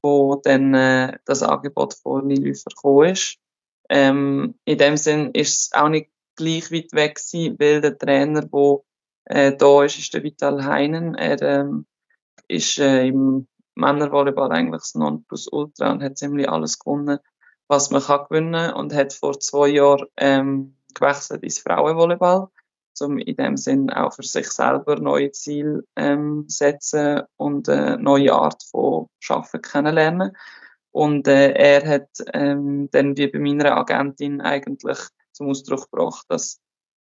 wo 0.01 0.35
dann 0.35 0.73
äh, 0.73 1.17
das 1.25 1.41
Angebot 1.41 1.93
von 1.93 2.29
Lilüfer 2.29 2.69
gekommen 2.69 3.11
ist. 3.11 3.37
Ähm, 3.89 4.55
in 4.65 4.77
dem 4.77 4.97
Sinn 4.97 5.31
ist 5.31 5.59
es 5.59 5.73
auch 5.73 5.89
nicht 5.89 6.09
gleich 6.35 6.71
weit 6.71 6.91
weg 6.93 7.15
gewesen, 7.15 7.55
weil 7.59 7.81
der 7.81 7.97
Trainer, 7.97 8.41
der 8.41 8.77
äh, 9.25 9.55
da 9.55 9.83
ist, 9.83 9.97
ist 9.97 10.13
der 10.13 10.23
Vital 10.23 10.65
Heinen. 10.65 11.15
Er 11.15 11.41
ähm, 11.41 11.85
ist 12.47 12.77
äh, 12.79 13.07
im 13.07 13.47
Männervolleyball 13.75 14.51
eigentlich 14.51 14.81
das 14.81 14.95
Nonplusultra 14.95 15.91
und 15.91 16.03
hat 16.03 16.17
ziemlich 16.17 16.49
alles 16.49 16.79
gewonnen, 16.79 17.19
was 17.67 17.89
man 17.89 18.01
kann 18.01 18.25
gewinnen 18.29 18.73
und 18.73 18.93
hat 18.93 19.13
vor 19.13 19.39
zwei 19.39 19.69
Jahren 19.69 20.07
ähm, 20.17 20.75
gewechselt 20.93 21.43
ins 21.43 21.59
Frauenvolleyball, 21.59 22.49
um 23.01 23.17
in 23.17 23.35
dem 23.35 23.57
Sinn 23.57 23.89
auch 23.89 24.13
für 24.13 24.23
sich 24.23 24.49
selber 24.49 24.97
neue 24.97 25.31
Ziele 25.31 25.83
ähm, 25.95 26.45
setzen 26.47 27.23
und 27.37 27.69
eine 27.69 27.97
neue 27.97 28.33
Art 28.33 28.63
von 28.63 29.07
Schaffen 29.19 29.61
kennenlernen. 29.61 30.35
Und 30.91 31.27
äh, 31.27 31.51
er 31.53 31.87
hat 31.87 32.09
ähm, 32.33 32.89
dann 32.91 33.17
wie 33.17 33.27
bei 33.27 33.39
meiner 33.39 33.75
Agentin 33.77 34.41
eigentlich 34.41 34.99
zum 35.31 35.49
Ausdruck 35.49 35.89
gebracht, 35.89 36.25
dass 36.29 36.59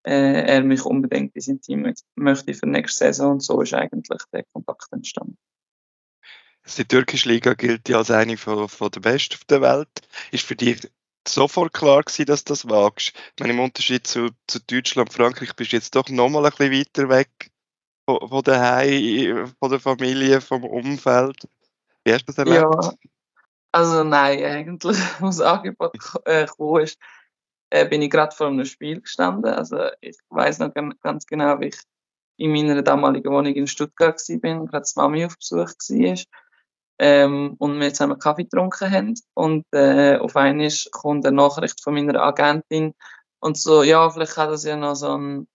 äh, 0.06 0.42
er 0.42 0.64
mich 0.64 0.86
unbedingt 0.86 1.36
in 1.36 1.42
sein 1.42 1.62
Team 1.62 1.94
möchte 2.16 2.54
für 2.54 2.68
nächste 2.68 3.06
Saison 3.06 3.34
und 3.34 3.44
so 3.44 3.62
ist 3.62 3.74
eigentlich 3.74 4.22
der 4.34 4.44
Kontakt 4.54 4.92
entstanden. 4.92 5.38
Die 6.78 6.86
türkische 6.86 7.30
Liga 7.30 7.54
gilt 7.54 7.88
ja 7.90 7.98
als 7.98 8.10
eine 8.10 8.38
von, 8.38 8.68
von 8.68 8.90
der 8.90 9.00
besten 9.00 9.38
der 9.50 9.62
Welt. 9.62 10.08
Ist 10.32 10.46
für 10.46 10.56
dich 10.56 10.90
sofort 11.28 11.74
klar 11.74 12.04
gewesen, 12.04 12.26
dass 12.26 12.44
du 12.44 12.54
das 12.54 12.70
wagst? 12.70 13.14
Ich 13.16 13.40
meine, 13.40 13.54
im 13.54 13.60
Unterschied 13.60 14.08
zu, 14.08 14.30
zu 14.48 14.60
Deutschland, 14.60 15.14
Frankreich 15.14 15.56
bist 15.56 15.72
du 15.72 15.78
jetzt 15.78 15.96
doch 15.96 16.10
nochmal 16.10 16.46
ein 16.46 16.52
bisschen 16.52 16.74
weiter 16.74 17.10
weg 17.10 17.52
von, 18.06 18.28
von 18.28 18.44
daheim, 18.44 19.54
von 19.60 19.72
der 19.72 19.80
Familie, 19.80 20.42
vom 20.42 20.64
Umfeld. 20.64 21.48
Wie 22.04 22.14
hast 22.14 22.24
du 22.24 22.34
das 22.34 22.38
erlebt? 22.38 22.76
Ja, 22.84 22.94
also 23.72 24.04
nein, 24.04 24.44
eigentlich, 24.44 24.98
was 25.20 25.42
Angebot 25.42 25.96
äh, 26.26 26.46
gekommen 26.46 26.84
ist, 26.84 26.98
äh, 27.70 27.88
bin 27.88 28.02
ich 28.02 28.10
gerade 28.10 28.36
vor 28.36 28.48
einem 28.48 28.66
Spiel 28.66 29.02
gestanden. 29.02 29.52
Also 29.52 29.90
ich 30.02 30.18
weiß 30.30 30.60
noch 30.60 30.74
ganz 30.74 31.26
genau, 31.26 31.60
wie 31.60 31.68
ich 31.68 31.80
in 32.38 32.52
meiner 32.52 32.82
damaligen 32.82 33.32
Wohnung 33.32 33.54
in 33.54 33.68
Stuttgart 33.68 34.18
war, 34.18 34.66
gerade 34.66 34.86
die 34.86 35.00
Mami 35.00 35.26
auf 35.26 35.38
Besuch 35.38 35.68
war 35.68 36.16
ähm, 37.00 37.56
und 37.60 37.80
wir 37.80 37.94
zusammen 37.94 38.20
Kaffee 38.20 38.44
getrunken 38.44 38.92
haben. 38.92 39.14
Und 39.34 39.66
äh, 39.72 40.18
auf 40.18 40.36
einmal 40.36 40.70
kommt 40.92 41.26
eine 41.26 41.36
Nachricht 41.36 41.82
von 41.84 41.94
meiner 41.94 42.22
Agentin 42.22 42.94
und 43.40 43.58
so, 43.58 43.84
ja, 43.84 44.10
vielleicht 44.10 44.34
kann 44.34 44.50
das 44.50 44.64
ja 44.64 44.76
noch 44.76 44.96
so 44.96 45.18
ein, 45.18 45.48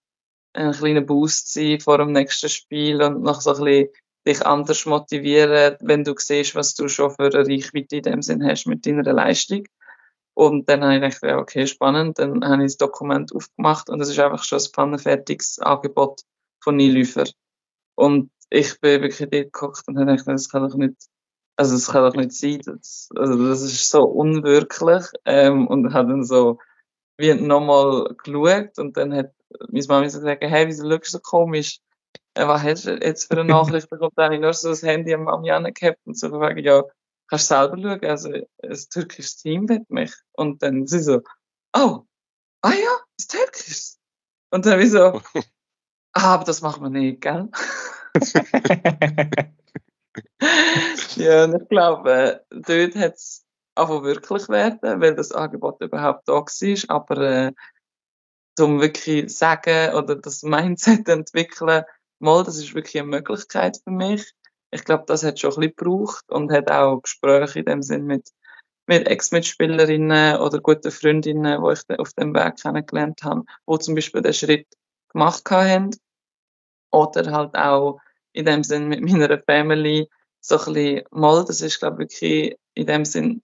ein 0.52 0.72
kleiner 0.72 1.00
Boost 1.00 1.52
sein 1.52 1.80
vor 1.80 1.98
dem 1.98 2.12
nächsten 2.12 2.48
Spiel 2.48 3.02
und 3.02 3.22
noch 3.22 3.40
so 3.40 3.54
ein 3.54 3.64
bisschen 3.64 3.88
dich 4.26 4.46
anders 4.46 4.86
motivieren, 4.86 5.76
wenn 5.80 6.04
du 6.04 6.14
siehst, 6.16 6.54
was 6.54 6.74
du 6.74 6.88
schon 6.88 7.10
für 7.10 7.26
eine 7.34 7.46
Reichweite 7.46 7.96
in 7.96 8.02
dem 8.02 8.22
Sinn 8.22 8.44
hast 8.44 8.66
mit 8.66 8.86
deiner 8.86 9.12
Leistung. 9.12 9.64
Und 10.34 10.68
dann 10.68 10.84
habe 10.84 11.06
ich 11.06 11.20
gedacht, 11.20 11.40
okay, 11.40 11.66
spannend. 11.66 12.18
Dann 12.18 12.44
habe 12.44 12.62
ich 12.62 12.72
das 12.72 12.76
Dokument 12.76 13.34
aufgemacht 13.34 13.90
und 13.90 14.00
es 14.00 14.10
ist 14.10 14.18
einfach 14.18 14.44
schon 14.44 14.58
ein 14.58 14.72
pannenfertiges 14.72 15.58
Angebot 15.58 16.22
von 16.62 16.76
Nielüfer. 16.76 17.24
Und 17.94 18.30
ich 18.50 18.78
bin 18.80 19.02
wirklich 19.02 19.18
dort 19.30 19.52
geguckt 19.52 19.82
und 19.86 19.98
habe 19.98 20.12
gedacht, 20.12 20.28
das 20.28 20.48
kann 20.48 20.68
doch 20.68 20.76
nicht 20.76 20.96
also 21.56 21.74
das 21.74 21.90
kann 21.90 22.04
doch 22.04 22.14
nicht 22.14 22.32
sein. 22.32 22.60
Das, 22.64 23.08
also 23.14 23.48
das 23.48 23.62
ist 23.62 23.90
so 23.90 24.02
unwirklich. 24.04 25.04
Ähm, 25.24 25.66
und 25.66 25.92
hat 25.92 26.08
dann 26.08 26.24
so 26.24 26.58
wie 27.18 27.34
nochmal 27.34 28.14
geschaut 28.16 28.78
und 28.78 28.96
dann 28.96 29.14
hat 29.14 29.32
meine 29.68 29.84
Mama 29.88 30.02
gesagt, 30.02 30.42
hey, 30.42 30.66
wieso 30.66 30.88
schaust 30.88 31.06
du 31.06 31.10
so 31.10 31.20
komisch? 31.20 31.80
Äh, 32.34 32.46
was 32.46 32.62
hast 32.62 32.86
du 32.86 32.96
jetzt 32.96 33.26
für 33.26 33.38
eine 33.38 33.44
Nachricht 33.52 33.90
bekommen? 33.90 34.12
Dann 34.16 34.26
habe 34.26 34.34
ich 34.36 34.40
nur 34.40 34.54
so 34.54 34.70
das 34.70 34.82
Handy 34.82 35.12
am 35.14 35.24
Mami 35.24 35.50
angehabt 35.50 35.98
und 36.06 36.18
so 36.18 36.30
gefragt, 36.30 36.58
ja, 36.60 36.82
kannst 37.28 37.50
du 37.50 37.54
selber 37.54 37.76
schauen? 37.78 38.04
Also 38.04 38.30
ein 38.32 38.78
türkisches 38.90 39.36
Team 39.36 39.68
will 39.68 39.84
mich. 39.88 40.12
Und 40.32 40.62
dann 40.62 40.86
sie 40.86 41.00
so, 41.00 41.20
oh, 41.76 42.04
ah 42.62 42.72
ja, 42.72 42.98
das 43.18 43.26
türkisch. 43.26 43.92
Und 44.50 44.64
dann 44.64 44.72
habe 44.74 44.82
ich 44.82 44.90
so, 44.90 45.20
ah, 46.12 46.34
aber 46.34 46.44
das 46.44 46.62
machen 46.62 46.82
wir 46.82 46.90
nicht, 46.90 47.20
gell? 47.20 47.48
ja, 51.16 51.44
und 51.44 51.62
ich 51.62 51.68
glaube, 51.68 52.44
dort 52.50 52.94
hat 52.96 53.14
es 53.14 53.44
einfach 53.74 54.02
wirklich 54.02 54.48
werden, 54.48 55.00
weil 55.00 55.14
das 55.14 55.32
Angebot 55.32 55.80
überhaupt 55.80 56.28
da 56.28 56.34
war. 56.34 56.96
Aber 56.96 57.18
äh, 57.18 57.52
um 58.58 58.80
wirklich 58.80 59.36
sagen 59.36 59.94
oder 59.94 60.16
das 60.16 60.42
Mindset 60.42 61.08
entwickeln, 61.08 61.84
mal, 62.18 62.44
das 62.44 62.58
ist 62.58 62.74
wirklich 62.74 63.00
eine 63.00 63.10
Möglichkeit 63.10 63.78
für 63.82 63.90
mich. 63.90 64.32
Ich 64.70 64.84
glaube, 64.84 65.04
das 65.06 65.24
hat 65.24 65.40
schon 65.40 65.50
ein 65.50 65.60
bisschen 65.60 65.76
gebraucht 65.76 66.24
und 66.30 66.52
hat 66.52 66.70
auch 66.70 67.00
Gespräche 67.02 67.60
in 67.60 67.64
dem 67.64 67.82
Sinn 67.82 68.06
mit, 68.06 68.30
mit 68.86 69.08
Ex-Mitspielerinnen 69.08 70.38
oder 70.38 70.60
guten 70.60 70.90
Freundinnen, 70.90 71.62
die 71.62 71.72
ich 71.72 71.98
auf 71.98 72.12
dem 72.12 72.34
Weg 72.34 72.56
kennengelernt 72.56 73.22
habe, 73.24 73.44
wo 73.66 73.78
zum 73.78 73.94
Beispiel 73.94 74.22
den 74.22 74.34
Schritt 74.34 74.68
gemacht 75.08 75.50
haben. 75.50 75.90
Oder 76.92 77.30
halt 77.32 77.54
auch 77.54 78.00
in 78.32 78.44
dem 78.44 78.62
Sinn 78.64 78.88
mit 78.88 79.00
meiner 79.02 79.38
Family 79.38 80.08
so 80.40 80.58
ein 80.58 80.72
bisschen, 80.72 81.02
mal, 81.10 81.44
das 81.44 81.60
ist, 81.60 81.78
glaube 81.80 82.04
ich, 82.04 82.20
wirklich 82.20 82.56
in 82.74 82.86
dem 82.86 83.04
Sinn 83.04 83.42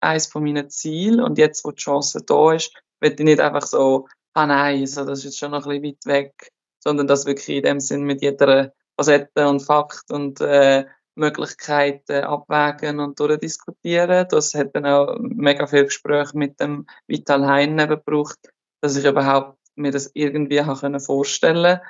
eines 0.00 0.26
von 0.26 0.44
meinen 0.44 0.70
Zielen. 0.70 1.20
Und 1.20 1.38
jetzt, 1.38 1.64
wo 1.64 1.70
die 1.70 1.82
Chance 1.82 2.22
da 2.24 2.52
ist, 2.52 2.72
will 3.00 3.12
ich 3.12 3.18
nicht 3.18 3.40
einfach 3.40 3.66
so, 3.66 4.08
ah 4.34 4.46
nein, 4.46 4.86
so, 4.86 5.04
das 5.04 5.20
ist 5.20 5.24
jetzt 5.24 5.38
schon 5.38 5.50
noch 5.50 5.66
ein 5.66 5.80
bisschen 5.80 5.96
weit 5.96 6.06
weg, 6.06 6.52
sondern 6.78 7.06
das 7.06 7.26
wirklich 7.26 7.56
in 7.56 7.62
dem 7.62 7.80
Sinn 7.80 8.04
mit 8.04 8.22
jeder 8.22 8.72
Facette 8.96 9.48
und 9.48 9.60
Fakt 9.60 10.10
und 10.10 10.40
äh, 10.40 10.86
Möglichkeiten 11.14 12.24
abwägen 12.24 13.00
und 13.00 13.18
durchdiskutieren. 13.18 14.26
Das 14.28 14.54
hat 14.54 14.74
dann 14.74 14.86
auch 14.86 15.16
mega 15.18 15.66
viel 15.66 15.84
Gespräche 15.84 16.36
mit 16.36 16.60
dem 16.60 16.86
Vital 17.06 17.46
Hein 17.46 17.76
gebraucht, 17.76 18.38
dass 18.82 18.96
ich 18.96 19.04
überhaupt 19.04 19.58
mir 19.74 19.90
das 19.90 20.10
irgendwie 20.14 20.62
vorstellen 21.00 21.80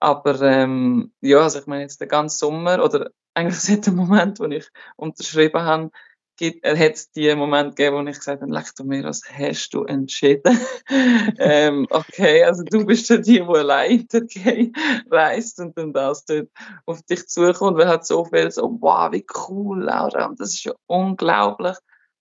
aber 0.00 0.40
ähm, 0.42 1.12
ja, 1.20 1.40
also 1.40 1.60
ich 1.60 1.66
meine 1.66 1.82
jetzt 1.82 2.00
den 2.00 2.08
ganzen 2.08 2.38
Sommer 2.38 2.82
oder 2.82 3.10
eigentlich 3.34 3.60
seit 3.60 3.86
dem 3.86 3.96
Moment, 3.96 4.40
wo 4.40 4.44
ich 4.46 4.68
unterschrieben 4.96 5.62
habe, 5.62 5.90
gibt, 6.40 6.64
er 6.64 6.76
hat 6.78 6.94
es 6.94 7.10
die 7.12 7.34
Moment 7.34 7.76
gegeben, 7.76 7.96
wo 7.96 8.08
ich 8.08 8.16
gesagt 8.16 8.40
habe, 8.40 8.50
leck 8.50 8.74
du 8.74 8.84
mir, 8.84 9.04
was 9.04 9.22
hast 9.30 9.74
du 9.74 9.84
entschieden? 9.84 10.58
ähm, 11.38 11.86
okay, 11.90 12.42
also 12.44 12.62
du 12.64 12.86
bist 12.86 13.10
ja 13.10 13.18
die, 13.18 13.40
die 13.40 13.42
allein 13.42 14.08
reist 15.10 15.60
und 15.60 15.76
dann 15.76 15.92
das 15.92 16.24
dort 16.24 16.48
auf 16.86 17.02
dich 17.02 17.28
zukommt, 17.28 17.76
weil 17.76 17.88
hat 17.88 18.06
so 18.06 18.24
viel 18.24 18.50
so, 18.50 18.78
wow, 18.80 19.12
wie 19.12 19.26
cool, 19.48 19.82
Laura, 19.82 20.26
und 20.26 20.40
das 20.40 20.54
ist 20.54 20.64
ja 20.64 20.72
unglaublich. 20.86 21.76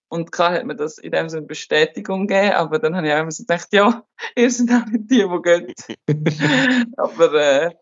Und 0.09 0.31
klar 0.31 0.53
hat 0.53 0.65
mir 0.65 0.75
das 0.75 0.97
in 0.97 1.11
dem 1.11 1.29
Sinne 1.29 1.45
Bestätigung 1.45 2.25
gegeben, 2.27 2.53
aber 2.53 2.79
dann 2.79 2.95
habe 2.95 3.07
ich 3.07 3.13
auch 3.13 3.19
immer 3.19 3.31
so 3.31 3.43
gedacht, 3.43 3.67
ja, 3.71 4.03
ihr 4.35 4.51
seid 4.51 4.71
auch 4.71 4.85
nicht 4.87 5.09
die, 5.09 5.27
die 5.27 5.75
gehen. 6.07 6.93
aber 6.97 7.33
äh, 7.33 7.75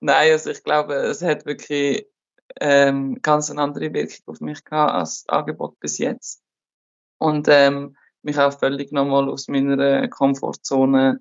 nein, 0.00 0.32
also 0.32 0.50
ich 0.50 0.62
glaube, 0.62 0.94
es 0.94 1.22
hat 1.22 1.46
wirklich 1.46 2.06
ähm, 2.60 3.20
ganz 3.22 3.50
eine 3.50 3.62
andere 3.62 3.94
Wirkung 3.94 4.18
auf 4.26 4.40
mich 4.40 4.62
gehabt 4.64 4.92
als 4.92 5.24
das 5.24 5.34
Angebot 5.34 5.80
bis 5.80 5.98
jetzt. 5.98 6.42
Und 7.18 7.48
ähm, 7.48 7.96
mich 8.22 8.38
auch 8.38 8.58
völlig 8.58 8.92
nochmal 8.92 9.28
aus 9.30 9.48
meiner 9.48 10.06
Komfortzone 10.08 11.20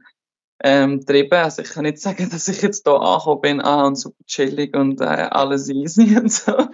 ähm, 0.63 1.05
treiben. 1.05 1.33
Also 1.33 1.61
ich 1.61 1.69
kann 1.69 1.83
nicht 1.83 1.97
sagen, 2.01 2.29
dass 2.29 2.47
ich 2.47 2.61
jetzt 2.61 2.85
hier 2.85 2.99
angekommen 2.99 3.41
bin, 3.41 3.61
ah, 3.61 3.87
und 3.87 3.95
super 3.95 4.23
chillig 4.25 4.75
und 4.75 5.01
äh, 5.01 5.05
alles 5.05 5.69
easy 5.69 6.17
und 6.19 6.31
so. 6.31 6.67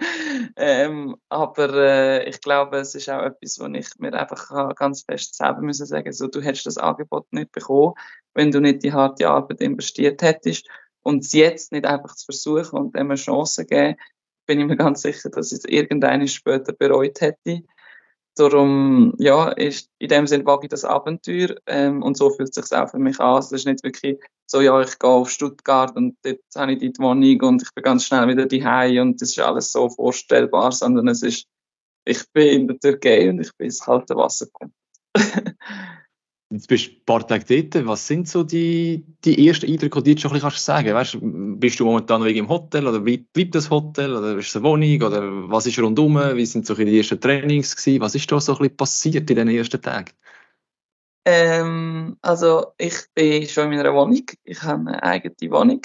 ähm, 0.56 1.16
aber 1.28 1.74
äh, 1.74 2.28
ich 2.28 2.40
glaube, 2.40 2.78
es 2.78 2.94
ist 2.94 3.08
auch 3.08 3.22
etwas, 3.22 3.58
wo 3.60 3.66
ich 3.66 3.88
mir 3.98 4.12
einfach 4.14 4.74
ganz 4.74 5.02
fest 5.02 5.36
selber 5.36 5.60
müssen 5.60 5.86
sagen, 5.86 6.12
so, 6.12 6.26
du 6.26 6.40
hättest 6.40 6.66
das 6.66 6.78
Angebot 6.78 7.32
nicht 7.32 7.52
bekommen, 7.52 7.94
wenn 8.34 8.50
du 8.50 8.60
nicht 8.60 8.82
die 8.82 8.92
harte 8.92 9.28
Arbeit 9.28 9.60
investiert 9.60 10.22
hättest. 10.22 10.68
Und 11.02 11.22
es 11.24 11.32
jetzt 11.32 11.70
nicht 11.70 11.86
einfach 11.86 12.16
zu 12.16 12.24
versuchen 12.24 12.78
und 12.78 12.96
dem 12.96 13.10
eine 13.10 13.14
Chance 13.14 13.64
geben, 13.64 13.96
bin 14.46 14.60
ich 14.60 14.66
mir 14.66 14.76
ganz 14.76 15.02
sicher, 15.02 15.28
dass 15.30 15.52
ich 15.52 15.58
es 15.58 15.64
irgendeine 15.64 16.26
später 16.28 16.72
bereut 16.72 17.20
hätte. 17.20 17.62
Darum, 18.36 19.14
ja, 19.18 19.48
ist, 19.48 19.90
in 19.98 20.08
dem 20.08 20.26
Sinne 20.26 20.44
wage 20.44 20.66
ich 20.66 20.70
das 20.70 20.84
Abenteuer 20.84 21.56
ähm, 21.66 22.02
und 22.02 22.18
so 22.18 22.28
fühlt 22.30 22.50
es 22.50 22.68
sich 22.68 22.78
auch 22.78 22.90
für 22.90 22.98
mich 22.98 23.18
an. 23.18 23.36
Also, 23.36 23.54
es 23.54 23.62
ist 23.62 23.66
nicht 23.66 23.82
wirklich 23.82 24.18
so, 24.46 24.60
ja, 24.60 24.80
ich 24.82 24.98
gehe 24.98 25.10
auf 25.10 25.30
Stuttgart 25.30 25.96
und 25.96 26.16
dort 26.22 26.40
habe 26.54 26.72
ich 26.72 26.78
die 26.78 26.92
Wohnung 26.98 27.40
und 27.40 27.62
ich 27.62 27.74
bin 27.74 27.82
ganz 27.82 28.04
schnell 28.04 28.28
wieder 28.28 28.46
daheim 28.46 29.08
und 29.08 29.22
das 29.22 29.30
ist 29.30 29.40
alles 29.40 29.72
so 29.72 29.88
vorstellbar, 29.88 30.70
sondern 30.72 31.08
es 31.08 31.22
ist, 31.22 31.46
ich 32.04 32.30
bin 32.32 32.48
in 32.48 32.68
der 32.68 32.78
Türkei 32.78 33.30
und 33.30 33.40
ich 33.40 33.56
bin 33.56 33.66
ins 33.66 33.80
kalte 33.80 34.14
Wasser 34.16 34.46
gekommen. 34.46 34.74
Jetzt 36.48 36.68
bist 36.68 36.86
du 36.86 36.92
ein 36.92 37.04
paar 37.04 37.26
Tage 37.26 37.62
dort. 37.62 37.86
Was 37.86 38.06
sind 38.06 38.28
so 38.28 38.44
die, 38.44 39.04
die 39.24 39.48
ersten 39.48 39.66
Eindrücke, 39.66 40.00
die 40.02 40.14
du 40.14 40.20
schon 40.20 40.30
ein 40.30 40.40
bisschen 40.40 40.50
sagen 40.52 40.90
kannst? 40.90 41.18
Bist 41.60 41.80
du 41.80 41.84
momentan 41.84 42.22
wegen 42.22 42.38
im 42.38 42.48
Hotel 42.48 42.86
oder 42.86 43.00
bleibt 43.00 43.54
das 43.54 43.68
Hotel 43.68 44.14
oder 44.14 44.36
ist 44.36 44.48
es 44.48 44.56
eine 44.56 44.64
Wohnung 44.64 45.02
oder 45.02 45.50
was 45.50 45.66
ist 45.66 45.78
rundum? 45.80 46.14
Wie 46.14 46.46
sind 46.46 46.64
so 46.64 46.74
die 46.74 46.96
ersten 46.96 47.20
Trainings 47.20 47.74
gewesen? 47.74 48.00
Was 48.00 48.14
ist 48.14 48.30
da 48.30 48.40
so 48.40 48.52
ein 48.52 48.58
bisschen 48.58 48.76
passiert 48.76 49.28
in 49.28 49.36
den 49.36 49.48
ersten 49.48 49.82
Tagen? 49.82 50.12
Ähm, 51.24 52.16
also 52.22 52.66
ich 52.78 52.94
bin 53.12 53.44
schon 53.48 53.72
in 53.72 53.78
meiner 53.78 53.92
Wohnung. 53.92 54.22
Ich 54.44 54.62
habe 54.62 54.88
eine 54.88 55.02
eigene 55.02 55.50
Wohnung 55.50 55.80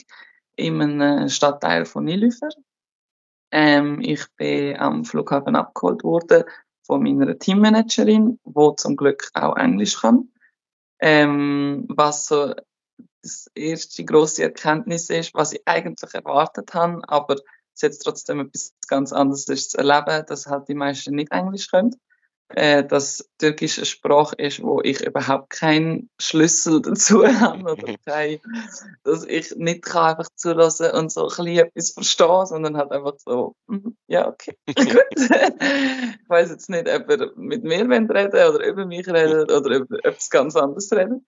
in 0.58 0.80
einem 0.80 1.30
Stadtteil 1.30 1.86
von 1.86 2.04
Nilüfer. 2.04 2.50
Ähm, 3.50 4.00
ich 4.02 4.24
bin 4.38 4.78
am 4.78 5.06
Flughafen 5.06 5.56
abgeholt 5.56 6.04
worden 6.04 6.44
von 6.84 7.02
meiner 7.02 7.40
Teammanagerin, 7.40 8.40
die 8.46 8.76
zum 8.78 8.96
Glück 8.96 9.32
auch 9.34 9.58
Englisch 9.58 10.00
kann. 10.00 10.30
Ähm, 11.02 11.86
was 11.90 12.28
so 12.28 12.54
das 13.24 13.48
erste 13.56 14.06
große 14.06 14.44
Erkenntnis 14.44 15.10
ist, 15.10 15.34
was 15.34 15.54
ich 15.54 15.62
eigentlich 15.66 16.14
erwartet 16.14 16.74
habe, 16.74 17.02
aber 17.08 17.36
es 17.74 17.82
jetzt 17.82 18.00
trotzdem 18.00 18.40
etwas 18.40 18.74
ganz 18.88 19.14
anderes 19.14 19.48
ist 19.48 19.72
zu 19.72 19.78
erleben, 19.78 20.26
dass 20.28 20.48
halt 20.48 20.68
die 20.68 20.76
meisten 20.76 21.16
nicht 21.16 21.32
Englisch 21.32 21.70
können 21.70 21.96
äh, 22.56 22.86
dass 22.86 23.30
Türkisch 23.38 23.78
eine 23.78 23.86
Sprache 23.86 24.36
ist, 24.36 24.62
wo 24.62 24.82
ich 24.82 25.06
überhaupt 25.06 25.50
keinen 25.50 26.10
Schlüssel 26.20 26.82
dazu 26.82 27.26
habe 27.26 27.72
oder 27.72 27.96
kein, 28.06 28.40
dass 29.04 29.26
ich 29.26 29.56
nicht 29.56 29.84
kann 29.84 30.12
einfach 30.12 30.30
zulassen 30.36 30.92
und 30.92 31.12
so 31.12 31.24
ein 31.24 31.28
bisschen 31.28 31.68
etwas 31.68 31.92
verstehen, 31.92 32.46
sondern 32.46 32.78
halt 32.78 32.92
einfach 32.92 33.14
so, 33.18 33.56
mm, 33.68 33.90
ja, 34.08 34.28
okay, 34.28 34.58
gut. 34.68 34.76
ich 35.16 36.30
weiß 36.30 36.50
jetzt 36.50 36.70
nicht, 36.70 36.90
ob 36.90 37.10
er 37.10 37.32
mit 37.36 37.64
mir 37.64 37.80
reden 37.80 38.10
oder 38.10 38.66
über 38.66 38.86
mich 38.86 39.08
reden 39.08 39.44
oder 39.44 39.76
über 39.76 40.06
etwas 40.06 40.30
ganz 40.30 40.56
anderes 40.56 40.92
reden. 40.92 41.26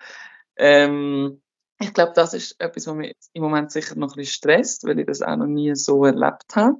Ähm, 0.55 1.41
ich 1.79 1.93
glaube, 1.93 2.13
das 2.15 2.33
ist 2.33 2.59
etwas, 2.59 2.87
was 2.87 2.95
mich 2.95 3.15
im 3.33 3.43
Moment 3.43 3.71
sicher 3.71 3.95
noch 3.95 4.13
ein 4.13 4.17
bisschen 4.17 4.33
stresst, 4.33 4.85
weil 4.85 4.99
ich 4.99 5.05
das 5.05 5.21
auch 5.21 5.35
noch 5.35 5.47
nie 5.47 5.75
so 5.75 6.05
erlebt 6.05 6.55
habe. 6.55 6.77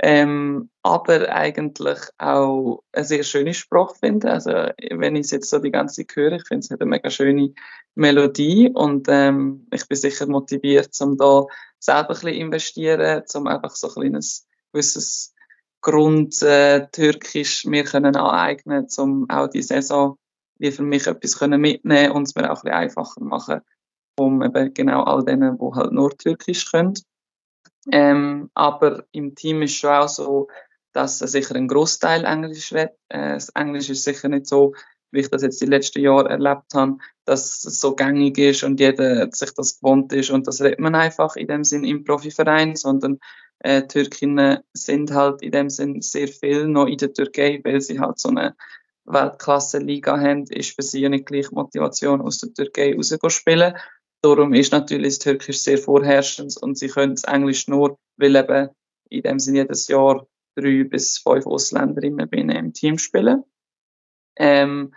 Ähm, 0.00 0.70
aber 0.82 1.32
eigentlich 1.32 2.00
auch 2.18 2.82
eine 2.92 3.04
sehr 3.04 3.22
schöne 3.22 3.54
Sprache 3.54 3.94
finde. 4.00 4.30
Also 4.30 4.50
wenn 4.90 5.16
ich 5.16 5.26
es 5.26 5.30
jetzt 5.30 5.50
so 5.50 5.58
die 5.60 5.70
ganze 5.70 6.04
Zeit 6.04 6.16
höre, 6.16 6.32
ich 6.32 6.46
finde 6.46 6.60
es 6.60 6.70
eine 6.70 6.86
mega 6.86 7.10
schöne 7.10 7.54
Melodie 7.94 8.70
und 8.74 9.06
ähm, 9.08 9.66
ich 9.72 9.86
bin 9.86 9.96
sicher 9.96 10.26
motiviert, 10.26 10.90
um 11.00 11.16
da 11.16 11.44
selber 11.78 12.00
ein 12.00 12.06
bisschen 12.08 12.28
investieren, 12.28 13.22
um 13.34 13.46
einfach 13.46 13.76
so 13.76 13.88
ein 13.88 13.94
kleines 13.94 14.46
gewisses 14.72 15.32
Grund 15.80 16.42
äh, 16.42 16.88
Türkisch 16.90 17.64
mir 17.64 17.84
können 17.84 18.16
aneignen, 18.16 18.88
um 18.96 19.28
auch 19.28 19.48
die 19.48 19.62
Saison 19.62 20.16
wie 20.58 20.72
für 20.72 20.82
mich 20.82 21.06
etwas 21.06 21.38
können 21.38 21.60
mitnehmen 21.60 22.12
und 22.12 22.22
es 22.22 22.34
mir 22.34 22.50
auch 22.50 22.58
ein 22.58 22.62
bisschen 22.62 22.72
einfacher 22.72 23.20
machen, 23.22 23.60
um 24.18 24.42
eben 24.42 24.72
genau 24.72 25.02
all 25.04 25.24
denen, 25.24 25.58
die 25.58 25.74
halt 25.74 25.92
nur 25.92 26.16
Türkisch 26.16 26.70
können. 26.70 26.94
Ähm, 27.90 28.50
aber 28.54 29.04
im 29.12 29.34
Team 29.34 29.62
ist 29.62 29.76
schon 29.76 29.90
auch 29.90 30.08
so, 30.08 30.48
dass 30.92 31.20
er 31.20 31.28
sicher 31.28 31.54
ein 31.56 31.68
Großteil 31.68 32.24
Englisch 32.24 32.72
redet. 32.72 32.96
Äh, 33.08 33.34
das 33.34 33.50
Englisch 33.50 33.90
ist 33.90 34.04
sicher 34.04 34.28
nicht 34.28 34.46
so, 34.46 34.74
wie 35.10 35.20
ich 35.20 35.30
das 35.30 35.42
jetzt 35.42 35.60
die 35.60 35.66
letzten 35.66 36.00
Jahre 36.00 36.28
erlebt 36.28 36.74
habe, 36.74 36.96
dass 37.24 37.64
es 37.64 37.80
so 37.80 37.94
gängig 37.94 38.36
ist 38.38 38.64
und 38.64 38.80
jeder 38.80 39.30
sich 39.30 39.52
das 39.54 39.78
gewohnt 39.78 40.12
ist 40.12 40.30
und 40.30 40.46
das 40.46 40.60
redet 40.60 40.80
man 40.80 40.94
einfach 40.94 41.36
in 41.36 41.46
dem 41.46 41.64
Sinn 41.64 41.84
im 41.84 42.04
Profiverein, 42.04 42.74
sondern 42.74 43.20
äh, 43.60 43.86
Türkinnen 43.86 44.58
sind 44.72 45.12
halt 45.12 45.40
in 45.42 45.52
dem 45.52 45.70
Sinn 45.70 46.00
sehr 46.00 46.28
viel 46.28 46.66
noch 46.66 46.86
in 46.86 46.98
der 46.98 47.12
Türkei, 47.12 47.60
weil 47.64 47.80
sie 47.80 48.00
halt 48.00 48.18
so 48.18 48.28
eine 48.28 48.56
Weltklasse-Liga 49.04 50.18
haben, 50.18 50.44
ist 50.44 50.74
für 50.74 50.82
sie 50.82 51.08
nicht 51.08 51.26
gleich 51.26 51.50
Motivation 51.50 52.20
aus 52.20 52.38
der 52.38 52.52
Türkei 52.52 52.94
rauszuspielen. 52.94 53.74
Darum 54.24 54.54
ist 54.54 54.72
natürlich 54.72 55.18
das 55.18 55.18
Türkisch 55.18 55.58
sehr 55.58 55.76
vorherrschend 55.76 56.56
und 56.56 56.78
sie 56.78 56.88
können 56.88 57.14
das 57.14 57.24
Englisch 57.24 57.68
nur, 57.68 57.98
weil 58.16 58.34
eben 58.34 58.70
in 59.10 59.20
dem 59.20 59.38
Sinne 59.38 59.58
jedes 59.58 59.86
Jahr 59.88 60.26
drei 60.56 60.84
bis 60.84 61.18
fünf 61.18 61.46
Ausländerinnen 61.46 62.30
bei 62.30 62.38
ihnen 62.38 62.56
im 62.56 62.72
Team 62.72 62.96
spielen. 62.96 63.44
Ähm, 64.36 64.94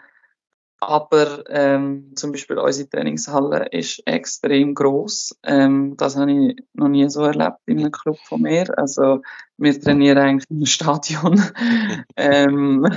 aber 0.79 1.43
ähm, 1.49 2.13
zum 2.15 2.31
Beispiel 2.31 2.57
unsere 2.57 2.87
Trainingshalle 2.87 3.67
ist 3.71 4.01
extrem 4.05 4.73
groß. 4.73 5.37
Ähm, 5.43 5.95
das 5.97 6.15
habe 6.15 6.31
ich 6.31 6.63
noch 6.71 6.87
nie 6.87 7.09
so 7.09 7.23
erlebt 7.23 7.57
in 7.65 7.79
einem 7.79 7.91
Club 7.91 8.17
von 8.19 8.43
mir. 8.43 8.65
Also 8.77 9.23
wir 9.57 9.77
trainieren 9.77 10.19
eigentlich 10.19 10.49
im 10.49 10.65
Stadion, 10.65 11.43
ähm, 12.15 12.87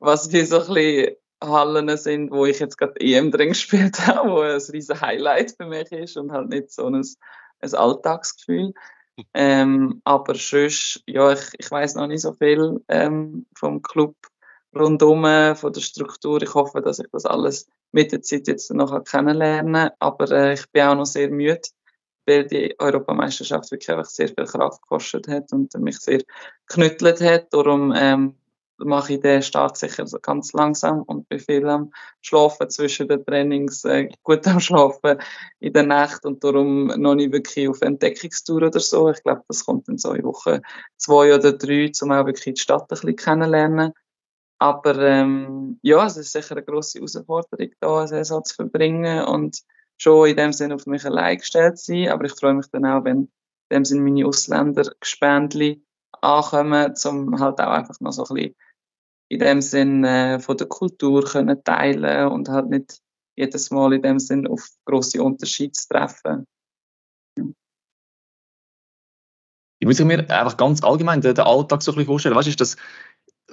was 0.00 0.32
wie 0.32 0.42
so 0.42 0.58
ein 0.58 0.74
bisschen 0.74 1.16
Hallen 1.42 1.96
sind, 1.96 2.30
wo 2.30 2.46
ich 2.46 2.58
jetzt 2.58 2.78
gerade 2.78 3.00
EM 3.00 3.30
drin 3.30 3.50
gespielt 3.50 3.98
habe, 4.06 4.30
wo 4.30 4.40
ein 4.40 4.60
riesen 4.72 5.00
Highlight 5.00 5.54
für 5.56 5.66
mich 5.66 5.90
ist 5.92 6.16
und 6.16 6.32
halt 6.32 6.48
nicht 6.48 6.70
so 6.70 6.86
ein, 6.86 7.04
ein 7.60 7.74
Alltagsgefühl. 7.74 8.72
Ähm, 9.34 10.00
aber 10.04 10.34
sonst, 10.34 11.02
ja, 11.06 11.32
ich, 11.32 11.50
ich 11.58 11.70
weiß 11.70 11.96
noch 11.96 12.06
nicht 12.06 12.22
so 12.22 12.32
viel 12.32 12.80
ähm, 12.88 13.46
vom 13.54 13.82
Club 13.82 14.14
rundum, 14.74 15.24
von 15.56 15.72
der 15.72 15.80
Struktur. 15.80 16.42
Ich 16.42 16.54
hoffe, 16.54 16.80
dass 16.80 16.98
ich 16.98 17.08
das 17.12 17.26
alles 17.26 17.68
mit 17.92 18.12
der 18.12 18.22
Zeit 18.22 18.46
jetzt 18.48 18.72
noch 18.72 19.02
kennenlernen 19.04 19.90
Aber 19.98 20.30
äh, 20.30 20.54
ich 20.54 20.70
bin 20.70 20.82
auch 20.82 20.94
noch 20.94 21.06
sehr 21.06 21.30
müde, 21.30 21.62
weil 22.26 22.46
die 22.46 22.78
Europameisterschaft 22.78 23.70
wirklich 23.70 23.90
einfach 23.90 24.04
sehr 24.04 24.28
viel 24.28 24.44
Kraft 24.44 24.82
gekostet 24.82 25.28
hat 25.28 25.52
und 25.52 25.74
mich 25.78 25.98
sehr 25.98 26.22
knüttelt 26.66 27.20
hat. 27.20 27.52
Darum 27.52 27.92
ähm, 27.96 28.37
mache 28.78 29.14
ich 29.14 29.20
den 29.20 29.42
Start 29.42 29.76
sicher 29.76 30.04
ganz 30.22 30.52
langsam 30.52 31.02
und 31.02 31.28
bin 31.28 31.38
viel 31.38 31.68
am 31.68 31.92
Schlafen 32.20 32.70
zwischen 32.70 33.08
den 33.08 33.24
Trainings, 33.24 33.84
äh, 33.84 34.08
gut 34.22 34.46
am 34.46 34.60
Schlafen 34.60 35.18
in 35.60 35.72
der 35.72 35.82
Nacht 35.82 36.24
und 36.24 36.42
darum 36.44 36.86
noch 36.86 37.14
nicht 37.14 37.32
wirklich 37.32 37.68
auf 37.68 37.82
Entdeckungstour 37.82 38.62
oder 38.62 38.80
so. 38.80 39.10
Ich 39.10 39.22
glaube, 39.22 39.42
das 39.48 39.64
kommt 39.64 39.88
dann 39.88 39.98
so 39.98 40.12
in 40.12 40.24
Woche 40.24 40.62
zwei 40.96 41.34
oder 41.34 41.52
drei, 41.52 41.90
um 42.02 42.12
auch 42.12 42.26
wirklich 42.26 42.54
die 42.54 42.60
Stadt 42.60 42.82
ein 42.82 42.88
bisschen 42.88 43.16
kennenlernen. 43.16 43.92
Aber 44.60 44.98
ähm, 44.98 45.78
ja, 45.82 46.04
es 46.06 46.16
ist 46.16 46.32
sicher 46.32 46.56
eine 46.56 46.64
grosse 46.64 46.98
Herausforderung, 46.98 47.70
da 47.80 47.98
eine 47.98 48.08
Saison 48.08 48.44
zu 48.44 48.54
verbringen 48.56 49.24
und 49.24 49.62
schon 49.98 50.28
in 50.28 50.36
dem 50.36 50.52
Sinne 50.52 50.74
auf 50.74 50.86
mich 50.86 51.04
allein 51.04 51.38
gestellt 51.38 51.78
zu 51.78 51.92
sein. 51.92 52.08
Aber 52.08 52.24
ich 52.24 52.32
freue 52.32 52.54
mich 52.54 52.66
dann 52.70 52.84
auch, 52.84 53.04
wenn 53.04 53.28
in 53.70 53.76
dem 53.76 53.84
Sinne 53.84 54.02
meine 54.02 54.26
Ausländer 54.26 54.90
Gespendli 55.00 55.84
ankommen, 56.20 56.94
um 57.04 57.38
halt 57.38 57.60
auch 57.60 57.70
einfach 57.70 58.00
noch 58.00 58.12
so 58.12 58.24
ein 58.24 58.34
bisschen 58.34 58.54
in 59.28 59.40
dem 59.40 59.60
Sinn 59.60 60.04
äh, 60.04 60.40
von 60.40 60.56
der 60.56 60.66
Kultur 60.66 61.24
können 61.24 61.62
teilen 61.62 62.28
und 62.28 62.48
halt 62.48 62.70
nicht 62.70 62.98
jedes 63.36 63.70
Mal 63.70 63.92
in 63.92 64.02
dem 64.02 64.18
Sinn 64.18 64.46
auf 64.46 64.68
große 64.86 65.22
Unterschiede 65.22 65.72
zu 65.72 65.88
treffen. 65.88 66.46
Ich 69.80 69.86
muss 69.86 70.00
mir 70.00 70.28
einfach 70.30 70.56
ganz 70.56 70.82
allgemein 70.82 71.20
den, 71.20 71.38
Alltag 71.38 71.82
so 71.82 71.92
ein 71.92 71.94
bisschen 71.94 72.06
vorstellen. 72.06 72.34
Weißt 72.34 72.46
du, 72.46 72.50
ist 72.50 72.60
das 72.60 72.76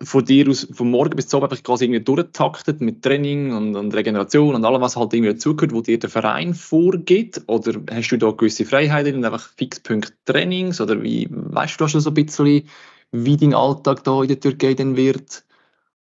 von 0.01 0.25
dir 0.25 0.49
aus, 0.49 0.67
von 0.71 0.89
morgen 0.89 1.15
bis 1.15 1.27
zum 1.27 1.43
Abend 1.43 1.63
quasi 1.63 1.85
irgendwie 1.85 2.03
durchtaktet 2.03 2.81
mit 2.81 3.03
Training 3.03 3.53
und, 3.53 3.75
und, 3.75 3.93
Regeneration 3.93 4.55
und 4.55 4.65
allem, 4.65 4.81
was 4.81 4.95
halt 4.95 5.13
irgendwie 5.13 5.33
dazugehört, 5.33 5.73
wo 5.73 5.81
dir 5.81 5.99
der 5.99 6.09
Verein 6.09 6.55
vorgibt? 6.55 7.43
Oder 7.45 7.79
hast 7.91 8.09
du 8.09 8.17
da 8.17 8.31
gewisse 8.31 8.65
Freiheiten 8.65 9.15
und 9.15 9.25
einfach 9.25 9.53
Fixpunkt 9.55 10.13
Trainings? 10.25 10.81
Oder 10.81 11.01
wie, 11.03 11.27
weißt 11.29 11.79
du 11.79 11.87
schon 11.87 12.01
so 12.01 12.09
ein 12.09 12.15
bisschen, 12.15 12.67
wie 13.11 13.37
dein 13.37 13.53
Alltag 13.53 14.03
da 14.03 14.23
in 14.23 14.27
der 14.29 14.39
Türkei 14.39 14.73
dann 14.73 14.97
wird? 14.97 15.45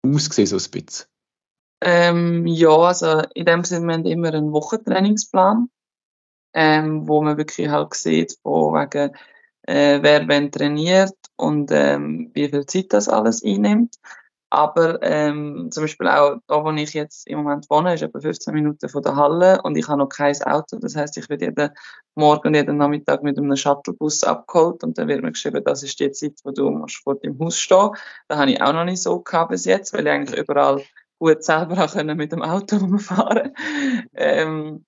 Ausgesehen, 0.04 0.48
so 0.48 0.58
ein 0.58 0.72
bisschen? 0.72 1.08
Ähm, 1.84 2.46
ja, 2.46 2.70
also 2.70 3.22
in 3.34 3.46
dem 3.46 3.64
Sinne, 3.64 3.88
wir 3.88 3.94
haben 3.96 4.06
immer 4.06 4.34
einen 4.34 4.52
Wochentrainingsplan, 4.52 5.70
ähm, 6.54 7.08
wo 7.08 7.22
man 7.22 7.38
wirklich 7.38 7.70
halt 7.70 7.94
sieht, 7.96 8.38
wo 8.44 8.74
wegen, 8.74 9.16
äh, 9.64 10.00
wer 10.02 10.28
wenn 10.28 10.52
trainiert 10.52 11.16
und 11.38 11.72
ähm, 11.72 12.32
wie 12.34 12.50
viel 12.50 12.66
Zeit 12.66 12.94
das 12.94 13.10
alles 13.10 13.44
einnimmt. 13.44 13.96
Aber 14.54 15.02
ähm, 15.02 15.70
zum 15.72 15.86
Beispiel 15.86 16.10
auch 16.10 16.36
da, 16.48 16.62
wo 16.62 16.72
ich 16.72 16.94
jetzt 16.94 17.26
im 17.26 17.38
Moment 17.38 17.70
wohne, 17.70 17.94
ist 17.94 18.02
etwa 18.02 18.20
15 18.20 18.54
Minuten 18.54 18.90
von 18.90 19.02
der 19.02 19.16
Halle 19.16 19.62
und 19.64 19.78
ich 19.78 19.88
habe 19.88 20.00
noch 20.00 20.10
kein 20.10 20.36
Auto. 20.44 20.78
Das 20.78 20.94
heißt, 20.94 21.16
ich 21.18 21.30
werde 21.30 21.46
jeden 21.46 21.70
Morgen 22.16 22.50
und 22.50 22.56
jeden 22.56 22.76
Nachmittag 22.76 23.24
mit 23.24 23.38
einem 23.38 23.56
Shuttlebus 23.56 24.26
abgeholt 24.26 24.84
und 24.84 24.98
dann 24.98 25.08
wird 25.08 25.24
mir 25.24 25.32
geschrieben, 25.32 25.64
das 25.64 25.84
ist 25.84 25.98
die 26.02 26.12
Zeit, 26.12 26.34
wo 26.44 26.52
du 26.52 26.70
musst 26.70 26.98
vor 26.98 27.16
dem 27.16 27.40
Haus 27.40 27.58
stehen. 27.58 27.92
Das 28.28 28.40
habe 28.40 28.52
ich 28.52 28.62
auch 28.62 28.74
noch 28.74 28.84
nicht 28.84 29.02
so 29.02 29.22
gehabt 29.22 29.52
bis 29.52 29.64
jetzt, 29.64 29.94
weil 29.94 30.06
ich 30.06 30.12
eigentlich 30.12 30.38
überall 30.38 30.84
gut 31.18 31.44
selber 31.46 31.86
auch 31.86 31.94
können 31.94 32.18
mit 32.18 32.34
dem 32.34 32.42
Auto 32.42 32.76
rumfahren. 32.76 33.56
ähm, 34.16 34.86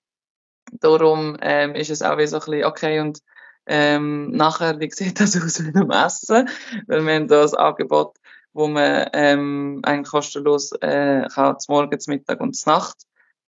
darum 0.72 1.38
ähm, 1.40 1.74
ist 1.74 1.88
es 1.88 2.02
auch 2.02 2.18
wie 2.18 2.26
so 2.26 2.36
ein 2.36 2.40
bisschen 2.44 2.64
okay 2.64 3.00
und 3.00 3.20
ähm, 3.66 4.30
nachher, 4.30 4.78
wie 4.78 4.90
sieht 4.90 5.20
das 5.20 5.42
aus 5.42 5.58
mit 5.60 5.74
dem 5.74 5.90
Essen? 5.90 6.50
Weil 6.86 7.06
wir 7.06 7.14
haben 7.14 7.28
da 7.28 7.40
das 7.40 7.54
Angebot 7.54 8.18
wo 8.54 8.68
man 8.68 9.08
ähm, 9.12 9.80
eigentlich 9.84 10.10
kostenlos 10.10 10.72
äh, 10.80 11.26
kann 11.32 11.58
zum 11.58 11.74
Morgen, 11.74 12.00
zum 12.00 12.14
Mittag 12.14 12.40
und 12.40 12.54
zur 12.54 12.72
Nacht 12.72 12.96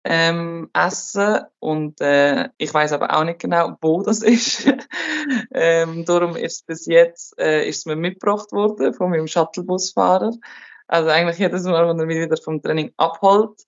ähm, 0.04 0.70
essen 0.72 1.40
und 1.58 2.00
äh, 2.00 2.48
ich 2.56 2.72
weiß 2.72 2.92
aber 2.92 3.16
auch 3.16 3.24
nicht 3.24 3.40
genau, 3.40 3.76
wo 3.82 4.02
das 4.02 4.22
ist. 4.22 4.72
ähm, 5.52 6.04
darum 6.04 6.36
ist 6.36 6.66
bis 6.66 6.86
jetzt 6.86 7.38
äh, 7.38 7.68
ist 7.68 7.78
es 7.78 7.86
mir 7.86 7.96
mitgebracht 7.96 8.52
worden 8.52 8.94
von 8.94 9.10
meinem 9.10 9.26
Shuttlebusfahrer. 9.26 10.32
Also 10.88 11.10
eigentlich 11.10 11.38
jedes 11.38 11.64
Mal, 11.64 11.88
wenn 11.88 12.00
er 12.00 12.06
mich 12.06 12.18
wieder 12.18 12.36
vom 12.36 12.62
Training 12.62 12.92
abholt, 12.96 13.62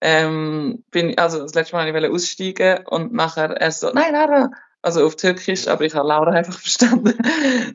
ähm, 0.00 0.84
bin, 0.90 1.18
also 1.18 1.40
das 1.40 1.54
letzte 1.54 1.74
Mal 1.74 1.88
ich 1.88 2.10
aussteigen 2.10 2.86
und 2.86 3.12
nachher 3.12 3.50
er 3.50 3.72
so, 3.72 3.90
nein, 3.92 4.12
Lara, 4.12 4.50
also 4.82 5.04
auf 5.04 5.16
Türkisch, 5.16 5.66
aber 5.66 5.84
ich 5.84 5.94
habe 5.94 6.08
Laura 6.08 6.30
einfach 6.30 6.52
verstanden. 6.58 7.14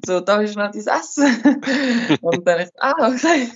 so, 0.05 0.19
da 0.21 0.41
ist 0.41 0.55
noch 0.55 0.71
dein 0.71 0.87
Essen. 0.87 2.17
und 2.21 2.47
dann 2.47 2.61
ich, 2.61 2.69
ah, 2.79 2.93
okay. 2.99 3.49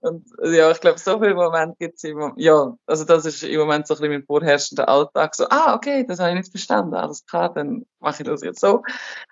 und 0.00 0.24
ja, 0.44 0.70
ich 0.70 0.80
glaube, 0.80 0.98
so 0.98 1.18
viele 1.18 1.34
Momente 1.34 1.76
gibt 1.78 1.96
es 1.96 2.04
im 2.04 2.32
ja, 2.36 2.74
also 2.86 3.04
das 3.04 3.26
ist 3.26 3.42
im 3.42 3.60
Moment 3.60 3.86
so 3.86 3.94
ein 3.94 4.00
bisschen 4.00 4.12
mein 4.12 4.24
vorherrschender 4.24 4.88
Alltag. 4.88 5.34
So, 5.34 5.46
ah, 5.50 5.74
okay, 5.74 6.04
das 6.06 6.20
habe 6.20 6.30
ich 6.30 6.36
nicht 6.36 6.50
verstanden, 6.50 6.94
alles 6.94 7.26
klar, 7.26 7.52
dann 7.52 7.86
mache 7.98 8.22
ich 8.22 8.28
das 8.28 8.42
jetzt 8.42 8.60
so. 8.60 8.82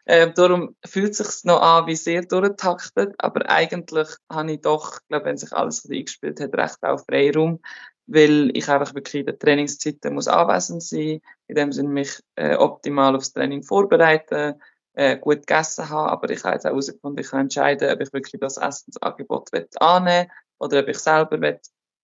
Ähm, 0.06 0.32
darum 0.34 0.74
fühlt 0.84 1.12
es 1.12 1.18
sich 1.18 1.44
noch 1.44 1.60
an 1.62 1.86
wie 1.86 1.96
sehr 1.96 2.22
durchtaktet, 2.22 3.14
aber 3.18 3.48
eigentlich 3.48 4.08
habe 4.30 4.52
ich 4.52 4.60
doch, 4.60 4.94
ich 5.00 5.08
glaube, 5.08 5.26
wenn 5.26 5.36
sich 5.36 5.52
alles 5.52 5.88
eingespielt 5.88 6.40
hat, 6.40 6.54
recht 6.54 6.82
auch 6.82 7.04
Freiraum 7.06 7.60
weil 8.06 8.50
ich 8.56 8.68
einfach 8.68 8.94
wirklich 8.94 9.20
in 9.20 9.26
den 9.26 9.38
Trainingszeiten 9.38 10.14
muss 10.14 10.28
anwesend 10.28 10.82
sein, 10.82 11.20
in 11.46 11.54
dem 11.54 11.72
Sinne 11.72 11.88
mich 11.88 12.20
äh, 12.36 12.56
optimal 12.56 13.16
aufs 13.16 13.32
Training 13.32 13.62
vorbereiten, 13.62 14.60
äh, 14.94 15.16
gut 15.16 15.46
gegessen 15.46 15.88
haben, 15.88 16.10
aber 16.10 16.30
ich 16.30 16.44
habe 16.44 16.54
jetzt 16.54 16.66
auch 16.66 16.70
herausgefunden, 16.70 17.24
ich 17.24 17.30
kann 17.30 17.42
entscheiden, 17.42 17.90
ob 17.90 18.00
ich 18.00 18.12
wirklich 18.12 18.40
das 18.40 18.58
Essensangebot 18.58 19.50
annehmen 19.80 20.30
oder 20.58 20.80
ob 20.80 20.88
ich 20.88 20.98
selber 20.98 21.40
will, 21.40 21.60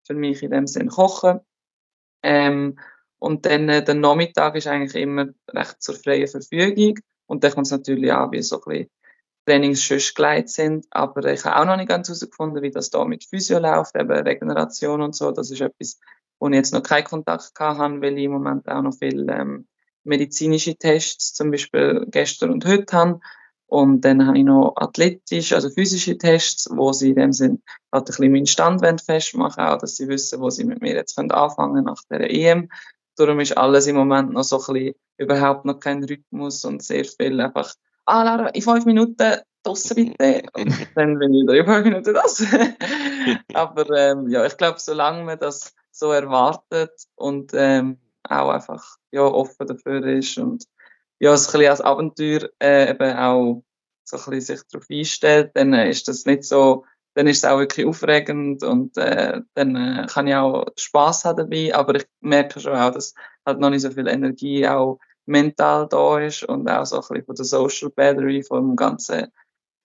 für 0.06 0.14
mich 0.14 0.42
in 0.42 0.50
dem 0.50 0.66
Sinne 0.66 0.88
kochen. 0.88 1.40
Ähm, 2.22 2.78
und 3.18 3.46
dann 3.46 3.68
äh, 3.68 3.84
der 3.84 3.94
Nachmittag 3.94 4.54
ist 4.56 4.66
eigentlich 4.66 4.94
immer 5.00 5.28
recht 5.50 5.82
zur 5.82 5.96
freien 5.96 6.28
Verfügung 6.28 6.98
und 7.26 7.44
dann 7.44 7.52
kommt 7.52 7.66
es 7.66 7.72
natürlich 7.72 8.12
an, 8.12 8.32
wie 8.32 8.42
so 8.42 8.56
ein 8.56 8.62
bisschen 8.64 8.90
Trainings 9.48 9.82
schon 9.82 9.98
geleitet 10.14 10.50
sind. 10.50 10.86
Aber 10.90 11.24
ich 11.24 11.44
habe 11.44 11.56
auch 11.56 11.64
noch 11.64 11.76
nicht 11.76 11.88
ganz 11.88 12.08
herausgefunden, 12.08 12.62
wie 12.62 12.70
das 12.70 12.90
da 12.90 13.04
mit 13.04 13.24
Physio 13.24 13.58
läuft, 13.58 13.96
eben 13.96 14.10
Regeneration 14.10 15.00
und 15.00 15.16
so. 15.16 15.30
Das 15.32 15.50
ist 15.50 15.60
etwas, 15.60 15.98
wo 16.38 16.48
ich 16.48 16.54
jetzt 16.54 16.74
noch 16.74 16.82
keinen 16.82 17.04
Kontakt 17.04 17.58
habe, 17.58 18.00
weil 18.02 18.18
ich 18.18 18.24
im 18.24 18.32
Moment 18.32 18.68
auch 18.68 18.82
noch 18.82 18.94
viele 18.94 19.32
ähm, 19.32 19.66
medizinische 20.04 20.76
Tests, 20.76 21.34
zum 21.34 21.50
Beispiel 21.50 22.06
gestern 22.10 22.50
und 22.50 22.66
heute 22.66 22.96
habe. 22.96 23.20
Und 23.66 24.02
dann 24.02 24.26
habe 24.26 24.38
ich 24.38 24.44
noch 24.44 24.74
athletische, 24.76 25.54
also 25.54 25.68
physische 25.68 26.16
Tests, 26.16 26.68
wo 26.72 26.92
sie 26.92 27.10
in 27.10 27.16
dem 27.16 27.32
Sinn 27.32 27.62
halt 27.92 28.02
ein 28.02 28.04
bisschen 28.06 28.32
meinen 28.32 28.46
Stand 28.46 28.82
festmachen, 29.02 29.62
auch 29.62 29.78
dass 29.78 29.96
sie 29.96 30.08
wissen, 30.08 30.40
wo 30.40 30.48
sie 30.48 30.64
mit 30.64 30.80
mir 30.80 30.94
jetzt 30.94 31.16
können 31.16 31.30
anfangen 31.32 31.84
nach 31.84 32.02
der 32.10 32.30
EM. 32.30 32.70
Darum 33.16 33.40
ist 33.40 33.56
alles 33.58 33.86
im 33.86 33.96
Moment 33.96 34.32
noch 34.32 34.44
so 34.44 34.56
ein 34.56 34.72
bisschen 34.72 34.94
überhaupt 35.18 35.64
noch 35.64 35.80
kein 35.80 36.04
Rhythmus 36.04 36.64
und 36.64 36.82
sehr 36.82 37.04
viel 37.04 37.40
einfach 37.40 37.74
ah 38.08 38.22
Laura, 38.22 38.48
in 38.48 38.62
fünf 38.62 38.84
Minuten 38.86 39.36
draussen 39.62 40.14
bitte. 40.16 40.42
Und 40.54 40.72
dann 40.96 41.18
bin 41.18 41.34
ich 41.34 41.42
wieder 41.42 41.54
in 41.54 41.66
fünf 41.66 41.84
Minuten 41.84 42.14
das. 42.14 42.44
Aber 43.54 43.96
ähm, 43.96 44.28
ja, 44.28 44.44
ich 44.46 44.56
glaube, 44.56 44.80
solange 44.80 45.24
man 45.24 45.38
das 45.38 45.74
so 45.90 46.10
erwartet 46.12 46.92
und 47.16 47.52
ähm, 47.54 47.98
auch 48.28 48.50
einfach 48.50 48.96
ja, 49.10 49.22
offen 49.22 49.66
dafür 49.66 50.04
ist 50.06 50.38
und 50.38 50.64
ja, 51.20 51.32
es 51.32 51.48
ein 51.48 51.52
bisschen 51.52 51.70
als 51.70 51.80
Abenteuer 51.80 52.48
äh, 52.62 52.90
eben 52.90 53.16
auch 53.16 53.64
so 54.04 54.16
ein 54.16 54.30
bisschen 54.30 54.56
sich 54.56 54.66
darauf 54.70 54.86
einstellt, 54.90 55.50
dann 55.54 55.74
äh, 55.74 55.90
ist 55.90 56.08
das 56.08 56.24
nicht 56.24 56.44
so, 56.44 56.84
dann 57.14 57.26
ist 57.26 57.38
es 57.38 57.44
auch 57.44 57.58
wirklich 57.58 57.86
aufregend 57.86 58.62
und 58.62 58.96
äh, 58.96 59.40
dann 59.54 59.76
äh, 59.76 60.06
kann 60.08 60.28
ich 60.28 60.34
auch 60.34 60.66
Spaß 60.76 61.24
haben 61.24 61.36
dabei, 61.36 61.74
aber 61.74 61.96
ich 61.96 62.06
merke 62.20 62.60
schon 62.60 62.74
auch, 62.74 62.92
dass 62.92 63.14
halt 63.44 63.58
noch 63.58 63.70
nicht 63.70 63.82
so 63.82 63.90
viel 63.90 64.06
Energie 64.06 64.66
auch 64.68 64.98
mental 65.28 65.86
da 65.88 66.18
ist 66.18 66.42
und 66.44 66.68
auch 66.68 66.86
so 66.86 66.96
ein 66.96 67.00
bisschen 67.02 67.24
von 67.24 67.34
der 67.36 67.44
Social 67.44 67.90
Battery 67.90 68.42
vom 68.42 68.74
ganzen 68.76 69.28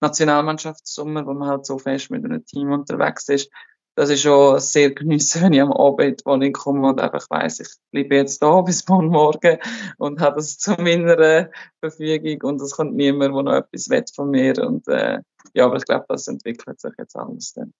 Nationalmannschaftssommer, 0.00 1.26
wo 1.26 1.34
man 1.34 1.48
halt 1.48 1.66
so 1.66 1.78
fest 1.78 2.10
mit 2.10 2.24
einem 2.24 2.44
Team 2.44 2.72
unterwegs 2.72 3.28
ist. 3.28 3.50
Das 3.94 4.08
ist 4.08 4.22
schon 4.22 4.58
sehr 4.58 4.92
geniessen, 4.92 5.42
wenn 5.42 5.52
ich 5.52 5.60
am 5.60 5.72
Abend 5.72 6.22
wo 6.24 6.34
ich 6.36 6.52
komme 6.54 6.88
und 6.88 7.00
einfach 7.00 7.28
weiss, 7.28 7.60
ich 7.60 7.68
bleibe 7.90 8.16
jetzt 8.16 8.42
da 8.42 8.62
bis 8.62 8.88
morgen 8.88 9.58
und 9.98 10.20
habe 10.20 10.36
das 10.36 10.56
zu 10.58 10.72
meiner 10.78 11.50
Verfügung 11.80 12.50
und 12.50 12.62
es 12.62 12.74
kommt 12.74 12.94
niemand, 12.94 13.34
der 13.34 13.42
noch 13.42 13.52
etwas 13.52 13.90
will 13.90 14.04
von 14.14 14.30
mir 14.30 14.58
und 14.66 14.88
äh, 14.88 15.18
ja, 15.54 15.66
aber 15.66 15.76
ich 15.76 15.84
glaube, 15.84 16.06
das 16.08 16.26
entwickelt 16.26 16.80
sich 16.80 16.92
jetzt 16.96 17.16
alles 17.16 17.52
dann. 17.52 17.74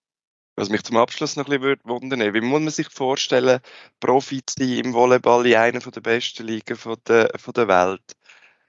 Was 0.54 0.68
mich 0.68 0.82
zum 0.82 0.98
Abschluss 0.98 1.36
noch 1.36 1.48
ein 1.48 1.60
bisschen 1.60 1.80
wundern 1.84 2.34
wie 2.34 2.40
muss 2.40 2.60
man 2.60 2.70
sich 2.70 2.90
vorstellen, 2.90 3.60
Profi 4.00 4.42
zu 4.44 4.56
sein 4.58 4.84
im 4.84 4.92
Volleyball 4.92 5.46
in 5.46 5.56
einer 5.56 5.80
der 5.80 6.00
besten 6.00 6.46
Ligen 6.46 6.76
von 6.76 6.96
der, 7.06 7.30
von 7.38 7.54
der 7.54 7.68
Welt? 7.68 8.16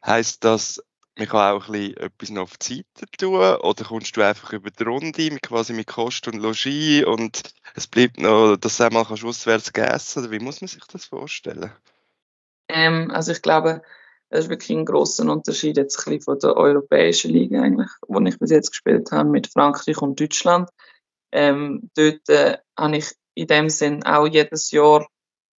Heißt 0.05 0.43
das, 0.43 0.81
man 1.17 1.27
kann 1.27 1.55
auch 1.55 1.67
ein 1.67 1.71
bisschen 1.71 1.97
etwas 1.97 2.29
noch 2.29 2.41
auf 2.43 2.57
die 2.57 2.85
Seite 2.95 3.11
tun 3.17 3.35
oder 3.35 3.83
kommst 3.85 4.17
du 4.17 4.21
einfach 4.21 4.53
über 4.53 4.71
die 4.71 4.83
Runde 4.83 5.37
quasi 5.41 5.73
mit 5.73 5.87
Kost 5.87 6.27
und 6.27 6.37
Logis 6.39 7.05
und 7.05 7.53
es 7.75 7.87
bleibt 7.87 8.19
noch, 8.19 8.55
dass 8.57 8.77
du 8.77 8.85
einmal 8.85 9.05
kannst 9.05 9.23
auswärts 9.23 9.69
essen 9.69 10.23
oder 10.23 10.31
wie 10.31 10.39
muss 10.39 10.61
man 10.61 10.69
sich 10.69 10.83
das 10.85 11.05
vorstellen? 11.05 11.71
Ähm, 12.69 13.11
also 13.11 13.31
ich 13.31 13.41
glaube, 13.41 13.81
es 14.29 14.45
ist 14.45 14.49
wirklich 14.49 14.71
ein 14.71 14.85
großer 14.85 15.29
Unterschied 15.31 15.77
jetzt 15.77 15.99
ein 15.99 16.05
bisschen 16.05 16.21
von 16.21 16.39
der 16.39 16.57
europäischen 16.57 17.31
Liga 17.31 17.61
eigentlich, 17.61 17.91
wo 18.07 18.19
ich 18.21 18.39
bis 18.39 18.49
jetzt 18.49 18.71
gespielt 18.71 19.11
habe 19.11 19.29
mit 19.29 19.47
Frankreich 19.47 20.01
und 20.01 20.19
Deutschland. 20.19 20.69
Ähm, 21.33 21.89
dort 21.95 22.29
äh, 22.29 22.57
habe 22.77 22.97
ich 22.97 23.11
in 23.33 23.47
dem 23.47 23.69
Sinn 23.69 24.03
auch 24.03 24.27
jedes 24.27 24.69
Jahr 24.69 25.07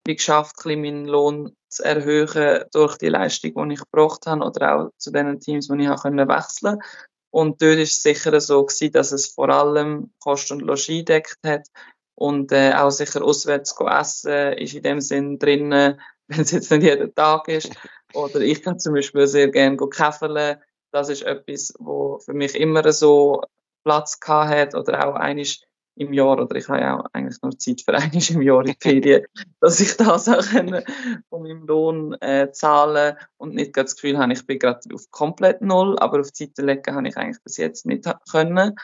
wie 0.07 0.15
geschafft, 0.15 0.65
ein 0.65 0.81
meinen 0.81 1.05
Lohn 1.05 1.55
zu 1.67 1.83
erhöhen 1.83 2.63
durch 2.71 2.97
die 2.97 3.09
Leistung, 3.09 3.69
die 3.69 3.73
ich 3.73 3.81
gebracht 3.81 4.25
habe 4.25 4.45
oder 4.45 4.75
auch 4.75 4.89
zu 4.97 5.11
den 5.11 5.39
Teams, 5.39 5.67
die 5.67 5.83
ich 5.83 6.01
können 6.01 6.29
wechseln 6.29 6.79
Und 7.29 7.61
dort 7.61 7.77
ist 7.77 7.97
es 7.97 8.03
sicher 8.03 8.39
so 8.39 8.65
gewesen, 8.65 8.93
dass 8.93 9.11
es 9.11 9.27
vor 9.27 9.49
allem 9.49 10.13
Kost 10.19 10.51
und 10.51 10.61
Logis 10.61 11.03
deckt 11.05 11.39
hat 11.45 11.67
und 12.15 12.53
äh, 12.53 12.73
auch 12.73 12.91
sicher 12.91 13.23
auswärts 13.23 13.75
essen 13.77 14.53
ist 14.53 14.75
in 14.75 14.83
dem 14.83 15.01
Sinn 15.01 15.39
drin, 15.39 15.71
wenn 16.27 16.41
es 16.41 16.51
jetzt 16.51 16.71
nicht 16.71 16.83
jeden 16.83 17.13
Tag 17.13 17.49
ist. 17.49 17.75
Oder 18.13 18.39
ich 18.39 18.63
kann 18.63 18.79
zum 18.79 18.93
Beispiel 18.93 19.27
sehr 19.27 19.49
gerne 19.49 19.77
käfeln. 19.77 20.57
Das 20.91 21.09
ist 21.09 21.23
etwas, 21.23 21.73
wo 21.79 22.19
für 22.19 22.33
mich 22.33 22.55
immer 22.55 22.89
so 22.93 23.41
Platz 23.85 24.19
gehabt 24.19 24.49
hat 24.49 24.75
oder 24.75 25.07
auch 25.07 25.15
einisch 25.15 25.61
im 25.97 26.11
Jahr, 26.11 26.41
oder 26.41 26.55
ich 26.57 26.67
habe 26.67 26.81
ja 26.81 26.99
auch 26.99 27.05
eigentlich 27.13 27.41
nur 27.41 27.57
Zeit 27.57 27.81
für 27.81 27.93
einisch 27.97 28.31
im 28.31 28.41
Jahr 28.41 28.65
in 28.65 28.75
Ferien, 28.79 29.25
dass 29.61 29.79
ich 29.79 29.95
das 29.95 30.27
auch 30.27 30.43
von 30.43 31.43
meinem 31.43 31.65
Lohn 31.65 32.13
äh, 32.21 32.51
zahlen 32.51 33.15
und 33.37 33.55
nicht 33.55 33.77
das 33.77 33.95
Gefühl 33.95 34.17
habe, 34.17 34.33
ich 34.33 34.45
bin 34.45 34.59
gerade 34.59 34.81
auf 34.93 35.09
komplett 35.11 35.61
null, 35.61 35.97
aber 35.99 36.19
auf 36.19 36.29
Seite 36.33 36.63
legen 36.63 36.93
habe 36.93 37.07
ich 37.07 37.15
eigentlich 37.15 37.41
bis 37.43 37.57
jetzt 37.57 37.85
nicht 37.85 38.05
können. 38.29 38.75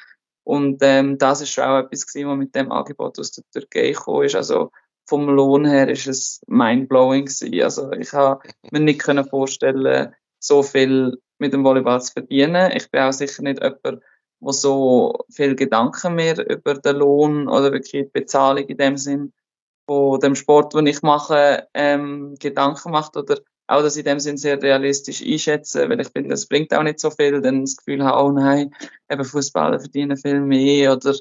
Und 0.44 0.80
ähm, 0.82 1.18
das 1.18 1.42
ist 1.42 1.52
schon 1.52 1.66
auch 1.66 1.80
etwas 1.80 2.08
gewesen, 2.08 2.30
was 2.30 2.38
mit 2.38 2.56
dem 2.56 2.72
Angebot 2.72 3.20
aus 3.20 3.32
der 3.32 3.44
Türkei 3.52 3.92
gekommen 3.92 4.26
ist. 4.26 4.36
Also 4.36 4.72
vom 5.08 5.28
Lohn 5.30 5.66
her 5.66 5.90
ist 5.90 6.08
es 6.08 6.42
mindblowing 6.48 7.26
gewesen. 7.26 7.62
Also 7.62 7.92
ich 7.92 8.14
habe 8.14 8.42
mir 8.72 8.80
nicht 8.80 9.02
können 9.02 9.28
vorstellen, 9.28 10.16
so 10.40 10.64
viel 10.64 11.22
mit 11.38 11.54
dem 11.54 11.64
Volleyball 11.64 12.02
zu 12.02 12.14
verdienen. 12.14 12.72
Ich 12.76 12.90
bin 12.90 13.02
auch 13.02 13.14
sicher 13.14 13.44
nicht 13.44 13.62
jemand, 13.62 14.02
wo 14.42 14.52
so 14.52 15.26
viel 15.30 15.56
Gedanken 15.56 16.16
mehr 16.16 16.38
über 16.50 16.74
den 16.74 16.98
Lohn 16.98 17.48
oder 17.48 17.72
wirklich 17.72 17.92
die 17.92 18.04
Bezahlung 18.12 18.66
in 18.66 18.78
dem 18.78 18.98
Sinn 18.98 19.34
von 19.88 20.20
dem 20.20 20.36
Sport, 20.36 20.74
den 20.74 20.88
ich 20.88 21.02
mache, 21.02 21.68
ähm, 21.74 22.36
Gedanken 22.40 22.92
macht 22.92 23.16
oder 23.16 23.38
auch 23.68 23.82
das 23.82 23.96
in 23.96 24.04
dem 24.04 24.20
Sinn 24.20 24.38
sehr 24.38 24.62
realistisch 24.62 25.22
einschätzen, 25.22 25.90
weil 25.90 26.02
ich 26.02 26.10
finde, 26.10 26.30
das 26.32 26.48
bringt 26.48 26.74
auch 26.74 26.84
nicht 26.84 27.00
so 27.00 27.10
viel, 27.10 27.40
dann 27.42 27.62
das 27.62 27.78
Gefühl 27.78 28.04
habe, 28.04 28.24
oh 28.24 28.32
nein, 28.32 28.76
eben 29.10 29.24
Fußballer 29.24 29.80
verdienen 29.80 30.18
viel 30.18 30.42
mehr 30.42 30.94
oder 30.94 31.16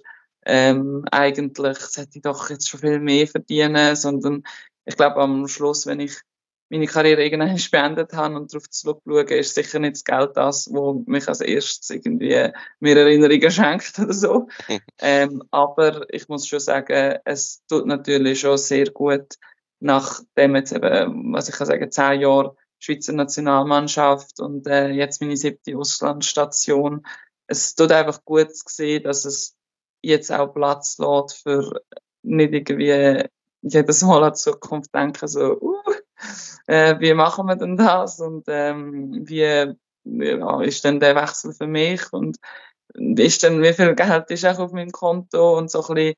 ähm, 0.47 1.05
eigentlich 1.13 1.79
sollte 1.79 2.11
ich 2.15 2.23
doch 2.23 2.51
jetzt 2.51 2.69
schon 2.69 2.81
viel 2.81 2.99
mehr 2.99 3.27
verdienen, 3.27 3.95
sondern 3.95 4.43
ich 4.85 4.97
glaube 4.97 5.17
am 5.17 5.47
Schluss, 5.47 5.87
wenn 5.87 6.01
ich 6.01 6.19
meine 6.71 6.87
Karriere 6.87 7.25
irgendwann 7.25 7.57
beendet 7.71 8.13
habe 8.13 8.37
und 8.37 8.53
darauf 8.53 8.71
zurückschauen, 8.71 9.27
ist 9.29 9.55
sicher 9.55 9.79
nicht 9.81 9.97
das 9.97 10.05
Geld 10.05 10.37
das, 10.37 10.69
was 10.73 11.07
mich 11.07 11.29
als 11.29 11.41
erstes 11.41 11.91
irgendwie 11.91 12.51
mir 12.79 12.97
Erinnerungen 12.97 13.51
schenkt 13.51 13.99
oder 13.99 14.13
so. 14.13 14.49
ähm, 15.01 15.43
aber 15.51 16.07
ich 16.15 16.29
muss 16.29 16.47
schon 16.47 16.61
sagen, 16.61 17.19
es 17.25 17.63
tut 17.69 17.87
natürlich 17.87 18.41
schon 18.41 18.57
sehr 18.57 18.87
gut, 18.87 19.35
nachdem 19.81 20.57
jetzt 20.57 20.73
eben, 20.73 21.33
was 21.33 21.49
ich 21.49 21.57
kann 21.57 21.67
sagen, 21.67 21.91
zehn 21.91 22.21
Jahre 22.21 22.57
Schweizer 22.79 23.13
Nationalmannschaft 23.13 24.41
und 24.41 24.67
äh, 24.67 24.89
jetzt 24.89 25.21
meine 25.21 25.37
siebte 25.37 25.77
Auslandsstation. 25.77 27.07
Es 27.47 27.75
tut 27.75 27.93
einfach 27.93 28.25
gut 28.25 28.57
zu 28.57 28.65
sehen, 28.69 29.03
dass 29.03 29.27
es 29.27 29.55
jetzt 30.01 30.33
auch 30.33 30.55
Platz 30.55 30.97
lässt 30.97 31.43
für 31.43 31.83
nicht 32.23 32.55
irgendwie 32.55 33.29
jedes 33.63 34.03
Mal 34.03 34.25
an 34.25 34.33
die 34.33 34.39
Zukunft 34.39 34.95
denken, 34.95 35.29
so, 35.29 35.61
uh, 35.61 35.80
äh, 36.67 36.99
wie 37.01 37.15
machen 37.15 37.47
wir 37.47 37.57
denn 37.57 37.77
das? 37.77 38.21
Und 38.21 38.45
ähm, 38.49 39.27
wie 39.29 39.75
ja, 40.05 40.63
ist 40.63 40.85
denn 40.85 41.01
der 41.01 41.17
Wechsel 41.17 41.53
für 41.53 41.67
mich? 41.67 42.13
Und 42.13 42.39
ist 42.95 43.43
denn, 43.43 43.63
wie 43.63 43.73
viel 43.73 43.95
Geld 43.95 44.31
ist 44.31 44.47
auch 44.47 44.59
auf 44.59 44.73
meinem 44.73 44.91
Konto? 44.91 45.57
Und 45.57 45.71
so 45.71 45.87
ein 45.87 45.95
bisschen, 45.95 46.15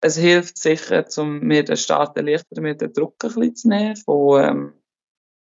es 0.00 0.16
hilft 0.16 0.58
sicher, 0.58 1.04
um 1.18 1.40
mir 1.40 1.64
den 1.64 1.76
Start 1.76 2.16
erleichtern, 2.16 2.62
mir 2.62 2.76
den 2.76 2.92
Druck 2.92 3.16
ein 3.24 3.28
bisschen 3.28 3.56
zu 3.56 3.68
nehmen 3.68 3.96
von, 3.96 4.42
ähm, 4.42 4.74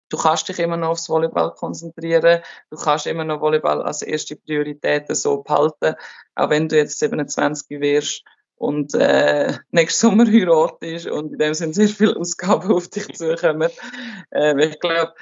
du 0.09 0.17
kannst 0.17 0.49
dich 0.49 0.59
immer 0.59 0.77
noch 0.77 0.91
aufs 0.91 1.09
Volleyball 1.09 1.53
konzentrieren, 1.55 2.43
du 2.71 2.77
kannst 2.77 3.07
immer 3.07 3.25
noch 3.25 3.41
Volleyball 3.41 3.83
als 3.83 4.03
erste 4.03 4.37
Priorität 4.37 5.15
so 5.15 5.43
behalten, 5.43 5.95
auch 6.35 6.51
wenn 6.51 6.69
du 6.69 6.77
jetzt 6.77 6.99
27 6.99 7.81
wirst 7.81 8.25
und 8.61 8.95
äh, 8.95 9.55
nächsten 9.71 10.09
Sommer 10.09 10.27
heiratest 10.27 11.07
und 11.07 11.33
in 11.33 11.39
dem 11.39 11.55
sind 11.55 11.75
sehr 11.75 11.89
viele 11.89 12.15
Ausgaben 12.17 12.71
auf 12.71 12.89
dich 12.89 13.09
zukommen. 13.15 13.71
Äh, 14.31 14.67
ich 14.67 14.79
glaube, 14.81 15.15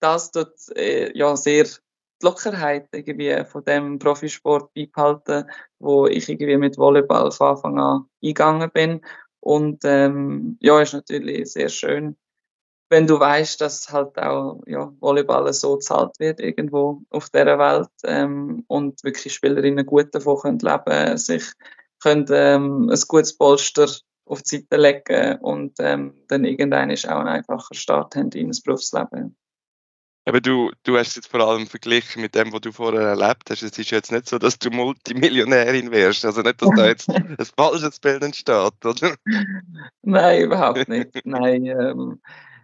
das 0.00 0.30
tut 0.30 0.54
äh, 0.76 1.10
ja 1.18 1.34
sehr 1.36 1.64
die 1.64 2.24
Lockerheit 2.24 2.88
irgendwie 2.92 3.44
von 3.46 3.64
dem 3.64 3.98
Profisport 3.98 4.72
beibehalten, 4.74 5.50
wo 5.80 6.06
ich 6.06 6.28
irgendwie 6.28 6.56
mit 6.56 6.78
Volleyball 6.78 7.32
von 7.32 7.48
Anfang 7.48 7.80
an 7.80 8.06
eingegangen 8.22 8.70
bin. 8.70 9.00
Und 9.40 9.80
ähm, 9.84 10.56
ja, 10.60 10.80
ist 10.80 10.94
natürlich 10.94 11.52
sehr 11.52 11.68
schön, 11.68 12.16
wenn 12.90 13.08
du 13.08 13.18
weißt, 13.18 13.60
dass 13.60 13.90
halt 13.90 14.16
auch 14.18 14.62
ja, 14.66 14.92
Volleyball 15.00 15.52
so 15.52 15.78
zahlt 15.78 16.20
wird 16.20 16.38
irgendwo 16.38 17.02
auf 17.10 17.28
der 17.30 17.58
Welt 17.58 17.90
ähm, 18.04 18.64
und 18.68 19.02
wirklich 19.02 19.34
Spielerinnen 19.34 19.84
gut 19.84 20.14
davon 20.14 20.38
können 20.38 20.58
leben, 20.60 21.16
sich 21.16 21.42
können 22.02 22.26
ähm, 22.30 22.90
ein 22.90 23.00
gutes 23.08 23.36
Polster 23.36 23.88
auf 24.24 24.42
die 24.42 24.56
Seite 24.58 24.76
legen 24.76 25.38
und 25.40 25.74
ähm, 25.78 26.14
dann 26.28 26.44
irgendwann 26.44 26.90
ist 26.90 27.08
auch 27.08 27.20
ein 27.20 27.28
einfacher 27.28 27.74
Start 27.74 28.16
haben 28.16 28.30
in 28.30 28.48
das 28.48 28.60
Berufsleben. 28.60 29.36
Aber 30.24 30.40
du, 30.40 30.70
du 30.84 30.96
hast 30.96 31.08
es 31.08 31.16
jetzt 31.16 31.28
vor 31.28 31.40
allem 31.40 31.66
verglichen 31.66 32.22
mit 32.22 32.36
dem, 32.36 32.52
was 32.52 32.60
du 32.60 32.70
vorher 32.70 33.00
erlebt 33.00 33.50
hast. 33.50 33.62
Es 33.62 33.76
ist 33.76 33.90
jetzt 33.90 34.12
nicht 34.12 34.28
so, 34.28 34.38
dass 34.38 34.56
du 34.56 34.70
Multimillionärin 34.70 35.90
wärst. 35.90 36.24
Also 36.24 36.42
nicht, 36.42 36.62
dass 36.62 36.70
da 36.76 36.86
jetzt 36.86 37.08
ein 37.10 37.36
falsches 37.56 37.98
Bild 37.98 38.22
entsteht, 38.22 38.84
oder? 38.84 39.16
Nein, 40.02 40.42
überhaupt 40.42 40.88
nicht. 40.88 41.26
Nein, 41.26 41.66
ähm, 41.66 42.20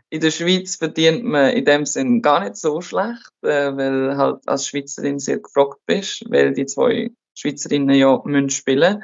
in 0.08 0.20
der 0.20 0.30
Schweiz 0.30 0.76
verdient 0.76 1.24
man 1.24 1.50
in 1.50 1.64
dem 1.64 1.84
Sinn 1.84 2.22
gar 2.22 2.44
nicht 2.44 2.56
so 2.56 2.80
schlecht, 2.80 3.32
äh, 3.42 3.76
weil 3.76 4.16
halt 4.16 4.46
als 4.46 4.68
Schweizerin 4.68 5.18
sehr 5.18 5.40
gefragt 5.40 5.80
bist, 5.84 6.24
weil 6.30 6.54
die 6.54 6.66
zwei 6.66 7.10
Schweizerinnen 7.34 7.96
ja 7.96 8.20
müssen 8.24 8.50
spielen 8.50 9.02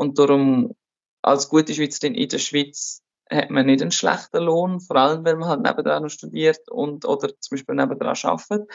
und 0.00 0.18
darum 0.18 0.74
als 1.20 1.50
gute 1.50 1.74
Schweizerin 1.74 2.14
in 2.14 2.30
der 2.30 2.38
Schweiz 2.38 3.02
hat 3.30 3.50
man 3.50 3.66
nicht 3.66 3.82
einen 3.82 3.90
schlechten 3.90 4.42
Lohn, 4.42 4.80
vor 4.80 4.96
allem 4.96 5.26
wenn 5.26 5.38
man 5.38 5.50
halt 5.50 5.60
nebenan 5.60 6.04
noch 6.04 6.08
studiert 6.08 6.70
und 6.70 7.04
oder 7.04 7.28
zum 7.38 7.56
Beispiel 7.56 7.74
nebenan 7.74 8.16
arbeitet. 8.22 8.66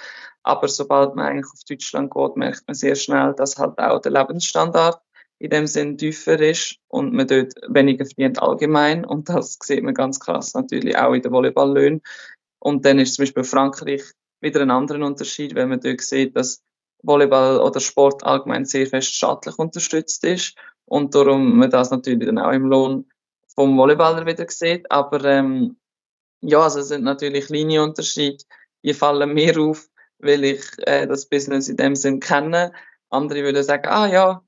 Aber 0.43 0.67
sobald 0.67 1.15
man 1.15 1.25
eigentlich 1.25 1.51
auf 1.51 1.63
Deutschland 1.67 2.13
geht, 2.13 2.35
merkt 2.37 2.67
man 2.67 2.75
sehr 2.75 2.93
schnell, 2.93 3.33
dass 3.33 3.57
halt 3.57 3.79
auch 3.79 4.01
der 4.01 4.11
Lebensstandard 4.11 5.01
in 5.39 5.49
dem 5.49 5.65
Sinn 5.65 5.97
tiefer 5.97 6.39
ist 6.39 6.77
und 6.89 7.11
man 7.11 7.25
dort 7.25 7.55
weniger 7.69 8.05
verdient 8.05 8.39
allgemein. 8.39 9.03
Und 9.03 9.27
das 9.27 9.57
sieht 9.63 9.83
man 9.83 9.95
ganz 9.95 10.19
krass 10.19 10.53
natürlich 10.53 10.95
auch 10.95 11.13
in 11.13 11.23
den 11.23 11.31
Volleyballlöhnen. 11.31 12.01
Und 12.59 12.85
dann 12.85 12.99
ist 12.99 13.15
zum 13.15 13.23
Beispiel 13.23 13.43
Frankreich 13.43 14.03
wieder 14.41 14.61
ein 14.61 14.69
anderer 14.69 15.03
Unterschied, 15.03 15.55
wenn 15.55 15.69
man 15.69 15.79
dort 15.79 16.01
sieht, 16.01 16.35
dass 16.35 16.61
Volleyball 17.01 17.59
oder 17.59 17.79
Sport 17.79 18.23
allgemein 18.23 18.65
sehr 18.65 18.85
fest 18.85 19.15
staatlich 19.15 19.57
unterstützt 19.57 20.23
ist 20.23 20.55
und 20.85 21.15
darum 21.15 21.57
man 21.57 21.69
das 21.69 21.91
natürlich 21.91 22.25
dann 22.27 22.37
auch 22.37 22.51
im 22.51 22.65
Lohn 22.65 23.09
vom 23.55 23.77
Volleyballer 23.77 24.25
wieder 24.25 24.45
sieht. 24.49 24.89
Aber 24.91 25.23
ähm, 25.25 25.77
ja, 26.41 26.61
also 26.61 26.79
es 26.79 26.89
sind 26.89 27.03
natürlich 27.03 27.47
kleine 27.47 27.83
Unterschiede, 27.83 28.43
die 28.83 28.93
fallen 28.93 29.33
mir 29.33 29.59
auf, 29.59 29.89
weil 30.19 30.43
ich 30.43 30.63
äh, 30.85 31.07
das 31.07 31.27
Business 31.27 31.69
in 31.69 31.77
dem 31.77 31.95
Sinn 31.95 32.19
kenne. 32.19 32.73
Andere 33.09 33.43
würden 33.43 33.63
sagen, 33.63 33.87
ah 33.87 34.07
ja, 34.07 34.45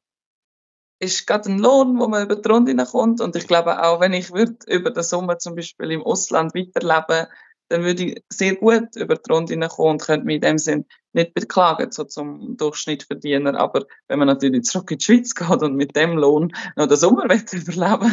ist 1.00 1.28
gerade 1.28 1.50
ein 1.50 1.60
Lohn, 1.60 2.00
wo 2.00 2.08
man 2.08 2.24
über 2.24 2.36
die 2.36 2.50
Runde 2.50 2.76
kommt. 2.86 3.22
Und 3.22 3.36
ich 3.36 3.48
glaube 3.48 3.84
auch, 3.84 4.00
wenn 4.00 4.14
ich 4.14 4.34
würde 4.34 4.58
über 4.68 4.92
den 4.92 5.04
Sommer 5.04 5.38
zum 5.38 5.56
Beispiel 5.56 5.92
im 5.92 6.04
Ausland 6.04 6.56
weiterleben, 6.56 7.28
dann 7.70 7.84
würde 7.84 8.04
ich 8.04 8.24
sehr 8.30 8.56
gut 8.56 8.96
über 8.96 9.16
die 9.16 9.32
Runde 9.32 9.68
kommen 9.68 9.92
und 9.92 10.02
könnte 10.02 10.26
mich 10.26 10.36
in 10.36 10.42
dem 10.42 10.58
Sinn 10.58 10.86
nicht 11.18 11.34
beklagen, 11.34 11.92
so 11.92 12.06
zum 12.06 12.56
Durchschnittsverdiener. 12.56 13.60
Aber 13.60 13.86
wenn 14.08 14.20
man 14.20 14.30
natürlich 14.30 14.64
zurück 14.64 14.92
in 14.92 15.00
die 15.00 15.04
Schweiz 15.04 15.36
geht 15.36 15.62
und 15.62 15.76
mit 15.76 15.96
dem 15.96 16.18
Lohn 16.18 16.54
noch 16.78 16.88
den 16.88 16.98
Sommer 16.98 17.26
überleben 17.26 18.12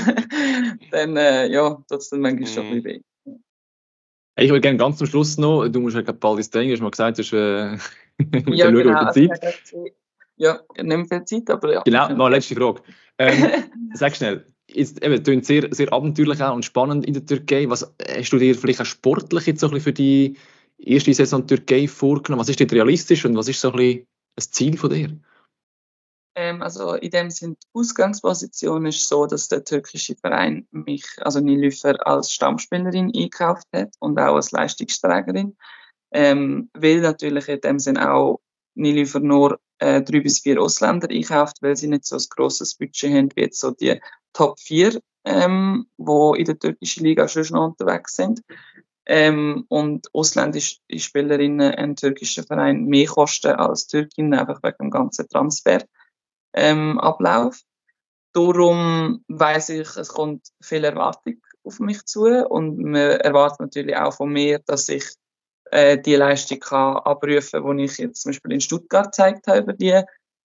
dann 0.91 1.17
äh, 1.17 1.49
ja, 1.53 1.71
tut 1.89 1.99
es 1.99 2.11
dann 2.11 2.21
manchmal 2.21 2.49
schon 2.49 2.67
ein 2.67 2.83
bisschen 2.83 2.85
weh. 2.85 3.01
Ich 4.37 4.51
würde 4.51 4.63
gerne 4.63 4.79
ganz 4.79 4.99
zum 4.99 5.07
Schluss 5.07 5.39
noch, 5.39 5.69
du 5.69 5.81
musst 5.81 5.97
ja 5.97 6.03
bald 6.03 6.39
ins 6.39 6.51
Training, 6.51 6.71
du 6.71 6.75
hast 6.75 6.83
mal 6.83 6.91
gesagt, 6.91 7.19
du 7.19 7.23
hast 7.23 7.33
äh, 7.33 7.77
ja, 8.51 8.71
genau, 8.71 8.95
also, 8.95 9.29
Zeit. 9.29 9.63
Ja, 10.37 10.61
nicht 10.83 11.09
viel 11.09 11.25
Zeit, 11.25 11.51
aber 11.51 11.73
ja. 11.73 11.83
Genau, 11.83 12.09
noch 12.15 12.27
eine 12.27 12.37
letzte 12.37 12.57
Frage. 12.57 12.83
Ähm, 13.19 13.65
sag 13.93 14.17
schnell, 14.17 14.45
es 14.75 14.95
klingt 14.95 15.45
sehr, 15.45 15.73
sehr 15.73 15.93
abenteuerlich 15.93 16.41
und 16.41 16.65
spannend 16.65 17.07
in 17.07 17.15
der 17.15 17.25
Türkei. 17.25 17.69
Was 17.69 17.95
hast 18.09 18.31
du 18.31 18.39
dir 18.39 18.55
vielleicht 18.55 18.81
auch 18.81 18.87
sportlich 18.87 19.47
jetzt 19.47 19.61
so 19.61 19.69
ein 19.69 19.73
bisschen 19.73 19.85
für 19.85 19.93
die 19.93 20.37
erste 20.79 21.15
Saison 21.15 21.47
Türkei 21.47 21.89
vorgenommen? 21.89 22.41
Was 22.41 22.49
ist 22.49 22.61
denn 22.61 22.71
realistisch 22.71 23.25
und 23.25 23.37
was 23.37 23.49
ist 23.49 23.61
so 23.61 23.71
ein 23.73 23.77
bisschen 23.77 24.07
das 24.37 24.51
Ziel 24.51 24.77
von 24.77 24.91
dir? 24.91 25.19
Ähm, 26.37 26.63
also 26.63 26.95
in 26.95 27.11
dem 27.11 27.31
Sinn, 27.31 27.57
die 27.63 27.79
Ausgangsposition 27.79 28.87
ist 28.87 29.09
so, 29.09 29.27
dass 29.27 29.49
der 29.49 29.65
türkische 29.65 30.17
Verein 30.17 30.67
mich, 30.73 31.05
also 31.21 31.41
Nilüfer, 31.41 32.05
als 32.07 32.33
Stammspielerin 32.33 33.13
einkauft 33.15 33.67
hat 33.73 33.95
und 34.01 34.19
auch 34.19 34.35
als 34.35 34.51
Leistungsträgerin. 34.51 35.57
Ähm, 36.13 36.71
will 36.75 37.01
natürlich 37.01 37.49
in 37.49 37.61
dem 37.61 37.79
Sinn 37.79 37.99
auch 37.99 38.41
Nilüfer 38.75 39.21
nur 39.21 39.61
äh, 39.79 40.03
drei 40.03 40.21
bis 40.21 40.41
vier 40.41 40.61
Ausländer 40.61 41.09
einkauft, 41.09 41.59
weil 41.61 41.77
sie 41.77 41.89
nicht 41.89 42.05
so 42.05 42.17
ein 42.17 42.25
grosses 42.31 42.75
Budget 42.75 43.13
haben 43.13 43.29
wie 43.35 43.43
jetzt 43.43 43.61
so 43.61 43.71
die 43.71 44.01
Top 44.33 44.59
4, 44.61 45.01
ähm, 45.25 45.87
wo 45.97 46.35
in 46.35 46.45
der 46.45 46.59
türkischen 46.59 47.05
Liga 47.05 47.29
schon 47.29 47.57
unterwegs 47.57 48.17
sind. 48.17 48.43
Ähm, 49.07 49.67
und 49.69 50.09
ausländische 50.15 50.79
Spielerinnen 50.97 51.75
einen 51.75 51.97
türkischen 51.97 52.45
Verein 52.45 52.85
mehr 52.85 53.07
kosten 53.07 53.53
als 53.53 53.87
Türkinnen, 53.87 54.33
einfach 54.33 54.63
wegen 54.63 54.77
dem 54.79 54.91
ganzen 54.91 55.29
Transferablauf. 55.29 55.89
Ähm, 56.55 56.99
Ablauf. 56.99 57.61
Darum 58.33 59.25
weiß 59.29 59.71
ich, 59.71 59.97
es 59.97 60.09
kommt 60.09 60.49
viel 60.63 60.85
Erwartung 60.85 61.41
auf 61.65 61.81
mich 61.81 62.05
zu 62.05 62.25
und 62.25 62.79
man 62.79 62.95
erwartet 62.95 63.61
natürlich 63.61 63.97
auch 63.97 64.15
von 64.15 64.33
mir, 64.33 64.61
dass 64.61 64.89
ich 64.89 65.05
äh, 65.71 65.99
die 65.99 66.17
Leistung 66.17 66.61
kann 66.61 66.97
abrufen 66.97 67.63
kann, 67.63 67.79
die 67.79 67.85
ich 67.85 67.99
jetzt 67.99 68.23
zum 68.23 68.31
Beispiel 68.31 68.53
in 68.53 68.61
Stuttgart 68.61 69.07
gezeigt 69.07 69.47
habe 69.47 69.61
über 69.61 69.73
die 69.73 70.01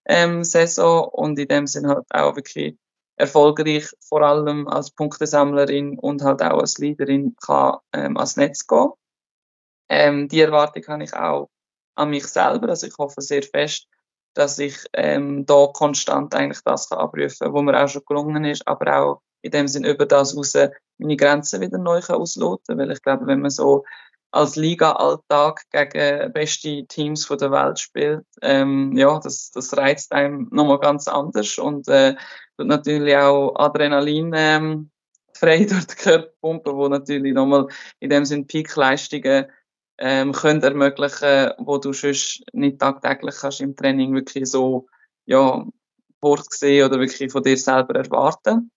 ähm, 0.05 0.43
Saison 0.43 1.07
und 1.07 1.37
in 1.39 1.47
dem 1.47 1.67
Sinne 1.67 1.89
halt 1.89 2.05
auch 2.09 2.35
wirklich 2.35 2.77
erfolgreich, 3.19 3.91
vor 3.99 4.21
allem 4.21 4.67
als 4.67 4.91
Punktesammlerin 4.91 5.99
und 5.99 6.23
halt 6.23 6.41
auch 6.41 6.59
als 6.59 6.77
Leaderin 6.77 7.35
kann 7.45 7.77
ähm, 7.93 8.17
ans 8.17 8.37
Netz 8.37 8.65
gehen. 8.65 8.91
Ähm, 9.89 10.29
die 10.29 10.41
Erwartung 10.41 10.83
habe 10.87 11.03
ich 11.03 11.13
auch 11.13 11.49
an 11.95 12.11
mich 12.11 12.25
selber. 12.27 12.69
Also 12.69 12.87
ich 12.87 12.97
hoffe 12.97 13.21
sehr 13.21 13.43
fest, 13.43 13.87
dass 14.33 14.57
ich 14.57 14.77
ähm, 14.93 15.45
da 15.45 15.67
konstant 15.73 16.33
eigentlich 16.33 16.61
das 16.63 16.87
kann 16.87 16.99
abrufen, 16.99 17.51
wo 17.51 17.61
mir 17.61 17.83
auch 17.83 17.89
schon 17.89 18.03
gelungen 18.07 18.45
ist, 18.45 18.65
aber 18.67 18.97
auch 18.97 19.21
in 19.41 19.51
dem 19.51 19.67
Sinn 19.67 19.83
über 19.83 20.05
das 20.05 20.35
raus 20.35 20.53
meine 20.97 21.17
Grenzen 21.17 21.61
wieder 21.61 21.77
neu 21.77 21.99
ausloten, 22.07 22.77
weil 22.77 22.91
ich 22.91 23.01
glaube, 23.01 23.27
wenn 23.27 23.41
man 23.41 23.51
so 23.51 23.85
als 24.31 24.55
Liga-Alltag 24.55 25.63
gegen 25.71 26.31
beste 26.33 26.85
Teams 26.87 27.25
von 27.25 27.37
der 27.37 27.51
Welt 27.51 27.79
spielt, 27.79 28.25
ähm, 28.41 28.95
ja, 28.95 29.19
das, 29.19 29.51
das 29.51 29.75
reizt 29.75 30.11
einem 30.11 30.47
nochmal 30.51 30.79
ganz 30.79 31.07
anders 31.07 31.57
und 31.57 31.87
äh, 31.87 32.15
tut 32.57 32.67
natürlich 32.67 33.15
auch 33.15 33.55
Adrenalin 33.55 34.31
ähm, 34.35 34.91
frei 35.33 35.65
durch 35.69 35.85
den 35.85 35.97
Körper 35.97 36.33
pumpen, 36.41 36.75
wo 36.75 36.87
natürlich 36.87 37.33
nochmal 37.33 37.67
in 37.99 38.09
dem 38.09 38.25
Sinn 38.25 38.45
Peak-Leistungen 38.45 39.47
ähm, 39.97 40.31
können 40.31 40.61
ermöglichen, 40.61 41.51
wo 41.57 41.77
du 41.77 41.91
sonst 41.91 42.43
nicht 42.53 42.79
tagtäglich 42.79 43.35
kannst 43.39 43.61
im 43.61 43.75
Training 43.75 44.13
wirklich 44.13 44.49
so 44.49 44.87
ja, 45.25 45.65
Wort 46.21 46.53
sehen 46.53 46.85
oder 46.85 46.99
wirklich 46.99 47.31
von 47.31 47.43
dir 47.43 47.57
selber 47.57 47.95
erwarten. 47.95 48.71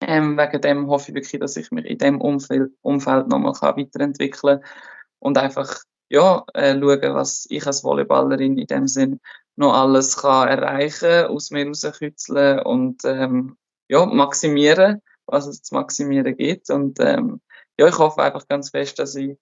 Ähm, 0.00 0.36
wegen 0.36 0.60
dem 0.60 0.88
hoffe 0.88 1.10
ich 1.10 1.14
wirklich, 1.14 1.40
dass 1.40 1.56
ich 1.56 1.70
mich 1.70 1.86
in 1.86 1.98
dem 1.98 2.20
Umfeld, 2.20 2.72
Umfeld 2.82 3.28
nochmal 3.28 3.54
weiterentwickeln 3.54 4.60
kann 4.60 4.70
und 5.18 5.38
einfach 5.38 5.82
ja, 6.08 6.44
äh, 6.54 6.78
schauen, 6.78 7.14
was 7.14 7.46
ich 7.48 7.66
als 7.66 7.82
Volleyballerin 7.82 8.58
in 8.58 8.66
dem 8.66 8.86
Sinn 8.86 9.20
noch 9.56 9.74
alles 9.74 10.16
kann 10.16 10.48
erreichen, 10.48 11.26
aus 11.26 11.50
mir 11.50 11.66
rauskützeln 11.66 12.60
und 12.60 13.04
ähm, 13.04 13.56
ja, 13.88 14.04
maximieren, 14.06 15.00
was 15.26 15.46
es 15.46 15.62
zu 15.62 15.74
maximieren 15.74 16.36
gibt. 16.36 16.70
Und 16.70 16.98
ähm, 17.00 17.40
ja, 17.78 17.88
ich 17.88 17.98
hoffe 17.98 18.22
einfach 18.22 18.46
ganz 18.48 18.70
fest, 18.70 18.98
dass 18.98 19.14
ich 19.14 19.38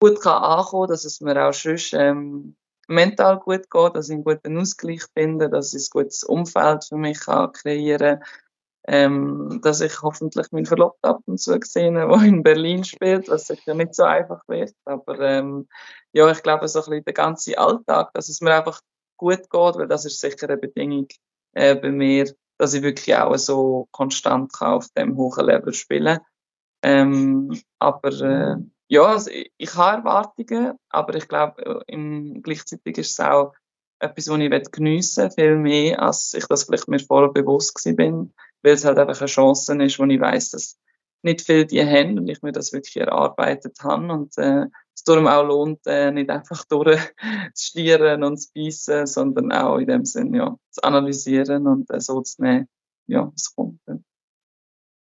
gut 0.00 0.20
kann 0.20 0.42
ankommen, 0.42 0.88
dass 0.88 1.04
es 1.04 1.20
mir 1.20 1.48
auch 1.48 1.52
sonst 1.52 1.94
ähm, 1.94 2.56
mental 2.88 3.38
gut 3.38 3.70
geht, 3.70 3.96
dass 3.96 4.08
ich 4.08 4.14
einen 4.14 4.24
guten 4.24 4.58
Ausgleich 4.58 5.02
finde, 5.14 5.48
dass 5.48 5.72
ich 5.72 5.88
ein 5.88 6.00
gutes 6.02 6.24
Umfeld 6.24 6.84
für 6.84 6.96
mich 6.96 7.20
kann 7.20 7.52
kreieren 7.52 8.20
kann 8.20 8.28
ähm, 8.86 9.60
dass 9.62 9.80
ich 9.80 10.02
hoffentlich 10.02 10.52
meinen 10.52 10.66
Verlobten 10.66 11.08
ab 11.08 11.20
und 11.26 11.40
zu 11.40 11.58
gesehen 11.58 11.94
der 11.94 12.10
in 12.22 12.42
Berlin 12.42 12.84
spielt, 12.84 13.28
was 13.28 13.46
sicher 13.46 13.74
nicht 13.74 13.94
so 13.94 14.04
einfach 14.04 14.42
wird. 14.46 14.74
Aber 14.84 15.18
ähm, 15.20 15.68
ja, 16.12 16.30
ich 16.30 16.42
glaube, 16.42 16.68
so 16.68 16.80
ein 16.80 16.84
bisschen 16.84 17.04
der 17.04 17.14
ganze 17.14 17.58
Alltag, 17.58 18.12
dass 18.12 18.28
es 18.28 18.40
mir 18.40 18.54
einfach 18.54 18.80
gut 19.16 19.50
geht, 19.50 19.76
weil 19.76 19.88
das 19.88 20.04
ist 20.04 20.20
sicher 20.20 20.48
eine 20.48 20.58
Bedingung 20.58 21.08
äh, 21.54 21.74
bei 21.74 21.90
mir, 21.90 22.30
dass 22.58 22.74
ich 22.74 22.82
wirklich 22.82 23.16
auch 23.16 23.36
so 23.36 23.88
konstant 23.90 24.52
kann 24.52 24.74
auf 24.74 24.88
dem 24.96 25.16
hohen 25.16 25.46
Level 25.46 25.72
spielen 25.72 26.20
ähm, 26.82 27.58
Aber 27.78 28.10
äh, 28.10 28.56
ja, 28.88 29.02
also 29.02 29.30
ich, 29.30 29.50
ich 29.56 29.74
habe 29.74 29.98
Erwartungen, 29.98 30.78
aber 30.90 31.14
ich 31.14 31.26
glaube, 31.26 31.82
äh, 31.86 32.40
gleichzeitig 32.42 32.98
ist 32.98 33.12
es 33.12 33.20
auch 33.20 33.54
etwas, 33.98 34.28
was 34.28 34.38
ich 34.38 34.70
geniessen 34.70 35.24
will, 35.24 35.30
viel 35.30 35.56
mehr, 35.56 36.02
als 36.02 36.34
ich 36.34 36.46
das 36.46 36.64
vielleicht 36.64 36.88
mir 36.88 36.98
vorher 36.98 37.32
bewusst 37.32 37.82
bin 37.96 38.34
weil 38.64 38.72
es 38.72 38.84
halt 38.84 38.98
einfach 38.98 39.20
eine 39.20 39.28
Chance 39.28 39.80
ist, 39.82 39.98
wo 39.98 40.04
ich 40.04 40.20
weiß, 40.20 40.50
dass 40.50 40.78
nicht 41.22 41.42
viele 41.42 41.66
die 41.66 41.84
haben 41.84 42.18
und 42.18 42.28
ich 42.28 42.42
mir 42.42 42.52
das 42.52 42.72
wirklich 42.72 42.96
erarbeitet 42.96 43.78
habe 43.82 44.12
und 44.12 44.36
äh, 44.38 44.66
es 44.94 45.04
darum 45.04 45.26
auch 45.26 45.42
lohnt, 45.42 45.80
äh, 45.86 46.10
nicht 46.10 46.30
einfach 46.30 46.64
durchzustieren 46.68 48.24
und 48.24 48.38
zu 48.38 48.48
beißen, 48.54 49.06
sondern 49.06 49.52
auch 49.52 49.78
in 49.78 49.86
dem 49.86 50.04
Sinn 50.04 50.34
ja, 50.34 50.56
zu 50.70 50.82
analysieren 50.82 51.66
und 51.66 51.90
äh, 51.90 52.00
so 52.00 52.20
zu 52.20 52.42
nehmen, 52.42 52.68
ja, 53.06 53.30
was 53.32 53.54
kommt. 53.54 53.80
Ja. 53.86 53.98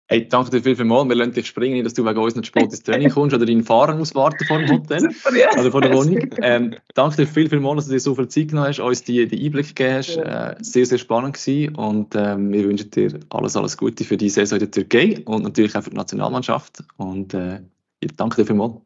Hey, 0.07 0.29
danke 0.29 0.51
dir 0.51 0.63
viel, 0.63 0.77
viel 0.77 0.85
mal. 0.85 1.09
Wir 1.09 1.17
lassen 1.17 1.33
dich 1.33 1.47
springen, 1.47 1.83
dass 1.83 1.95
du 1.95 2.05
wegen 2.05 2.19
uns 2.19 2.35
nicht 2.35 2.47
spät 2.47 2.65
ins 2.65 2.83
Training 2.83 3.09
kommst 3.09 3.35
oder 3.35 3.47
deinen 3.47 3.65
Fahrer 3.65 3.97
muss 3.97 4.15
warten 4.15 4.45
vor 4.45 4.59
dem 4.59 4.69
Hotel 4.69 5.01
Super, 5.11 5.35
ja. 5.35 5.51
oder 5.59 5.71
vor 5.71 5.81
der 5.81 5.95
Wohnung. 5.95 6.31
Ähm, 6.43 6.75
danke 6.95 7.17
dir 7.17 7.27
viel, 7.27 7.49
viel 7.49 7.61
mal, 7.61 7.75
dass 7.77 7.87
du 7.87 7.93
dir 7.93 8.01
so 8.01 8.15
viel 8.15 8.29
Zeit 8.29 8.49
genommen 8.49 8.69
hast, 8.69 8.81
uns 8.81 9.03
die, 9.03 9.27
die 9.27 9.47
Einblick 9.47 9.69
gegeben 9.69 9.95
hast. 9.95 10.17
Äh, 10.17 10.57
sehr, 10.61 10.85
sehr 10.85 10.99
spannend 10.99 11.35
gewesen 11.35 11.75
und 11.77 12.15
ähm, 12.15 12.53
wir 12.53 12.65
wünschen 12.65 12.91
dir 12.91 13.19
alles, 13.31 13.57
alles 13.57 13.79
Gute 13.79 14.05
für 14.05 14.19
die 14.19 14.29
Saison 14.29 14.59
in 14.59 14.65
der 14.65 14.71
Türkei 14.71 15.23
und 15.25 15.43
natürlich 15.43 15.75
auch 15.75 15.83
für 15.83 15.91
die 15.91 15.97
Nationalmannschaft. 15.97 16.85
Und 16.99 17.33
äh, 17.33 17.63
ja, 18.03 18.09
danke 18.17 18.37
dir 18.37 18.47
viel 18.47 18.57
mal. 18.57 18.79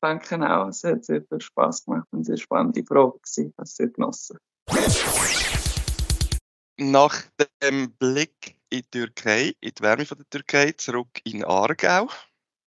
Danke 0.00 0.36
auch. 0.36 0.68
Es 0.68 0.84
hat 0.84 1.04
sehr 1.04 1.22
viel 1.22 1.40
Spaß 1.40 1.84
gemacht 1.84 2.08
und 2.12 2.24
sehr 2.24 2.38
spannende 2.38 2.82
Frage 2.84 3.18
gewesen. 3.18 3.48
Ich 3.48 3.58
habe 3.58 3.64
es 3.64 3.76
sehr 3.76 3.88
genossen. 3.88 4.38
Nach 6.78 7.14
dem 7.62 7.92
Blick 7.98 8.56
in 8.74 8.82
die 8.82 8.90
Türkei, 8.90 9.54
in 9.60 9.72
die 9.74 9.82
Wärme 9.82 10.06
von 10.06 10.18
der 10.18 10.28
Türkei, 10.28 10.72
zurück 10.72 11.20
in 11.24 11.44
Aargau. 11.44 12.08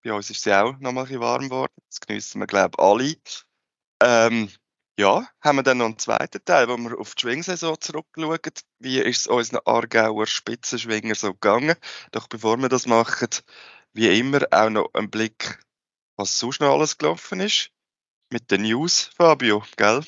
Bei 0.04 0.14
uns 0.14 0.30
ist 0.30 0.46
ja 0.46 0.64
auch 0.64 0.78
noch 0.80 0.92
mal 0.92 1.02
ein 1.02 1.08
bisschen 1.08 1.22
warm 1.22 1.44
geworden. 1.50 1.74
Das 1.90 2.00
geniessen 2.00 2.40
wir, 2.40 2.48
glaube 2.48 2.76
ich, 2.78 2.84
alle. 2.84 3.16
Ähm, 4.02 4.50
ja, 4.98 5.28
haben 5.42 5.58
wir 5.58 5.64
dann 5.64 5.80
noch 5.80 5.86
einen 5.86 6.00
zweiten 6.00 6.44
Teil, 6.46 6.70
wo 6.70 6.78
wir 6.78 6.98
auf 6.98 7.14
die 7.16 7.22
Schwingsaison 7.22 7.80
zurückschauen. 7.80 8.40
Wie 8.80 9.00
ist 9.00 9.22
es 9.22 9.28
unseren 9.28 9.60
Aargauer 9.66 10.26
Spitzenschwinger 10.26 11.16
so 11.16 11.34
gegangen? 11.34 11.76
Doch 12.12 12.28
bevor 12.28 12.58
wir 12.58 12.70
das 12.70 12.88
machen, 12.88 13.30
wie 13.94 14.18
immer 14.18 14.42
auch 14.52 14.70
noch 14.70 14.90
ein 14.94 15.10
Blick, 15.10 15.60
was 16.16 16.40
sonst 16.40 16.62
noch 16.62 16.74
alles 16.74 16.98
gelaufen 16.98 17.42
ist. 17.42 17.70
Mit 18.32 18.50
den 18.50 18.62
News, 18.64 19.12
Fabio, 19.16 19.64
gell? 19.76 20.04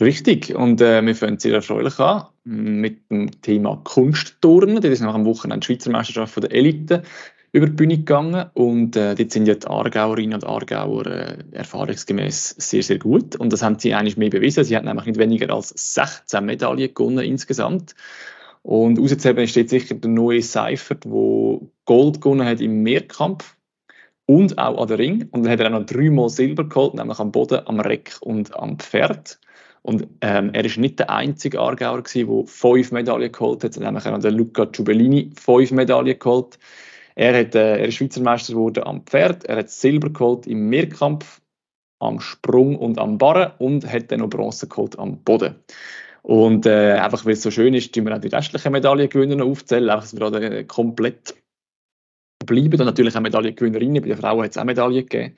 Richtig, 0.00 0.52
und 0.54 0.80
äh, 0.80 1.06
wir 1.06 1.14
fangen 1.14 1.38
sehr 1.38 1.54
erfreulich 1.54 2.00
an 2.00 2.24
mit 2.42 3.08
dem 3.10 3.40
Thema 3.42 3.80
Kunstturnen. 3.84 4.80
Das 4.80 4.90
ist 4.90 5.00
nach 5.00 5.14
am 5.14 5.24
Wochenende 5.24 5.60
die 5.60 5.66
Schweizer 5.66 5.90
Meisterschaft 5.90 6.42
der 6.42 6.50
Elite 6.50 7.04
über 7.52 7.66
die 7.66 7.72
Bühne 7.74 7.98
gegangen 7.98 8.50
und 8.54 8.96
äh, 8.96 9.14
dort 9.14 9.30
sind 9.30 9.46
ja 9.46 9.54
die 9.54 9.68
Aargauerinnen 9.68 10.34
und 10.34 10.44
Aargauer 10.44 11.06
äh, 11.06 11.38
erfahrungsgemäß 11.52 12.56
sehr, 12.58 12.82
sehr 12.82 12.98
gut 12.98 13.36
und 13.36 13.52
das 13.52 13.62
haben 13.62 13.78
sie 13.78 13.94
eigentlich 13.94 14.16
mehr 14.16 14.30
bewiesen. 14.30 14.64
Sie 14.64 14.76
hatten 14.76 14.86
nämlich 14.86 15.06
nicht 15.06 15.20
weniger 15.20 15.54
als 15.54 15.68
16 15.68 16.44
Medaillen 16.44 16.92
gewonnen 16.92 17.24
insgesamt 17.24 17.94
und 18.62 18.98
auszuheben 18.98 19.46
steht 19.46 19.70
sicher 19.70 19.94
der 19.94 20.10
neue 20.10 20.42
Seifert, 20.42 21.04
der 21.04 21.60
Gold 21.84 22.20
gewonnen 22.20 22.44
hat 22.44 22.60
im 22.60 22.82
Mehrkampf 22.82 23.56
und 24.26 24.58
auch 24.58 24.82
an 24.82 24.88
der 24.88 24.98
Ring 24.98 25.28
und 25.30 25.44
dann 25.44 25.52
hat 25.52 25.60
er 25.60 25.66
auch 25.66 25.78
noch 25.78 25.86
dreimal 25.86 26.30
Silber 26.30 26.68
geholt, 26.68 26.94
nämlich 26.94 27.20
am 27.20 27.30
Boden, 27.30 27.60
am 27.66 27.78
Reck 27.78 28.16
und 28.20 28.56
am 28.56 28.80
Pferd. 28.80 29.38
Und 29.86 30.06
ähm, 30.22 30.50
er 30.54 30.64
ist 30.64 30.78
nicht 30.78 30.98
der 30.98 31.10
einzige 31.10 31.60
Aargauer 31.60 32.02
der 32.02 32.46
fünf 32.46 32.90
Medaillen 32.90 33.30
geholt 33.30 33.64
hat, 33.64 33.76
nämlich 33.76 34.06
auch 34.06 34.18
der 34.18 34.30
Luca 34.30 34.64
Giubellini 34.64 35.30
fünf 35.38 35.72
Medaillen 35.72 36.18
geholt. 36.18 36.58
Er, 37.16 37.38
hat, 37.38 37.54
äh, 37.54 37.78
er 37.78 37.86
ist 37.86 37.96
Schweizer 37.96 38.22
Meister 38.22 38.54
geworden 38.54 38.82
am 38.84 39.04
Pferd, 39.04 39.44
er 39.44 39.58
hat 39.58 39.68
Silber 39.68 40.08
geholt 40.08 40.46
im 40.46 40.70
Mehrkampf, 40.70 41.42
am 42.00 42.18
Sprung 42.18 42.78
und 42.78 42.98
am 42.98 43.18
Barren 43.18 43.52
und 43.58 43.86
hat 43.86 44.10
dann 44.10 44.20
noch 44.20 44.30
Bronze 44.30 44.66
geholt 44.66 44.98
am 44.98 45.18
Boden. 45.18 45.54
Und 46.22 46.64
äh, 46.64 46.94
einfach 46.94 47.26
weil 47.26 47.34
es 47.34 47.42
so 47.42 47.50
schön 47.50 47.74
ist, 47.74 47.94
tun 47.94 48.06
wir 48.06 48.16
auch 48.16 48.20
die 48.20 48.28
restlichen 48.28 48.72
Medaillengewinner 48.72 49.44
aufzählen, 49.44 49.90
einfach, 49.90 50.04
dass 50.04 50.18
wir 50.18 50.30
da 50.30 50.38
äh, 50.38 50.64
komplett 50.64 51.34
bleiben. 52.46 52.80
Und 52.80 52.86
natürlich 52.86 53.14
auch 53.14 53.20
Medaillengewinnerinnen, 53.20 54.02
bei 54.02 54.08
den 54.08 54.16
Frauen 54.16 54.44
hat 54.44 54.52
es 54.52 54.56
auch 54.56 54.64
Medaillen 54.64 55.06
gegeben. 55.06 55.36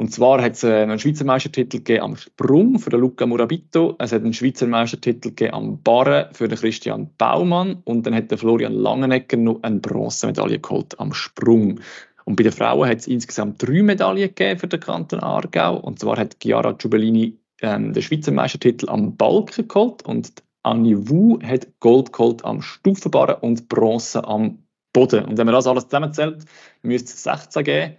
Und 0.00 0.14
zwar 0.14 0.40
hat 0.40 0.54
es 0.54 0.64
äh, 0.64 0.80
einen 0.80 0.98
Schweizer 0.98 1.26
Meistertitel 1.26 1.76
gegeben 1.76 2.04
am 2.04 2.16
Sprung 2.16 2.78
für 2.78 2.88
den 2.88 3.00
Luca 3.00 3.26
Murabito, 3.26 3.96
es 3.98 4.12
hat 4.12 4.22
einen 4.22 4.32
Schweizer 4.32 4.66
Meistertitel 4.66 5.28
gegeben 5.28 5.52
am 5.52 5.82
Barren 5.82 6.32
für 6.32 6.48
den 6.48 6.56
Christian 6.56 7.10
Baumann 7.18 7.82
und 7.84 8.06
dann 8.06 8.14
hat 8.14 8.30
der 8.30 8.38
Florian 8.38 8.72
Langenegger 8.72 9.36
noch 9.36 9.62
eine 9.62 9.78
Bronzemedaille 9.78 10.58
geholt 10.58 10.98
am 10.98 11.12
Sprung. 11.12 11.80
Und 12.24 12.36
bei 12.36 12.44
den 12.44 12.52
Frauen 12.52 12.88
hat 12.88 13.00
es 13.00 13.08
insgesamt 13.08 13.62
drei 13.62 13.82
Medaillen 13.82 14.28
gegeben 14.34 14.58
für 14.58 14.68
den 14.68 14.80
Kanton 14.80 15.20
Aargau. 15.20 15.76
Und 15.76 15.98
zwar 15.98 16.16
hat 16.16 16.38
Chiara 16.42 16.72
Giubellini 16.72 17.38
ähm, 17.60 17.92
den 17.92 18.02
Schweizer 18.02 18.32
Meistertitel 18.32 18.88
am 18.88 19.18
Balken 19.18 19.68
geholt 19.68 20.02
und 20.06 20.32
Annie 20.62 21.10
Wu 21.10 21.38
hat 21.42 21.68
Gold 21.80 22.10
geholt 22.14 22.42
am 22.46 22.62
Stufenbarren 22.62 23.36
und 23.42 23.68
Bronze 23.68 24.26
am 24.26 24.64
Boden. 24.94 25.26
Und 25.26 25.36
wenn 25.36 25.44
man 25.44 25.54
das 25.54 25.66
alles 25.66 25.84
zusammenzählt, 25.84 26.46
müsste 26.80 27.12
es 27.12 27.22
16 27.22 27.64
geben. 27.64 27.96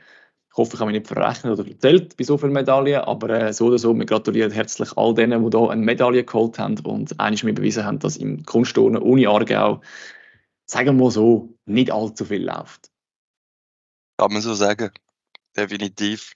Ich 0.51 0.57
hoffe, 0.57 0.73
ich 0.73 0.81
habe 0.81 0.91
mich 0.91 0.99
nicht 0.99 1.07
verrechnet 1.07 1.57
oder 1.57 1.65
erzählt 1.65 2.17
bei 2.17 2.25
so 2.25 2.37
vielen 2.37 2.51
Medaillen, 2.51 3.01
aber 3.01 3.29
äh, 3.29 3.53
so 3.53 3.67
oder 3.67 3.79
so, 3.79 3.93
wir 3.97 4.05
gratulieren 4.05 4.51
herzlich 4.51 4.97
all 4.97 5.13
denen, 5.13 5.49
die 5.49 5.57
hier 5.57 5.69
eine 5.69 5.81
Medaille 5.81 6.25
geholt 6.25 6.59
haben 6.59 6.77
und 6.79 7.17
eigentlich 7.21 7.45
mir 7.45 7.53
bewiesen 7.53 7.85
haben, 7.85 7.99
dass 7.99 8.17
im 8.17 8.43
Kunstturnen 8.43 9.01
ohne 9.01 9.29
Aargau, 9.29 9.79
sagen 10.65 10.87
wir 10.87 11.05
mal 11.05 11.11
so, 11.11 11.53
nicht 11.65 11.93
allzu 11.93 12.25
viel 12.25 12.43
läuft. 12.43 12.91
Kann 14.17 14.33
man 14.33 14.41
so 14.41 14.53
sagen. 14.53 14.91
Definitiv. 15.55 16.33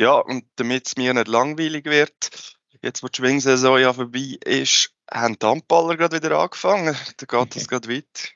Ja, 0.00 0.14
und 0.14 0.44
damit 0.56 0.88
es 0.88 0.96
mir 0.96 1.14
nicht 1.14 1.28
langweilig 1.28 1.84
wird, 1.84 2.58
jetzt 2.82 3.04
wo 3.04 3.06
die 3.06 3.18
Schwingsaison 3.18 3.80
ja 3.80 3.92
vorbei 3.92 4.36
ist, 4.44 4.90
haben 5.08 5.38
die 5.38 5.46
Handballer 5.46 5.96
gerade 5.96 6.16
wieder 6.16 6.40
angefangen. 6.40 6.96
Da 7.16 7.44
geht 7.44 7.56
es 7.56 7.68
gerade 7.68 7.88
weiter. 7.88 8.30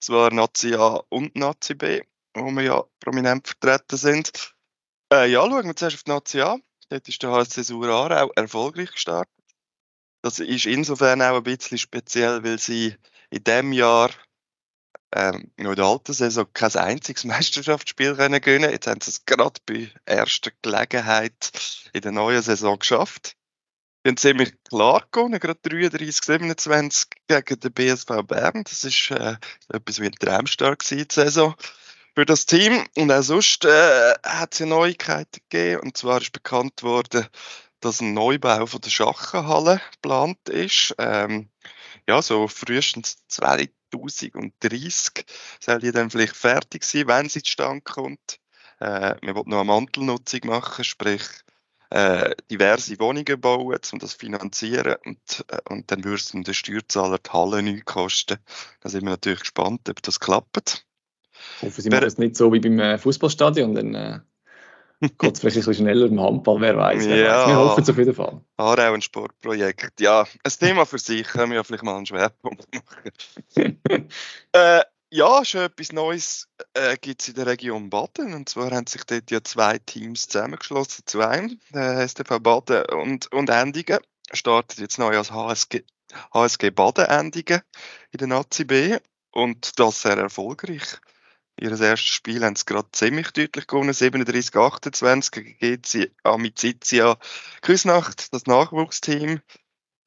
Zwar 0.00 0.32
Nazi 0.32 0.74
A 0.74 1.00
und 1.10 1.36
Nazi 1.36 1.74
B 1.76 2.02
wo 2.44 2.50
wir 2.50 2.62
ja 2.62 2.84
prominent 3.00 3.48
vertreten 3.48 3.96
sind. 3.96 4.54
Äh, 5.12 5.30
ja, 5.30 5.40
schauen 5.40 5.66
wir 5.66 5.76
zuerst 5.76 5.96
auf 5.96 6.02
die 6.04 6.10
Nazi 6.10 6.40
an. 6.40 6.62
Dort 6.90 7.08
ist 7.08 7.22
der 7.22 7.30
HSC 7.30 7.62
Sura 7.62 8.22
auch 8.22 8.30
erfolgreich 8.36 8.92
gestartet. 8.92 9.32
Das 10.22 10.38
ist 10.38 10.66
insofern 10.66 11.22
auch 11.22 11.36
ein 11.36 11.42
bisschen 11.42 11.78
speziell, 11.78 12.42
weil 12.44 12.58
sie 12.58 12.96
in 13.30 13.44
diesem 13.44 13.72
Jahr 13.72 14.10
ähm, 15.14 15.50
noch 15.56 15.70
in 15.70 15.76
der 15.76 15.84
alten 15.84 16.12
Saison 16.12 16.46
kein 16.52 16.74
einziges 16.76 17.24
Meisterschaftsspiel 17.24 18.16
können 18.16 18.40
gewinnen 18.40 18.70
Jetzt 18.70 18.86
haben 18.86 19.00
sie 19.00 19.10
es 19.10 19.24
gerade 19.24 19.60
bei 19.64 19.90
erster 20.06 20.50
Gelegenheit 20.62 21.52
in 21.92 22.02
der 22.02 22.12
neuen 22.12 22.42
Saison 22.42 22.78
geschafft. 22.78 23.36
Sie 24.04 24.10
haben 24.10 24.16
ziemlich 24.16 24.54
klar 24.64 25.06
gewonnen, 25.10 25.40
gerade 25.40 25.60
33, 25.62 26.24
27 26.24 27.06
gegen 27.26 27.60
den 27.60 27.72
BSV 27.72 28.22
Bern. 28.26 28.64
Das 28.64 28.84
ist 28.84 29.10
äh, 29.10 29.36
etwas 29.68 30.00
wie 30.00 30.06
ein 30.06 30.12
Traumstart 30.12 30.78
gewesen, 30.78 31.08
die 31.08 31.14
Saison 31.14 31.54
für 32.18 32.26
das 32.26 32.46
Team. 32.46 32.84
Und 32.96 33.12
auch 33.12 33.22
sonst 33.22 33.64
äh, 33.64 34.14
hat 34.24 34.52
es 34.52 34.58
Neuigkeiten 34.66 35.40
gegeben. 35.48 35.82
Und 35.82 35.96
zwar 35.96 36.20
ist 36.20 36.32
bekannt 36.32 36.82
worden, 36.82 37.28
dass 37.78 38.00
ein 38.00 38.12
Neubau 38.12 38.66
von 38.66 38.80
der 38.80 38.90
Schachenhalle 38.90 39.80
geplant 39.92 40.48
ist. 40.48 40.96
Ähm, 40.98 41.48
ja, 42.08 42.20
so 42.20 42.48
frühestens 42.48 43.24
2030 43.28 44.32
soll 45.60 45.78
die 45.78 45.92
dann 45.92 46.10
vielleicht 46.10 46.34
fertig 46.34 46.82
sein, 46.82 47.06
wenn 47.06 47.28
sie 47.28 47.40
zustande 47.40 47.82
kommt. 47.82 48.40
Äh, 48.80 49.14
wir 49.22 49.36
wollen 49.36 49.50
noch 49.50 49.60
eine 49.60 49.66
Mantelnutzung 49.66 50.40
machen, 50.42 50.82
sprich 50.82 51.22
äh, 51.90 52.34
diverse 52.50 52.98
Wohnungen 52.98 53.40
bauen, 53.40 53.78
um 53.92 53.98
das 54.00 54.10
zu 54.10 54.18
finanzieren 54.18 54.96
und, 55.04 55.44
äh, 55.52 55.58
und 55.70 55.88
dann 55.92 56.02
würde 56.02 56.16
es 56.16 56.32
den 56.32 56.52
Steuerzahler 56.52 57.18
die 57.18 57.30
Halle 57.30 57.62
nicht 57.62 57.84
kosten. 57.84 58.38
Da 58.80 58.88
sind 58.88 59.04
wir 59.04 59.10
natürlich 59.10 59.40
gespannt, 59.40 59.88
ob 59.88 60.02
das 60.02 60.18
klappt. 60.18 60.87
Ich 61.56 61.62
hoffe, 61.68 61.82
sie 61.82 61.90
machen 61.90 62.04
es 62.04 62.18
nicht 62.18 62.36
so 62.36 62.52
wie 62.52 62.60
beim 62.60 62.78
äh, 62.78 62.98
Fußballstadion, 62.98 63.74
dann 63.74 63.94
äh, 63.94 64.18
geht 65.18 65.34
es 65.34 65.40
vielleicht 65.40 65.56
ein 65.56 65.60
bisschen 65.60 65.74
schneller 65.74 66.06
im 66.06 66.20
Handball, 66.20 66.60
wer 66.60 66.76
weiß. 66.76 67.06
Ja, 67.06 67.48
Wir 67.48 67.56
hoffen 67.56 67.82
es 67.82 67.90
auf 67.90 67.98
jeden 67.98 68.14
Fall. 68.14 68.40
Auch 68.56 68.76
ein 68.76 69.02
Sportprojekt. 69.02 70.00
Ja, 70.00 70.22
ein 70.22 70.52
Thema 70.58 70.86
für 70.86 70.98
sich, 70.98 71.26
können 71.26 71.50
wir 71.50 71.56
ja 71.56 71.64
vielleicht 71.64 71.84
mal 71.84 71.96
einen 71.96 72.06
Schwerpunkt 72.06 72.66
machen. 72.74 73.78
äh, 74.52 74.82
ja, 75.10 75.42
schon 75.44 75.62
etwas 75.62 75.92
Neues 75.92 76.48
äh, 76.74 76.96
gibt 77.00 77.22
es 77.22 77.28
in 77.28 77.34
der 77.34 77.46
Region 77.46 77.88
Baden. 77.88 78.34
Und 78.34 78.48
zwar 78.48 78.70
haben 78.72 78.86
sich 78.86 79.04
dort 79.04 79.30
ja 79.30 79.42
zwei 79.42 79.78
Teams 79.78 80.28
zusammengeschlossen 80.28 81.04
zu 81.06 81.20
einem. 81.20 81.58
Der 81.72 82.06
STV 82.06 82.40
Baden 82.40 82.84
und, 82.92 83.32
und 83.32 83.48
Endigen 83.48 83.98
startet 84.32 84.80
jetzt 84.80 84.98
neu 84.98 85.16
als 85.16 85.30
HSG, 85.30 85.82
HSG 86.34 86.70
Baden 86.70 87.06
Endigen 87.06 87.62
in 88.10 88.18
der 88.18 88.28
Nazi 88.28 88.64
B. 88.64 88.98
Und 89.30 89.78
das 89.78 90.02
sehr 90.02 90.16
erfolgreich. 90.16 90.98
Ihr 91.60 91.72
erstes 91.72 92.14
Spiel 92.14 92.44
haben 92.44 92.54
sie 92.54 92.64
gerade 92.64 92.88
ziemlich 92.92 93.32
deutlich 93.32 93.66
gewonnen, 93.66 93.90
37-28 93.90 95.30
gegen 95.32 95.58
GC 95.58 96.12
Amicizia 96.22 97.18
Küsnacht, 97.62 98.32
das 98.32 98.46
Nachwuchsteam. 98.46 99.40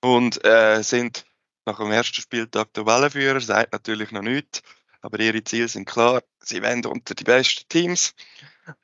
Und 0.01 0.45
äh, 0.45 0.81
sind 0.81 1.25
nach 1.65 1.77
dem 1.77 1.91
ersten 1.91 2.21
Spieltag 2.21 2.73
der 2.73 2.85
Wellenführer, 2.85 3.41
sagt 3.41 3.73
natürlich 3.73 4.11
noch 4.11 4.21
nichts, 4.21 4.61
aber 5.01 5.19
ihre 5.19 5.43
Ziele 5.43 5.67
sind 5.67 5.85
klar. 5.85 6.23
Sie 6.39 6.63
wollen 6.63 6.85
unter 6.85 7.15
die 7.15 7.25
besten 7.25 7.67
Teams, 7.67 8.15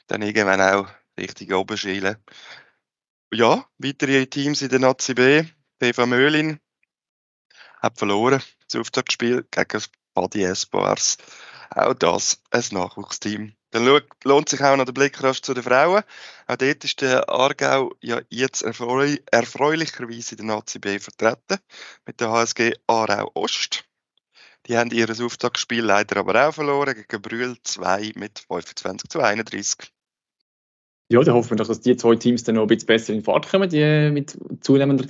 dann 0.08 0.22
irgendwann 0.22 0.62
auch 0.62 0.90
richtig 1.18 1.54
oben 1.54 1.78
schielen. 1.78 2.18
Ja, 3.34 3.66
weitere 3.78 4.26
Teams 4.28 4.62
in 4.62 4.70
der 4.70 4.80
Nazi 4.80 5.14
B, 5.14 5.44
PV 5.80 6.06
Möhlin, 6.06 6.60
hat 7.80 7.98
verloren, 7.98 8.44
das 8.68 8.80
Auftaktspiel 8.80 9.48
gegen 9.50 9.84
Badi 10.14 10.44
Espoirs. 10.44 11.18
Auch 11.70 11.94
das 11.94 12.42
ein 12.52 12.64
Nachwuchsteam. 12.72 13.54
Dann 13.72 14.02
lohnt 14.24 14.50
sich 14.50 14.62
auch 14.64 14.78
noch 14.78 14.86
der 14.86 14.94
Blick 14.94 15.22
rasch 15.22 15.42
zu 15.42 15.54
den 15.54 15.64
Frauen. 15.64 16.04
Auch 16.48 16.56
dort 16.56 16.84
ist 16.84 17.02
der 17.02 17.30
Aargau 17.30 17.94
ja 18.02 18.22
jetzt 18.30 18.62
erfreu 18.62 19.18
erfreulicherweise 19.30 20.36
in 20.36 20.48
der 20.48 20.56
Nazi 20.56 20.80
B 20.80 21.00
vertreten 21.00 21.58
mit 22.06 22.22
der 22.22 22.32
HSG 22.32 22.74
Aarau 22.88 23.30
Ost. 23.34 23.84
Die 24.68 24.78
haben 24.78 24.92
ihr 24.92 25.10
Auftaktspiel 25.10 25.84
leider 25.84 26.18
aber 26.18 26.48
auch 26.48 26.54
verloren 26.54 26.96
gegen 26.96 27.22
Brühl 27.22 27.58
2 27.62 28.14
mit 28.16 28.40
25 28.48 29.10
zu 29.10 29.20
31. 29.20 29.92
Ja, 31.10 31.22
dann 31.22 31.36
hoffen 31.36 31.52
wir 31.52 31.58
doch, 31.58 31.68
dass 31.68 31.80
die 31.80 31.96
zwei 31.96 32.16
Teams 32.16 32.44
dann 32.44 32.56
noch 32.56 32.64
ein 32.64 32.68
bisschen 32.68 32.88
besser 32.88 33.14
in 33.14 33.24
Fahrt 33.24 33.50
kommen, 33.50 33.70
die 33.70 34.10
mit 34.12 34.38
zunehmender 34.60 35.06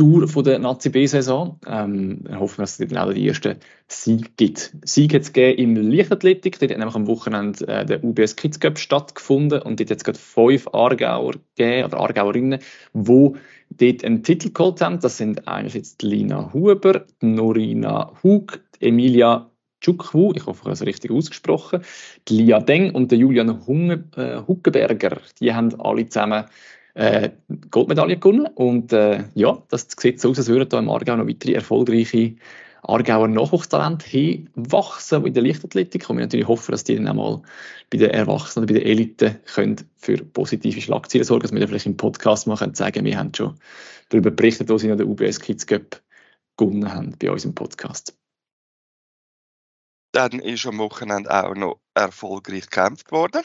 Tour 0.00 0.26
von 0.28 0.44
der 0.44 0.58
Nazi 0.58 0.88
B-Saison. 0.88 1.60
Ähm, 1.66 2.20
wir 2.22 2.40
hoffen, 2.40 2.62
dass 2.62 2.80
es 2.80 2.88
dann 2.88 2.96
auch 2.96 3.12
die 3.12 3.28
ersten 3.28 3.56
Sieg 3.86 4.34
gibt. 4.38 4.74
Sieg 4.82 5.12
hat 5.12 5.20
es 5.20 5.28
im 5.28 5.76
Leichtathletik. 5.76 6.58
Dort 6.58 6.72
hat 6.72 6.78
nämlich 6.78 6.96
am 6.96 7.06
Wochenende 7.06 7.68
äh, 7.68 7.84
der 7.84 8.02
UBS 8.02 8.34
Kids 8.34 8.58
Cup 8.60 8.78
stattgefunden 8.78 9.60
und 9.60 9.78
dort 9.78 9.90
hat 9.90 9.98
es 9.98 10.04
gerade 10.04 10.18
fünf 10.18 10.68
Aargauer 10.68 11.34
gegeben, 11.54 11.84
oder 11.84 12.00
Aargauerinnen, 12.00 12.60
die 12.94 13.32
dort 13.68 14.04
einen 14.04 14.22
Titel 14.22 14.50
geholt 14.54 14.80
haben. 14.80 15.00
Das 15.00 15.18
sind 15.18 15.46
einerseits 15.46 15.98
die 15.98 16.06
Lina 16.06 16.50
Huber, 16.54 17.04
Norina 17.20 18.10
Hug, 18.22 18.58
Emilia 18.80 19.50
Chukwu, 19.82 20.32
ich 20.34 20.46
hoffe, 20.46 20.60
ich 20.60 20.64
habe 20.64 20.72
es 20.72 20.86
richtig 20.86 21.10
ausgesprochen, 21.10 21.82
die 22.26 22.38
Lia 22.38 22.60
Deng 22.60 22.94
und 22.94 23.10
der 23.10 23.18
Julian 23.18 23.66
Hunge, 23.66 24.04
äh, 24.16 24.40
Huckenberger. 24.48 25.20
Die 25.40 25.52
haben 25.52 25.78
alle 25.78 26.08
zusammen 26.08 26.46
äh, 26.94 27.30
Goldmedaille 27.70 28.18
gewonnen. 28.18 28.46
Und 28.46 28.92
äh, 28.92 29.24
ja, 29.34 29.62
das 29.68 29.88
sieht 29.98 30.20
so 30.20 30.30
aus, 30.30 30.38
als 30.38 30.48
würden 30.48 30.68
da 30.68 30.78
im 30.78 30.88
Aargau 30.88 31.16
noch 31.16 31.26
weitere 31.26 31.52
erfolgreiche 31.52 32.36
Aargauer 32.82 33.28
Nachwuchstalente 33.28 34.06
hinwachsen 34.08 35.26
in 35.26 35.34
der 35.34 35.42
Leichtathletik. 35.42 36.08
Und 36.08 36.16
wir 36.16 36.24
natürlich 36.24 36.48
hoffen, 36.48 36.72
dass 36.72 36.84
die 36.84 36.96
dann 36.96 37.08
auch 37.08 37.14
mal 37.14 37.42
bei 37.90 37.98
den 37.98 38.10
Erwachsenen 38.10 38.66
bei 38.66 38.74
den 38.74 38.82
Eliten 38.82 39.38
können 39.44 39.76
für 39.96 40.16
positive 40.16 40.80
Schlagzeilen 40.80 41.24
sorgen, 41.24 41.42
dass 41.42 41.52
wir 41.52 41.60
dann 41.60 41.68
vielleicht 41.68 41.86
im 41.86 41.96
Podcast 41.96 42.46
mal 42.46 42.56
können 42.56 42.74
sagen 42.74 43.04
wir 43.04 43.18
haben 43.18 43.34
schon 43.34 43.54
darüber 44.08 44.30
berichtet, 44.30 44.68
wo 44.70 44.78
sie 44.78 44.88
noch 44.88 44.96
den 44.96 45.08
UBS 45.08 45.40
Kids 45.40 45.66
Cup 45.66 46.02
gewonnen 46.56 46.92
haben 46.92 47.14
bei 47.18 47.30
uns 47.30 47.44
im 47.44 47.54
Podcast. 47.54 48.16
Dann 50.12 50.40
ist 50.40 50.66
am 50.66 50.78
Wochenende 50.78 51.30
auch 51.30 51.54
noch 51.54 51.80
erfolgreich 51.94 52.68
gekämpft 52.68 53.12
worden. 53.12 53.42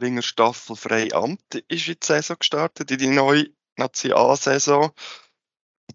Ringer 0.00 0.22
Staffel 0.22 0.76
Freiamt 0.76 1.54
ist 1.68 1.88
in 1.88 1.94
die 2.00 2.06
Saison 2.06 2.36
gestartet, 2.38 2.90
in 2.90 2.98
die 2.98 3.06
neue 3.08 3.46
Nazi 3.76 4.12
A-Saison. 4.12 4.92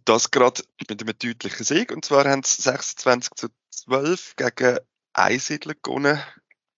Das 0.04 0.32
gerade 0.32 0.64
mit 0.80 0.92
einem 0.92 1.18
deutlichen 1.18 1.66
Sieg. 1.66 1.92
Und 1.92 2.06
zwar 2.06 2.26
haben 2.26 2.44
sie 2.44 2.62
26 2.62 3.34
zu 3.36 3.48
12 3.72 4.36
gegen 4.36 4.80
Einsiedler 5.14 5.74
gewonnen. 5.82 6.22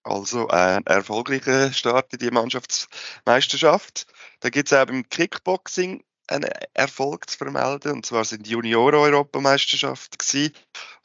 Also 0.03 0.47
ein 0.47 0.85
erfolgreicher 0.85 1.73
Start 1.73 2.13
in 2.13 2.19
die 2.19 2.31
Mannschaftsmeisterschaft. 2.31 4.05
Da 4.39 4.49
gibt 4.49 4.71
es 4.71 4.77
auch 4.77 4.85
beim 4.85 5.07
Kickboxing 5.09 6.03
einen 6.27 6.49
Erfolg 6.73 7.29
zu 7.29 7.37
vermelden. 7.37 7.93
Und 7.93 8.05
zwar 8.05 8.23
sind 8.23 8.45
die 8.45 8.51
Junioren-Europameisterschaft 8.51 10.19
gewesen. 10.19 10.53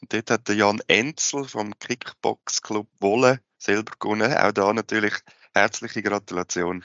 Und 0.00 0.12
dort 0.12 0.30
hat 0.30 0.48
der 0.48 0.56
Jan 0.56 0.80
Enzel 0.86 1.44
vom 1.44 1.76
Kickbox-Club 1.78 2.88
Wolle 3.00 3.40
selber 3.58 3.92
gewonnen. 3.98 4.36
Auch 4.36 4.52
da 4.52 4.72
natürlich 4.72 5.14
herzliche 5.54 6.02
Gratulation. 6.02 6.84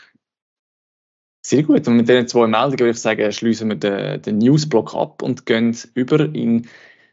Sehr 1.46 1.64
gut. 1.64 1.88
Und 1.88 1.98
mit 1.98 2.10
diesen 2.10 2.28
zwei 2.28 2.48
Meldungen 2.48 2.80
würde 2.80 2.92
ich 2.92 3.00
sagen, 3.00 3.32
schließen 3.32 3.70
wir 3.70 3.76
den, 3.78 4.22
den 4.22 4.38
Newsblock 4.40 4.94
ab 4.94 5.22
und 5.22 5.46
gehen 5.46 5.78
über 5.94 6.20
in 6.20 6.64
den 6.64 6.70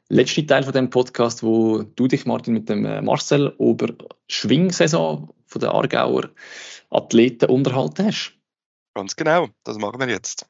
letzten 0.08 0.46
Teil 0.46 0.64
von 0.64 0.72
dem 0.72 0.90
Podcast, 0.90 1.42
wo 1.42 1.82
du 1.82 2.08
dich, 2.08 2.26
Martin, 2.26 2.54
mit 2.54 2.68
dem 2.68 2.84
äh, 2.84 3.00
Marcel 3.00 3.54
über 3.58 3.88
die 3.88 4.04
Schwingsaison 4.28 5.32
von 5.46 5.60
der 5.60 5.72
Aargauer 5.72 6.30
Athleten 6.90 7.50
unterhalten 7.50 8.06
hast. 8.06 8.36
Ganz 8.94 9.16
genau, 9.16 9.48
das 9.64 9.78
machen 9.78 10.00
wir 10.00 10.08
jetzt. 10.08 10.46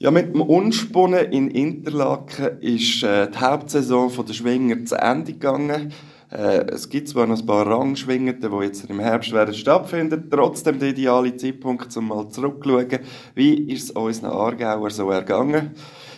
Ja, 0.00 0.12
mit 0.12 0.32
dem 0.32 0.42
Unspunnen 0.42 1.32
in 1.32 1.50
Interlaken 1.50 2.60
ist 2.60 3.02
äh, 3.02 3.28
die 3.28 3.38
Hauptsaison 3.38 4.24
der 4.24 4.32
Schwinger 4.32 4.84
zu 4.84 4.94
Ende 4.94 5.32
gegangen. 5.32 5.92
Äh, 6.30 6.66
es 6.72 6.88
gibt 6.88 7.08
zwar 7.08 7.26
noch 7.26 7.38
ein 7.38 7.46
paar 7.46 7.66
Rangschwingende, 7.66 8.50
die 8.50 8.64
jetzt 8.64 8.88
im 8.88 9.00
Herbst 9.00 9.32
werden 9.32 9.54
stattfinden, 9.54 10.28
trotzdem 10.30 10.78
der 10.78 10.90
ideale 10.90 11.36
Zeitpunkt, 11.36 11.96
um 11.96 12.08
mal 12.08 12.28
zurückzuschauen, 12.28 13.00
wie 13.34 13.54
ist 13.72 13.84
es 13.84 13.90
unseren 13.92 14.30
Aargauer 14.30 14.90
so 14.90 15.10
ergangen. 15.10 15.70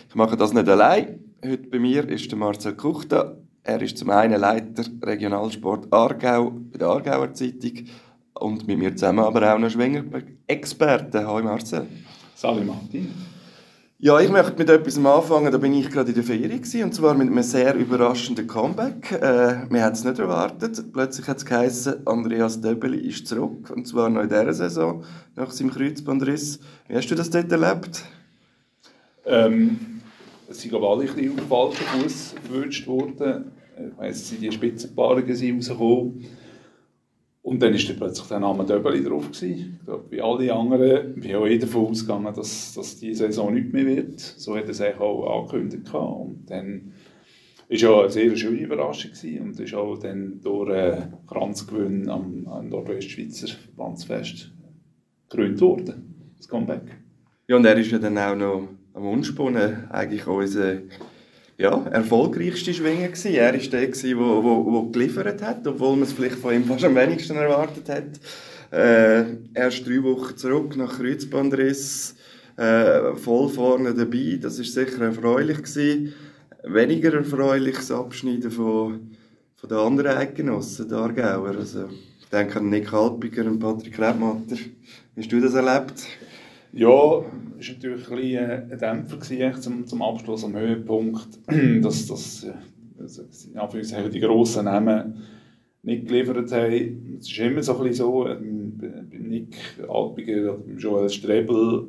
Ich 0.09 0.15
mache 0.15 0.35
das 0.35 0.53
nicht 0.53 0.67
allein. 0.67 1.19
Heute 1.43 1.69
bei 1.69 1.79
mir 1.79 2.07
ist 2.09 2.29
der 2.29 2.37
Marcel 2.37 2.75
Kuchta. 2.75 3.37
Er 3.63 3.81
ist 3.81 3.97
zum 3.97 4.09
einen 4.09 4.39
Leiter 4.39 4.83
Regionalsport 5.01 5.91
Aargau 5.93 6.51
bei 6.71 6.77
der 6.77 6.87
Aargauer 6.87 7.33
Zeitung 7.33 7.85
und 8.33 8.67
mit 8.67 8.79
mir 8.79 8.95
zusammen 8.95 9.19
aber 9.19 9.53
auch 9.53 9.59
noch 9.59 9.69
Schwinger-Experte. 9.69 11.25
Hallo 11.25 11.43
Marcel. 11.43 11.87
Salut 12.35 12.65
Martin. 12.65 13.13
Ja, 14.03 14.19
ich 14.19 14.31
möchte 14.31 14.57
mit 14.57 14.67
etwas 14.67 14.97
anfangen. 14.97 15.51
Da 15.51 15.59
bin 15.59 15.75
ich 15.75 15.91
gerade 15.91 16.09
in 16.09 16.15
der 16.15 16.23
Ferien 16.23 16.49
gewesen, 16.49 16.85
und 16.85 16.95
zwar 16.95 17.13
mit 17.13 17.27
einem 17.27 17.43
sehr 17.43 17.75
überraschenden 17.75 18.47
Comeback. 18.47 19.11
Äh, 19.11 19.69
wir 19.69 19.83
haben 19.83 19.91
es 19.91 20.03
nicht 20.03 20.17
erwartet. 20.17 20.91
Plötzlich 20.91 21.27
hat 21.27 21.37
es 21.37 21.45
geheißen, 21.45 22.07
Andreas 22.07 22.59
Döbeli 22.59 22.97
ist 22.97 23.27
zurück 23.27 23.69
und 23.69 23.87
zwar 23.87 24.09
noch 24.09 24.23
in 24.23 24.29
dieser 24.29 24.53
Saison 24.53 25.03
nach 25.35 25.51
seinem 25.51 25.69
Kreuzbandriss. 25.69 26.59
Wie 26.87 26.95
hast 26.95 27.11
du 27.11 27.13
das 27.13 27.29
dort 27.29 27.51
erlebt? 27.51 28.03
Ähm, 29.23 30.01
es 30.49 30.59
sind 30.59 30.71
glaube 30.71 30.89
alle 30.89 31.01
ein 31.01 31.13
bisschen 31.13 31.29
auf 31.33 31.35
den 31.35 31.47
falschen 31.47 32.01
Fuß 32.01 32.35
gewünscht 32.47 32.87
worden. 32.87 33.51
Ich 33.77 33.97
weiss, 33.99 34.15
es 34.15 34.29
sind 34.29 34.41
die 34.41 34.51
Spitzenpaare 34.51 35.21
rausgekommen 35.21 36.25
und 37.43 37.61
dann 37.61 37.73
war 37.73 37.95
plötzlich 37.97 38.27
der 38.27 38.39
Name 38.39 38.65
Döbeli 38.65 39.03
drauf. 39.03 39.31
Gewesen. 39.31 39.77
Ich 39.79 39.85
glaube, 39.85 40.05
wie 40.11 40.21
alle 40.21 40.53
anderen 40.53 41.15
bin 41.15 41.35
auch 41.35 41.45
ich 41.45 41.59
davon 41.59 41.87
ausgegangen, 41.87 42.33
dass, 42.35 42.73
dass 42.73 42.99
die 42.99 43.15
Saison 43.15 43.53
nicht 43.53 43.73
mehr 43.73 43.85
wird. 43.85 44.19
So 44.19 44.55
hat 44.55 44.65
er 44.65 44.69
es 44.69 44.81
auch 44.81 45.39
angekündigt. 45.39 45.91
Und 45.93 46.45
dann 46.47 46.93
war 47.67 47.77
ja 47.77 47.99
eine 48.01 48.09
sehr 48.09 48.35
schöne 48.35 48.59
Überraschung 48.59 49.11
gewesen 49.11 49.41
und 49.41 49.59
ist 49.59 49.73
auch 49.73 49.97
dann 49.97 50.39
durch 50.41 50.69
äh, 50.69 51.07
Kranzgewinn 51.27 52.09
am, 52.09 52.47
am 52.47 52.69
Nordwestschweizer 52.69 53.47
Verbandsfest 53.47 54.51
gekrönt 55.27 55.61
worden, 55.61 56.33
das 56.37 56.47
Comeback. 56.47 57.01
Ja, 57.47 57.55
und 57.55 57.65
er 57.65 57.77
ist 57.77 57.91
ja 57.91 57.97
dann 57.97 58.17
auch 58.17 58.35
noch 58.35 58.67
am 58.93 59.07
Unspunnen 59.07 59.89
eigentlich 59.89 60.27
unser 60.27 60.79
ja, 61.61 61.85
erfolgreichste 61.91 62.73
Schwinger 62.73 63.09
gewesen. 63.09 63.35
Er 63.35 63.53
war 63.53 63.59
der, 63.59 63.87
der, 63.87 64.17
wo, 64.17 64.43
wo 64.43 64.83
geliefert 64.89 65.41
hat, 65.43 65.67
obwohl 65.67 65.95
man 65.95 66.03
es 66.03 66.13
vielleicht 66.13 66.37
von 66.37 66.53
ihm 66.53 66.65
fast 66.65 66.83
am 66.83 66.95
wenigsten 66.95 67.37
erwartet 67.37 67.87
hat. 67.87 68.19
Äh, 68.71 69.25
erst 69.53 69.85
drei 69.85 70.01
Wochen 70.01 70.35
zurück 70.37 70.75
nach 70.75 70.97
Kreuzbandriss, 70.97 72.15
äh, 72.57 73.15
voll 73.15 73.49
vorne 73.49 73.93
dabei. 73.93 74.39
Das 74.41 74.57
ist 74.57 74.73
sicher 74.73 75.03
erfreulich 75.03 75.57
gewesen. 75.57 76.13
Weniger 76.63 77.13
erfreulich 77.13 77.75
das 77.75 77.91
Abschneiden 77.91 78.49
von, 78.49 79.11
von 79.55 79.69
den 79.69 79.77
anderen 79.77 80.17
Eidgenossen, 80.17 80.89
der 80.89 80.97
Aargauer. 80.97 81.55
Also, 81.59 81.89
ich 82.21 82.29
denke 82.29 82.59
an 82.59 82.69
Nick 82.69 82.91
Halpiger 82.91 83.45
und 83.45 83.59
Patrick 83.59 83.99
Rebmatter. 83.99 84.57
Hast 85.15 85.31
du 85.31 85.39
das 85.39 85.53
erlebt? 85.53 86.07
Ja, 86.73 86.87
war 86.87 87.25
natürlich 87.57 88.09
ein, 88.09 88.15
bisschen 88.15 88.71
ein 88.71 88.79
Dämpfer 88.79 89.17
gewesen, 89.17 89.61
zum, 89.61 89.87
zum 89.87 90.01
Abschluss, 90.01 90.45
am 90.45 90.55
Höhepunkt, 90.55 91.27
dass, 91.81 92.07
dass 92.07 92.47
ja, 93.53 93.67
die 93.67 94.19
grossen 94.19 94.65
Namen 94.65 95.21
nicht 95.83 96.07
geliefert 96.07 96.51
haben. 96.51 97.17
Es 97.19 97.29
ist 97.29 97.39
immer 97.39 97.61
so 97.61 97.77
ein 97.77 97.93
so, 97.93 98.27
ähm, 98.27 98.77
beim 98.77 99.23
Nick 99.23 99.57
Alpiger 99.87 100.59
oder 100.59 100.77
Joel 100.77 101.09
Strebel, 101.09 101.87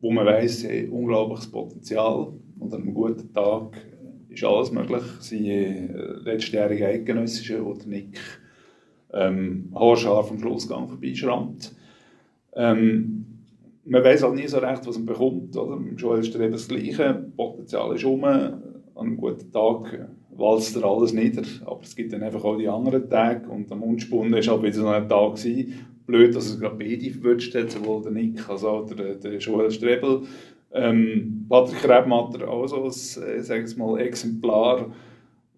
wo 0.00 0.10
man 0.10 0.24
weiss, 0.24 0.60
sie 0.60 0.86
haben 0.86 0.92
unglaubliches 0.92 1.50
Potenzial 1.50 2.32
und 2.58 2.72
an 2.72 2.82
einem 2.82 2.94
guten 2.94 3.32
Tag 3.34 3.76
ist 4.30 4.44
alles 4.44 4.72
möglich. 4.72 5.02
Äh, 5.32 5.86
letztjährige 6.22 6.86
Eidgenössische, 6.86 7.62
der 7.62 7.86
Nick 7.86 8.18
ähm, 9.12 9.70
haarscharf 9.74 10.30
am 10.30 10.38
Schlussgang 10.38 10.88
vorbeischrammt. 10.88 11.74
Ähm, 12.54 13.26
man 13.84 14.04
weiß 14.04 14.22
halt 14.22 14.34
nie 14.34 14.46
so 14.46 14.58
recht, 14.58 14.86
was 14.86 14.96
man 14.96 15.06
bekommt. 15.06 15.56
Oder? 15.56 15.78
Joel 15.96 16.20
ist 16.20 16.34
eben 16.34 16.52
das 16.52 16.68
Gleiche, 16.68 17.26
Potenzial 17.36 17.94
ist 17.94 18.04
um, 18.04 18.24
an 18.24 18.62
einem 18.96 19.16
guten 19.16 19.50
Tag 19.50 20.08
walzt 20.40 20.76
er 20.76 20.84
alles 20.84 21.12
nieder, 21.12 21.42
aber 21.66 21.80
es 21.82 21.94
gibt 21.94 22.12
dann 22.12 22.22
einfach 22.22 22.44
auch 22.44 22.56
die 22.56 22.68
anderen 22.68 23.08
Tage 23.08 23.48
und 23.48 23.70
am 23.70 23.82
Unspunnen 23.82 24.32
war 24.32 24.40
halt 24.40 24.62
wieder 24.62 24.72
so 24.72 24.88
ein 24.88 25.08
Tag 25.08 25.36
gewesen. 25.36 25.86
Blöd, 26.06 26.34
dass 26.34 26.46
es 26.46 26.58
gerade 26.58 26.76
beide 26.76 27.10
verwünscht 27.10 27.54
hat, 27.54 27.70
sowohl 27.70 28.02
der 28.02 28.12
Nick 28.12 28.48
als 28.48 28.64
auch 28.64 28.86
der, 28.86 29.14
der 29.14 29.38
Joel 29.38 29.70
Strebel. 29.70 30.22
Ähm, 30.72 31.46
Patrick 31.48 31.88
Rebmatter 31.88 32.48
auch 32.48 32.66
so 32.66 32.82
ein, 32.82 32.88
äh, 32.88 33.42
sag 33.42 33.64
ich 33.64 33.76
mal, 33.76 34.00
Exemplar, 34.00 34.90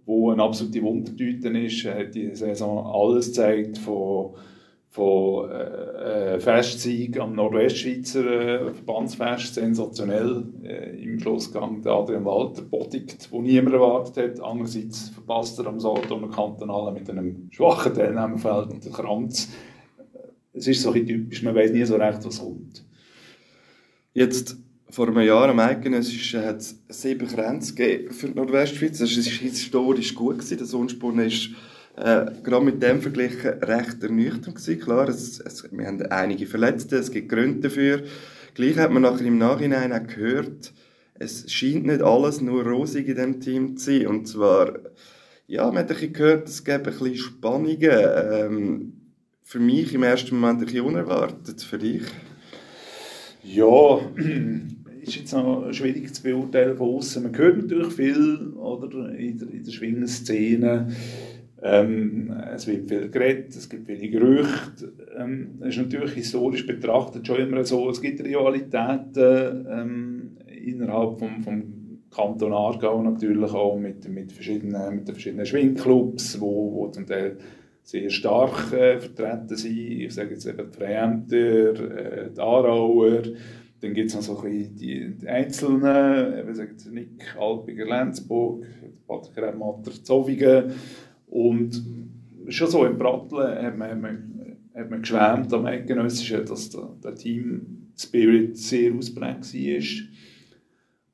wo 0.05 0.31
eine 0.31 0.43
absolute 0.43 0.83
Wundertüte 0.83 1.49
ist. 1.49 1.85
Er 1.85 2.01
hat 2.01 2.15
die 2.15 2.35
Saison 2.35 2.87
alles 2.87 3.29
gezeigt, 3.29 3.79
von 3.79 4.35
von 4.93 5.51
äh, 5.51 6.35
äh, 6.35 6.41
Festsieg 6.41 7.19
am 7.19 7.35
Nordwestschweizer 7.35 8.27
äh, 8.27 8.75
Verbandsfest, 8.75 9.55
sensationell 9.55 10.45
äh, 10.63 11.03
im 11.03 11.19
Schlussgang 11.19 11.81
der 11.81 11.93
Adrian 11.93 12.27
Walter 12.27 12.61
bodigt, 12.61 13.27
wo 13.31 13.41
niemand 13.41 13.75
erwartet 13.75 14.17
hat. 14.19 14.45
Andererseits 14.45 15.09
verpasst 15.09 15.59
er 15.59 15.69
am 15.69 15.81
Solothurner 15.81 16.29
Kantonalen 16.29 16.93
mit 16.93 17.09
einem 17.09 17.49
schwachen 17.51 17.95
Teilnehmerfeld 17.95 18.71
und 18.71 18.85
der 18.85 18.93
Kranz. 18.93 19.49
Es 20.53 20.67
ist 20.67 20.83
so 20.83 20.93
ein 20.93 21.07
typisch, 21.07 21.43
man 21.43 21.55
weiß 21.55 21.73
nie 21.73 21.85
so 21.87 21.97
recht, 21.97 22.23
was 22.27 22.41
kommt. 22.41 22.85
Jetzt 24.13 24.59
vor 24.91 25.09
einem 25.09 25.27
Jahr 25.27 25.49
am 25.49 25.59
Eidgenössischen 25.59 26.45
hat 26.45 26.59
es 26.59 26.79
sieben 26.89 27.27
Grenzen 27.27 28.11
für 28.11 28.29
die 28.29 28.35
Nordwestschweiz. 28.35 28.99
Das 28.99 29.17
war 29.17 29.23
historisch 29.23 30.15
gut. 30.15 30.37
Gewesen. 30.37 30.59
Der 30.59 30.67
Sonnensporn 30.67 31.19
ist 31.21 31.49
äh, 31.97 32.27
gerade 32.43 32.65
mit 32.65 32.83
dem 32.83 33.01
verglichen 33.01 33.51
recht 33.63 34.03
ernüchternd 34.03 34.57
gewesen. 34.57 34.81
Klar, 34.81 35.09
es, 35.09 35.41
es, 35.41 35.71
wir 35.71 35.87
haben 35.87 36.03
einige 36.07 36.47
Verletzte, 36.47 36.97
es 36.97 37.11
gibt 37.11 37.29
Gründe 37.29 37.69
dafür. 37.69 38.03
Gleich 38.55 38.79
hat 38.79 38.91
man 38.91 39.03
nachher 39.03 39.27
im 39.27 39.39
Nachhinein 39.39 39.93
auch 39.93 40.07
gehört, 40.07 40.73
es 41.15 41.51
scheint 41.53 41.87
nicht 41.87 42.03
alles 42.03 42.41
nur 42.41 42.65
rosig 42.65 43.09
in 43.09 43.15
diesem 43.15 43.41
Team 43.41 43.77
zu 43.77 43.93
sein. 43.93 44.07
Und 44.07 44.27
zwar, 44.27 44.79
ja, 45.47 45.67
man 45.67 45.79
hat 45.79 45.91
ein 45.91 45.95
bisschen 45.95 46.13
gehört, 46.13 46.49
es 46.49 46.65
gäbe 46.65 46.91
ein 46.91 46.99
bisschen 46.99 47.17
Spannungen. 47.17 47.79
Ähm, 47.81 48.93
für 49.43 49.61
mich 49.61 49.95
im 49.95 50.03
ersten 50.03 50.39
Moment 50.39 50.61
ein 50.61 50.65
bisschen 50.65 50.87
unerwartet, 50.87 51.63
für 51.63 51.79
dich? 51.79 52.03
Ja, 53.45 54.01
ist 55.03 55.17
jetzt 55.17 55.33
noch 55.33 55.73
schwierig 55.73 56.15
zu 56.15 56.23
beurteilen 56.23 56.77
von 56.77 56.97
außen. 56.97 57.23
Man 57.23 57.37
hört 57.37 57.59
natürlich 57.59 57.93
viel 57.93 58.53
oder, 58.55 59.15
in 59.15 59.39
der, 59.39 59.49
in 59.51 59.65
der 59.65 59.73
Schwingenszene. 59.73 60.91
Ähm, 61.65 62.35
es 62.53 62.67
wird 62.67 62.89
viel 62.89 63.09
geredet, 63.09 63.55
es 63.55 63.69
gibt 63.69 63.87
viele 63.87 64.09
Gerüchte. 64.09 64.93
Ähm, 65.17 65.61
es 65.61 65.77
ist 65.77 65.83
natürlich 65.83 66.13
historisch 66.13 66.67
betrachtet 66.67 67.27
schon 67.27 67.37
immer 67.37 67.65
so, 67.65 67.89
es 67.89 68.01
gibt 68.01 68.23
Rivalitäten 68.23 69.67
ähm, 69.71 70.39
innerhalb 70.65 71.21
vom, 71.21 71.41
vom 71.43 71.83
Kanton 72.11 72.53
Aargau 72.53 73.03
natürlich 73.03 73.53
auch 73.53 73.79
mit, 73.79 74.09
mit, 74.09 74.33
verschiedenen, 74.33 74.97
mit 74.97 75.09
den 75.09 75.15
verschiedenen 75.15 75.47
Schwingclubs, 75.47 76.41
wo, 76.41 76.73
wo 76.75 76.89
zum 76.89 77.07
Teil 77.07 77.39
sehr 77.85 78.11
stark 78.11 78.73
äh, 78.73 78.99
vertreten 78.99 79.57
sind. 79.57 79.79
Ich 79.79 80.15
sage 80.15 80.31
jetzt 80.31 80.47
eben 80.47 80.69
die 80.71 80.77
Freämter, 80.77 82.27
äh, 82.27 82.31
die 82.31 82.41
Aarauer, 82.41 83.23
dann 83.81 83.95
gibt 83.95 84.11
es 84.11 84.15
noch 84.15 84.23
so 84.23 84.41
ein 84.43 84.77
die, 84.77 85.15
die 85.17 85.29
Einzelnen, 85.29 86.47
wie 86.47 86.55
sagt 86.55 86.87
Nick 86.93 87.37
Alpiger 87.39 87.87
Lenzburg, 87.87 88.65
Patrick 89.07 89.59
Matter 89.59 89.93
Zovigen 90.03 90.73
und 91.33 91.83
schon 92.49 92.69
so 92.69 92.85
im 92.85 92.99
Bratteln 92.99 93.65
hat 93.65 93.79
man, 93.79 93.91
hat 93.91 94.01
man, 94.03 94.57
hat 94.75 94.91
man 94.91 95.01
geschwärmt 95.01 95.51
am 95.55 95.65
Eidgenössischen, 95.65 96.45
dass 96.45 96.69
der, 96.69 96.91
der 97.03 97.15
Team-Spirit 97.15 98.59
sehr 98.59 98.93
ausprägt 98.93 99.55
war. 99.55 100.09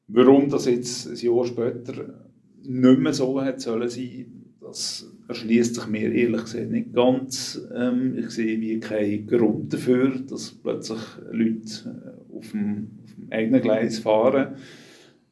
Warum 0.09 0.49
das 0.49 0.67
jetzt 0.67 1.07
ein 1.07 1.15
Jahr 1.15 1.45
später 1.45 2.25
nicht 2.65 2.99
mehr 2.99 3.13
so 3.13 3.41
hat 3.41 3.61
sollen 3.61 3.89
sein, 3.89 4.27
das 4.61 5.09
erschließt 5.29 5.77
sich 5.77 5.87
mir 5.87 6.13
ehrlich 6.13 6.43
gesagt 6.43 6.71
nicht 6.73 6.93
ganz. 6.93 7.61
Ähm, 7.73 8.19
ich 8.19 8.31
sehe 8.31 8.61
wie 8.61 8.81
keinen 8.81 9.25
Grund 9.29 9.73
dafür, 9.73 10.19
dass 10.29 10.51
plötzlich 10.51 11.01
Leute 11.31 12.17
äh, 12.33 12.37
auf 12.37 12.51
dem, 12.51 12.89
auf 13.05 13.15
dem 13.15 13.31
eigenen 13.31 13.63
Gleis 13.63 14.01
fahren. 14.01 14.57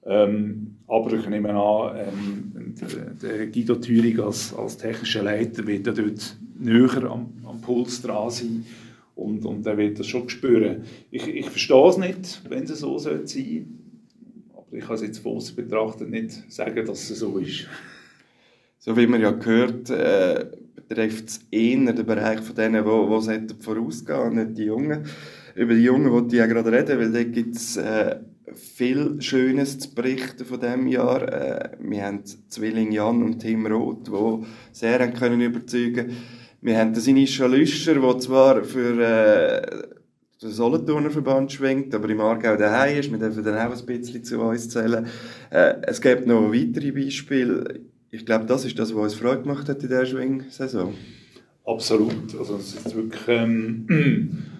Ähm, 0.04 0.75
aber 0.88 1.12
ich 1.12 1.28
nehme 1.28 1.50
an, 1.50 1.96
ähm, 1.96 2.74
der, 3.22 3.46
Guido 3.48 3.76
Thüring 3.76 4.20
als, 4.20 4.54
als 4.54 4.76
technischer 4.76 5.22
Leiter 5.22 5.66
wird 5.66 5.86
ja 5.86 5.92
dort 5.92 6.36
näher 6.58 7.10
am, 7.10 7.32
am 7.44 7.60
Puls 7.60 8.02
dran 8.02 8.30
sein 8.30 8.64
und, 9.14 9.44
und 9.44 9.66
er 9.66 9.76
wird 9.76 9.98
das 9.98 10.06
schon 10.06 10.28
spüren. 10.28 10.82
Ich, 11.10 11.26
ich 11.26 11.50
verstehe 11.50 11.88
es 11.88 11.98
nicht, 11.98 12.42
wenn 12.48 12.64
es 12.64 12.78
so 12.78 12.98
sein 12.98 13.26
sollte 13.26 13.64
aber 14.54 14.76
ich 14.76 14.84
kann 14.84 14.96
es 14.96 15.02
jetzt 15.02 15.18
von 15.18 15.36
außen 15.36 15.56
betrachtet 15.56 16.10
nicht 16.10 16.52
sagen, 16.52 16.84
dass 16.86 17.10
es 17.10 17.18
so 17.18 17.38
ist. 17.38 17.68
So 18.78 18.96
wie 18.96 19.06
man 19.06 19.20
ja 19.20 19.30
gehört, 19.30 19.90
äh, 19.90 20.46
betrifft 20.74 21.28
es 21.28 21.40
eher 21.50 21.92
den 21.92 22.06
Bereich 22.06 22.40
von 22.40 22.54
denen, 22.54 22.84
die, 22.84 23.46
die 23.46 23.62
vorausgehen, 23.62 24.34
nicht 24.34 24.58
die 24.58 24.64
Jungen. 24.64 25.04
Über 25.54 25.74
die 25.74 25.82
Jungen 25.82 26.10
wollte 26.12 26.36
ich 26.36 26.40
ja 26.40 26.46
gerade 26.46 26.70
reden, 26.70 26.98
weil 26.98 27.12
da 27.12 27.22
gibt 27.24 27.56
es 27.56 27.76
äh, 27.76 28.16
viel 28.54 29.20
Schönes 29.20 29.78
zu 29.78 29.94
berichten 29.94 30.44
von 30.44 30.60
diesem 30.60 30.86
Jahr. 30.86 31.22
Äh, 31.32 31.70
wir 31.80 32.04
haben 32.04 32.24
Zwilling 32.24 32.92
Jan 32.92 33.22
und 33.22 33.40
Tim 33.40 33.66
Roth, 33.66 34.08
die 34.08 34.46
sehr 34.72 35.00
haben 35.00 35.14
können 35.14 35.40
überzeugen 35.40 36.12
Wir 36.60 36.78
haben 36.78 36.92
den 36.92 37.02
Sinischa 37.02 37.46
Lüscher, 37.46 37.94
der 37.94 38.18
zwar 38.18 38.64
für 38.64 39.00
äh, 39.00 39.88
den 40.42 40.50
Solothurner 40.50 41.10
Verband 41.10 41.52
schwingt, 41.52 41.94
aber 41.94 42.08
im 42.08 42.20
Aargau 42.20 42.56
daheim 42.56 42.98
ist. 42.98 43.10
Wir 43.10 43.18
dürfen 43.18 43.44
dann 43.44 43.56
auch 43.56 43.76
ein 43.76 43.86
bisschen 43.86 44.24
zu 44.24 44.40
uns 44.40 44.68
zählen. 44.68 45.06
Äh, 45.50 45.74
es 45.82 46.00
gibt 46.00 46.26
noch 46.26 46.52
weitere 46.52 46.92
Beispiele. 46.92 47.80
Ich 48.10 48.24
glaube, 48.24 48.46
das 48.46 48.64
ist 48.64 48.78
das, 48.78 48.94
was 48.94 49.02
uns 49.02 49.14
Freude 49.14 49.42
gemacht 49.42 49.68
hat 49.68 49.82
in 49.82 49.88
dieser 49.88 50.06
Schwing-Saison. 50.06 50.94
Absolut. 51.64 52.38
Also 52.38 52.56
es 52.56 52.74
ist 52.74 52.94
wirklich... 52.94 53.22
Ähm, 53.28 54.28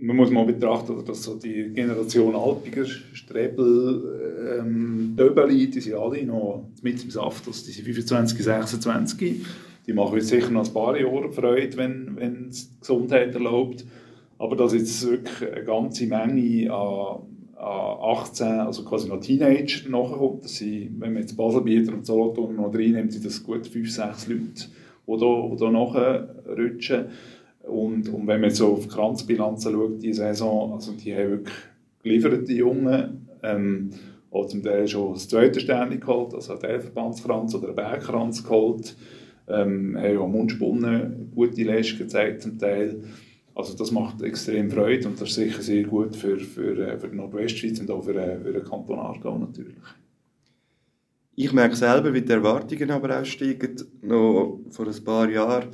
man 0.00 0.16
muss 0.16 0.30
mal 0.30 0.44
betrachten, 0.44 1.04
dass 1.04 1.22
so 1.22 1.34
die 1.34 1.70
Generation 1.74 2.34
Alpiger, 2.34 2.84
Strebel, 2.84 4.58
ähm, 4.60 5.14
Döbeli, 5.16 5.70
die 5.70 5.80
sind 5.80 5.94
alle 5.94 6.24
noch 6.24 6.68
mit 6.82 7.02
im 7.02 7.10
Saft, 7.10 7.46
also 7.46 7.66
die 7.66 7.72
sind 7.72 7.84
25, 7.84 8.44
26. 8.44 9.46
Die 9.86 9.92
machen 9.92 10.14
uns 10.14 10.28
sicher 10.28 10.50
noch 10.50 10.66
ein 10.66 10.72
paar 10.72 10.98
Jahre 10.98 11.32
Freude, 11.32 11.76
wenn, 11.76 12.16
wenn 12.16 12.48
es 12.50 12.70
die 12.70 12.80
Gesundheit 12.80 13.34
erlaubt. 13.34 13.84
Aber 14.38 14.54
dass 14.54 14.74
jetzt 14.74 15.08
wirklich 15.08 15.50
eine 15.50 15.64
ganze 15.64 16.06
Menge 16.06 16.72
an, 16.72 17.22
an 17.56 18.18
18, 18.18 18.46
also 18.46 18.84
quasi 18.84 19.08
noch 19.08 19.20
Teenager 19.20 19.88
nachkommt, 19.88 20.44
dass 20.44 20.56
sie, 20.56 20.90
wenn 20.98 21.14
man 21.14 21.22
jetzt 21.22 21.36
Baselbieter 21.36 21.92
und 21.92 22.06
Solothurn 22.06 22.56
noch 22.56 22.72
reinnimmt, 22.72 23.12
sind 23.12 23.24
das 23.24 23.42
gut 23.42 23.66
5, 23.66 23.90
6 23.90 24.28
Leute, 24.28 24.42
die 25.06 25.18
da, 25.18 25.56
da 25.58 25.70
nachrutschen. 25.70 27.06
Und, 27.68 28.08
und 28.08 28.26
wenn 28.26 28.40
man 28.40 28.50
so 28.50 28.72
auf 28.72 28.82
die 28.82 28.88
Kranzbilanzen 28.88 29.72
schaut, 29.72 30.02
die 30.02 30.12
Saison, 30.12 30.72
also 30.72 30.92
die 30.92 31.14
haben 31.14 31.30
wirklich 31.30 31.56
geliefert, 32.02 32.48
die 32.48 32.56
Jungen. 32.56 33.28
Ähm, 33.42 33.90
auch 34.30 34.46
zum 34.46 34.62
Teil 34.62 34.86
schon 34.86 35.14
das 35.14 35.28
zweite 35.28 35.60
Stern 35.60 35.98
geholt, 35.98 36.34
also 36.34 36.54
einen 36.54 36.64
Elfenbandskranz 36.64 37.54
oder 37.54 37.68
einen 37.68 37.76
Bergkranz 37.76 38.44
geholt. 38.44 38.96
Ähm, 39.48 39.96
haben 39.96 40.18
auch 40.18 40.28
Mundspunnen 40.28 41.30
gute 41.34 41.64
Leistung 41.64 41.98
gezeigt 41.98 42.42
zum 42.42 42.58
Teil. 42.58 43.02
Also 43.54 43.76
das 43.76 43.90
macht 43.90 44.22
extrem 44.22 44.70
Freude 44.70 45.08
und 45.08 45.20
das 45.20 45.30
ist 45.30 45.34
sicher 45.36 45.62
sehr 45.62 45.84
gut 45.84 46.14
für, 46.14 46.38
für, 46.38 46.78
äh, 46.78 46.98
für 46.98 47.08
die 47.08 47.16
Nordwestschweiz 47.16 47.80
und 47.80 47.90
auch 47.90 48.02
für, 48.02 48.14
äh, 48.14 48.38
für 48.38 48.52
den 48.52 48.62
Kanton 48.62 48.98
Aargau 48.98 49.38
natürlich. 49.38 49.76
Ich 51.34 51.52
merke 51.52 51.76
selber, 51.76 52.12
wie 52.12 52.20
die 52.20 52.32
Erwartungen 52.32 52.90
aber 52.90 53.20
auch 53.20 53.24
steigen. 53.24 53.76
Noch 54.02 54.60
vor 54.70 54.86
ein 54.86 55.04
paar 55.04 55.30
Jahren 55.30 55.68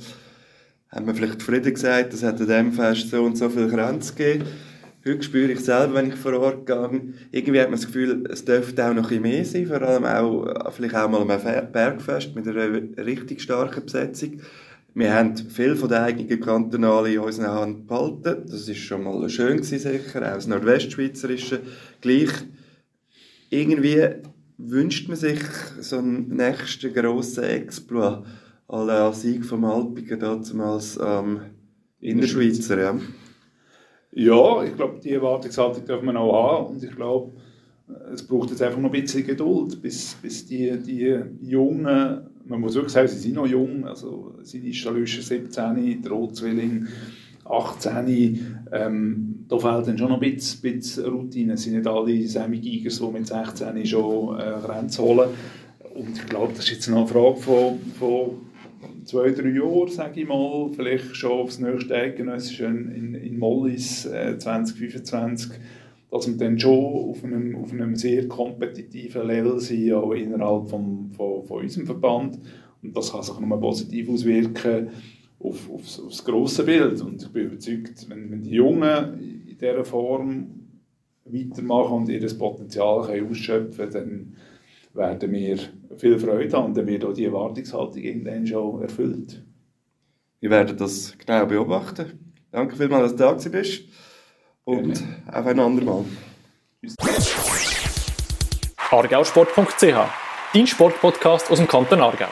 hat 0.89 1.05
man 1.05 1.15
vielleicht 1.15 1.41
zufrieden 1.41 1.73
gesagt, 1.73 2.13
es 2.13 2.23
hat 2.23 2.39
an 2.39 2.47
diesem 2.47 2.73
Fest 2.73 3.09
so 3.09 3.23
und 3.23 3.37
so 3.37 3.49
viel 3.49 3.67
Grenzen 3.67 4.15
gegeben. 4.15 4.45
Heute 5.07 5.21
spüre 5.21 5.51
ich 5.51 5.59
selber, 5.59 5.95
wenn 5.95 6.07
ich 6.07 6.15
vor 6.15 6.33
Ort 6.39 6.65
gehe, 6.65 7.13
irgendwie 7.31 7.59
hat 7.59 7.69
man 7.69 7.79
das 7.79 7.85
Gefühl, 7.85 8.23
es 8.31 8.43
dürfte 8.43 8.87
auch 8.87 8.93
noch 8.93 9.11
ein 9.11 9.21
mehr 9.21 9.45
sein, 9.45 9.67
vor 9.67 9.81
allem 9.81 10.03
auch, 10.03 10.71
vielleicht 10.71 10.95
auch 10.95 11.07
mal 11.07 11.29
ein 11.29 11.71
Bergfest 11.71 12.35
mit 12.35 12.47
einer 12.47 12.81
richtig 13.05 13.41
starken 13.41 13.85
Besetzung. 13.85 14.41
Wir 14.95 15.13
haben 15.13 15.35
viel 15.35 15.75
von 15.75 15.89
den 15.89 15.97
eigenen 15.99 16.39
Kantonalen 16.39 17.13
in 17.13 17.19
unserer 17.19 17.53
Hand 17.53 17.85
behalten. 17.85 18.45
Das 18.49 18.67
ist 18.67 18.77
schon 18.77 19.03
mal 19.03 19.29
schön 19.29 19.57
gewesen, 19.57 19.77
sicher, 19.77 20.21
auch 20.21 20.35
das 20.35 20.47
Nordwestschweizerische. 20.47 21.59
Gleich 22.01 22.31
irgendwie 23.49 24.07
wünscht 24.57 25.09
man 25.09 25.17
sich 25.17 25.41
so 25.81 25.97
einen 25.97 26.29
nächsten 26.29 26.93
grossen 26.93 27.43
Exploit 27.43 28.23
la 28.67 29.11
Sieg 29.13 29.45
vom 29.45 29.65
Alpiger 29.65 30.17
damals 30.17 30.99
ähm, 31.03 31.41
Innerschweizer. 31.99 32.79
Ja. 32.79 32.99
ja, 34.11 34.63
ich 34.63 34.75
glaube, 34.75 34.99
die 35.03 35.11
Erwartungshaltung 35.11 35.85
darf 35.85 36.01
man 36.01 36.17
auch 36.17 36.51
haben 36.51 36.75
und 36.75 36.83
ich 36.83 36.95
glaube, 36.95 37.33
es 38.11 38.25
braucht 38.25 38.49
jetzt 38.49 38.61
einfach 38.61 38.79
noch 38.79 38.91
ein 38.91 39.01
bisschen 39.01 39.25
Geduld, 39.25 39.81
bis, 39.81 40.15
bis 40.15 40.45
die, 40.45 40.77
die 40.77 41.21
Jungen 41.41 42.27
man 42.47 42.61
muss 42.61 42.75
wirklich 42.75 42.93
sagen, 42.93 43.07
sie 43.07 43.17
sind 43.17 43.35
noch 43.35 43.47
jung, 43.47 43.85
also 43.85 44.35
sind 44.43 44.73
Schalüscher 44.75 45.21
17, 45.21 46.01
der 46.01 46.11
Rotzwilling 46.11 46.87
18, 47.43 48.65
ähm, 48.71 49.45
da 49.47 49.57
fehlt 49.59 49.87
dann 49.87 49.97
schon 49.97 50.09
noch 50.09 50.21
ein 50.21 50.33
bisschen, 50.33 50.61
bisschen 50.61 51.05
Routine. 51.05 51.53
Es 51.53 51.63
sind 51.63 51.75
nicht 51.75 51.87
alle 51.87 52.27
Semi-Gigers, 52.27 52.99
die 52.99 53.11
mit 53.11 53.27
16 53.27 53.85
schon 53.85 54.39
äh, 54.39 54.53
Grenzen 54.63 55.03
holen. 55.03 55.29
Und 55.93 56.17
ich 56.17 56.25
glaube, 56.25 56.53
das 56.55 56.65
ist 56.65 56.71
jetzt 56.71 56.87
noch 56.89 56.99
eine 56.99 57.07
Frage 57.07 57.37
von, 57.37 57.79
von 57.99 58.29
zwei, 59.03 59.31
drei 59.31 59.49
Jahren, 59.49 59.87
sage 59.89 60.21
ich 60.21 60.27
mal, 60.27 60.69
vielleicht 60.75 61.15
schon 61.15 61.31
aufs 61.31 61.59
nächste 61.59 61.95
Eidgenössische 61.95 62.65
in, 62.65 63.15
in 63.15 63.37
Mollis 63.37 64.05
äh, 64.05 64.37
2025 64.37 65.59
dass 66.15 66.27
wir 66.27 66.37
dann 66.37 66.57
schon 66.57 67.09
auf 67.09 67.23
einem, 67.23 67.55
auf 67.57 67.73
einem 67.73 67.95
sehr 67.95 68.27
kompetitiven 68.27 69.27
Level 69.27 69.59
sind, 69.59 69.91
auch 69.93 70.13
innerhalb 70.13 70.69
vom, 70.69 71.11
von, 71.11 71.43
von 71.43 71.61
unserem 71.61 71.85
Verband. 71.85 72.39
Und 72.81 72.95
das 72.95 73.11
kann 73.11 73.23
sich 73.23 73.33
nochmal 73.33 73.59
positiv 73.59 74.09
auswirken 74.09 74.89
auf, 75.39 75.69
aufs, 75.69 75.99
aufs 75.99 76.23
grosse 76.23 76.63
Bild. 76.63 77.01
Und 77.01 77.21
ich 77.21 77.29
bin 77.29 77.47
überzeugt, 77.47 78.09
wenn, 78.09 78.31
wenn 78.31 78.43
die 78.43 78.51
Jungen 78.51 79.19
in 79.47 79.57
dieser 79.57 79.83
Form 79.83 80.47
weitermachen 81.25 81.97
und 81.97 82.09
ihr 82.09 82.37
Potenzial 82.37 83.21
ausschöpfen 83.29 83.89
können, 83.89 84.35
dann 84.93 84.97
werden 85.01 85.31
wir 85.33 85.57
viel 85.97 86.19
Freude 86.19 86.55
haben 86.55 86.65
und 86.65 86.77
dann 86.77 86.87
wird 86.87 87.05
auch 87.05 87.13
die 87.13 87.25
Erwartungshaltung 87.25 88.01
irgendwann 88.01 88.45
schon 88.45 88.81
erfüllt. 88.81 89.43
Wir 90.39 90.49
werden 90.49 90.77
das 90.77 91.17
genau 91.17 91.45
beobachten. 91.45 92.33
Danke 92.51 92.75
vielmals, 92.75 93.11
dass 93.11 93.11
du 93.13 93.17
da 93.17 93.31
gewesen 93.31 93.51
bist. 93.51 93.83
Und 94.63 94.93
Gerne. 94.93 95.39
auf 95.39 95.45
ein 95.45 95.59
andermal. 95.59 96.05
argausport.ch, 98.91 99.95
dein 100.53 100.67
Sportpodcast 100.67 101.51
aus 101.51 101.57
dem 101.57 101.67
Kanton 101.67 102.01
Aargau. 102.01 102.27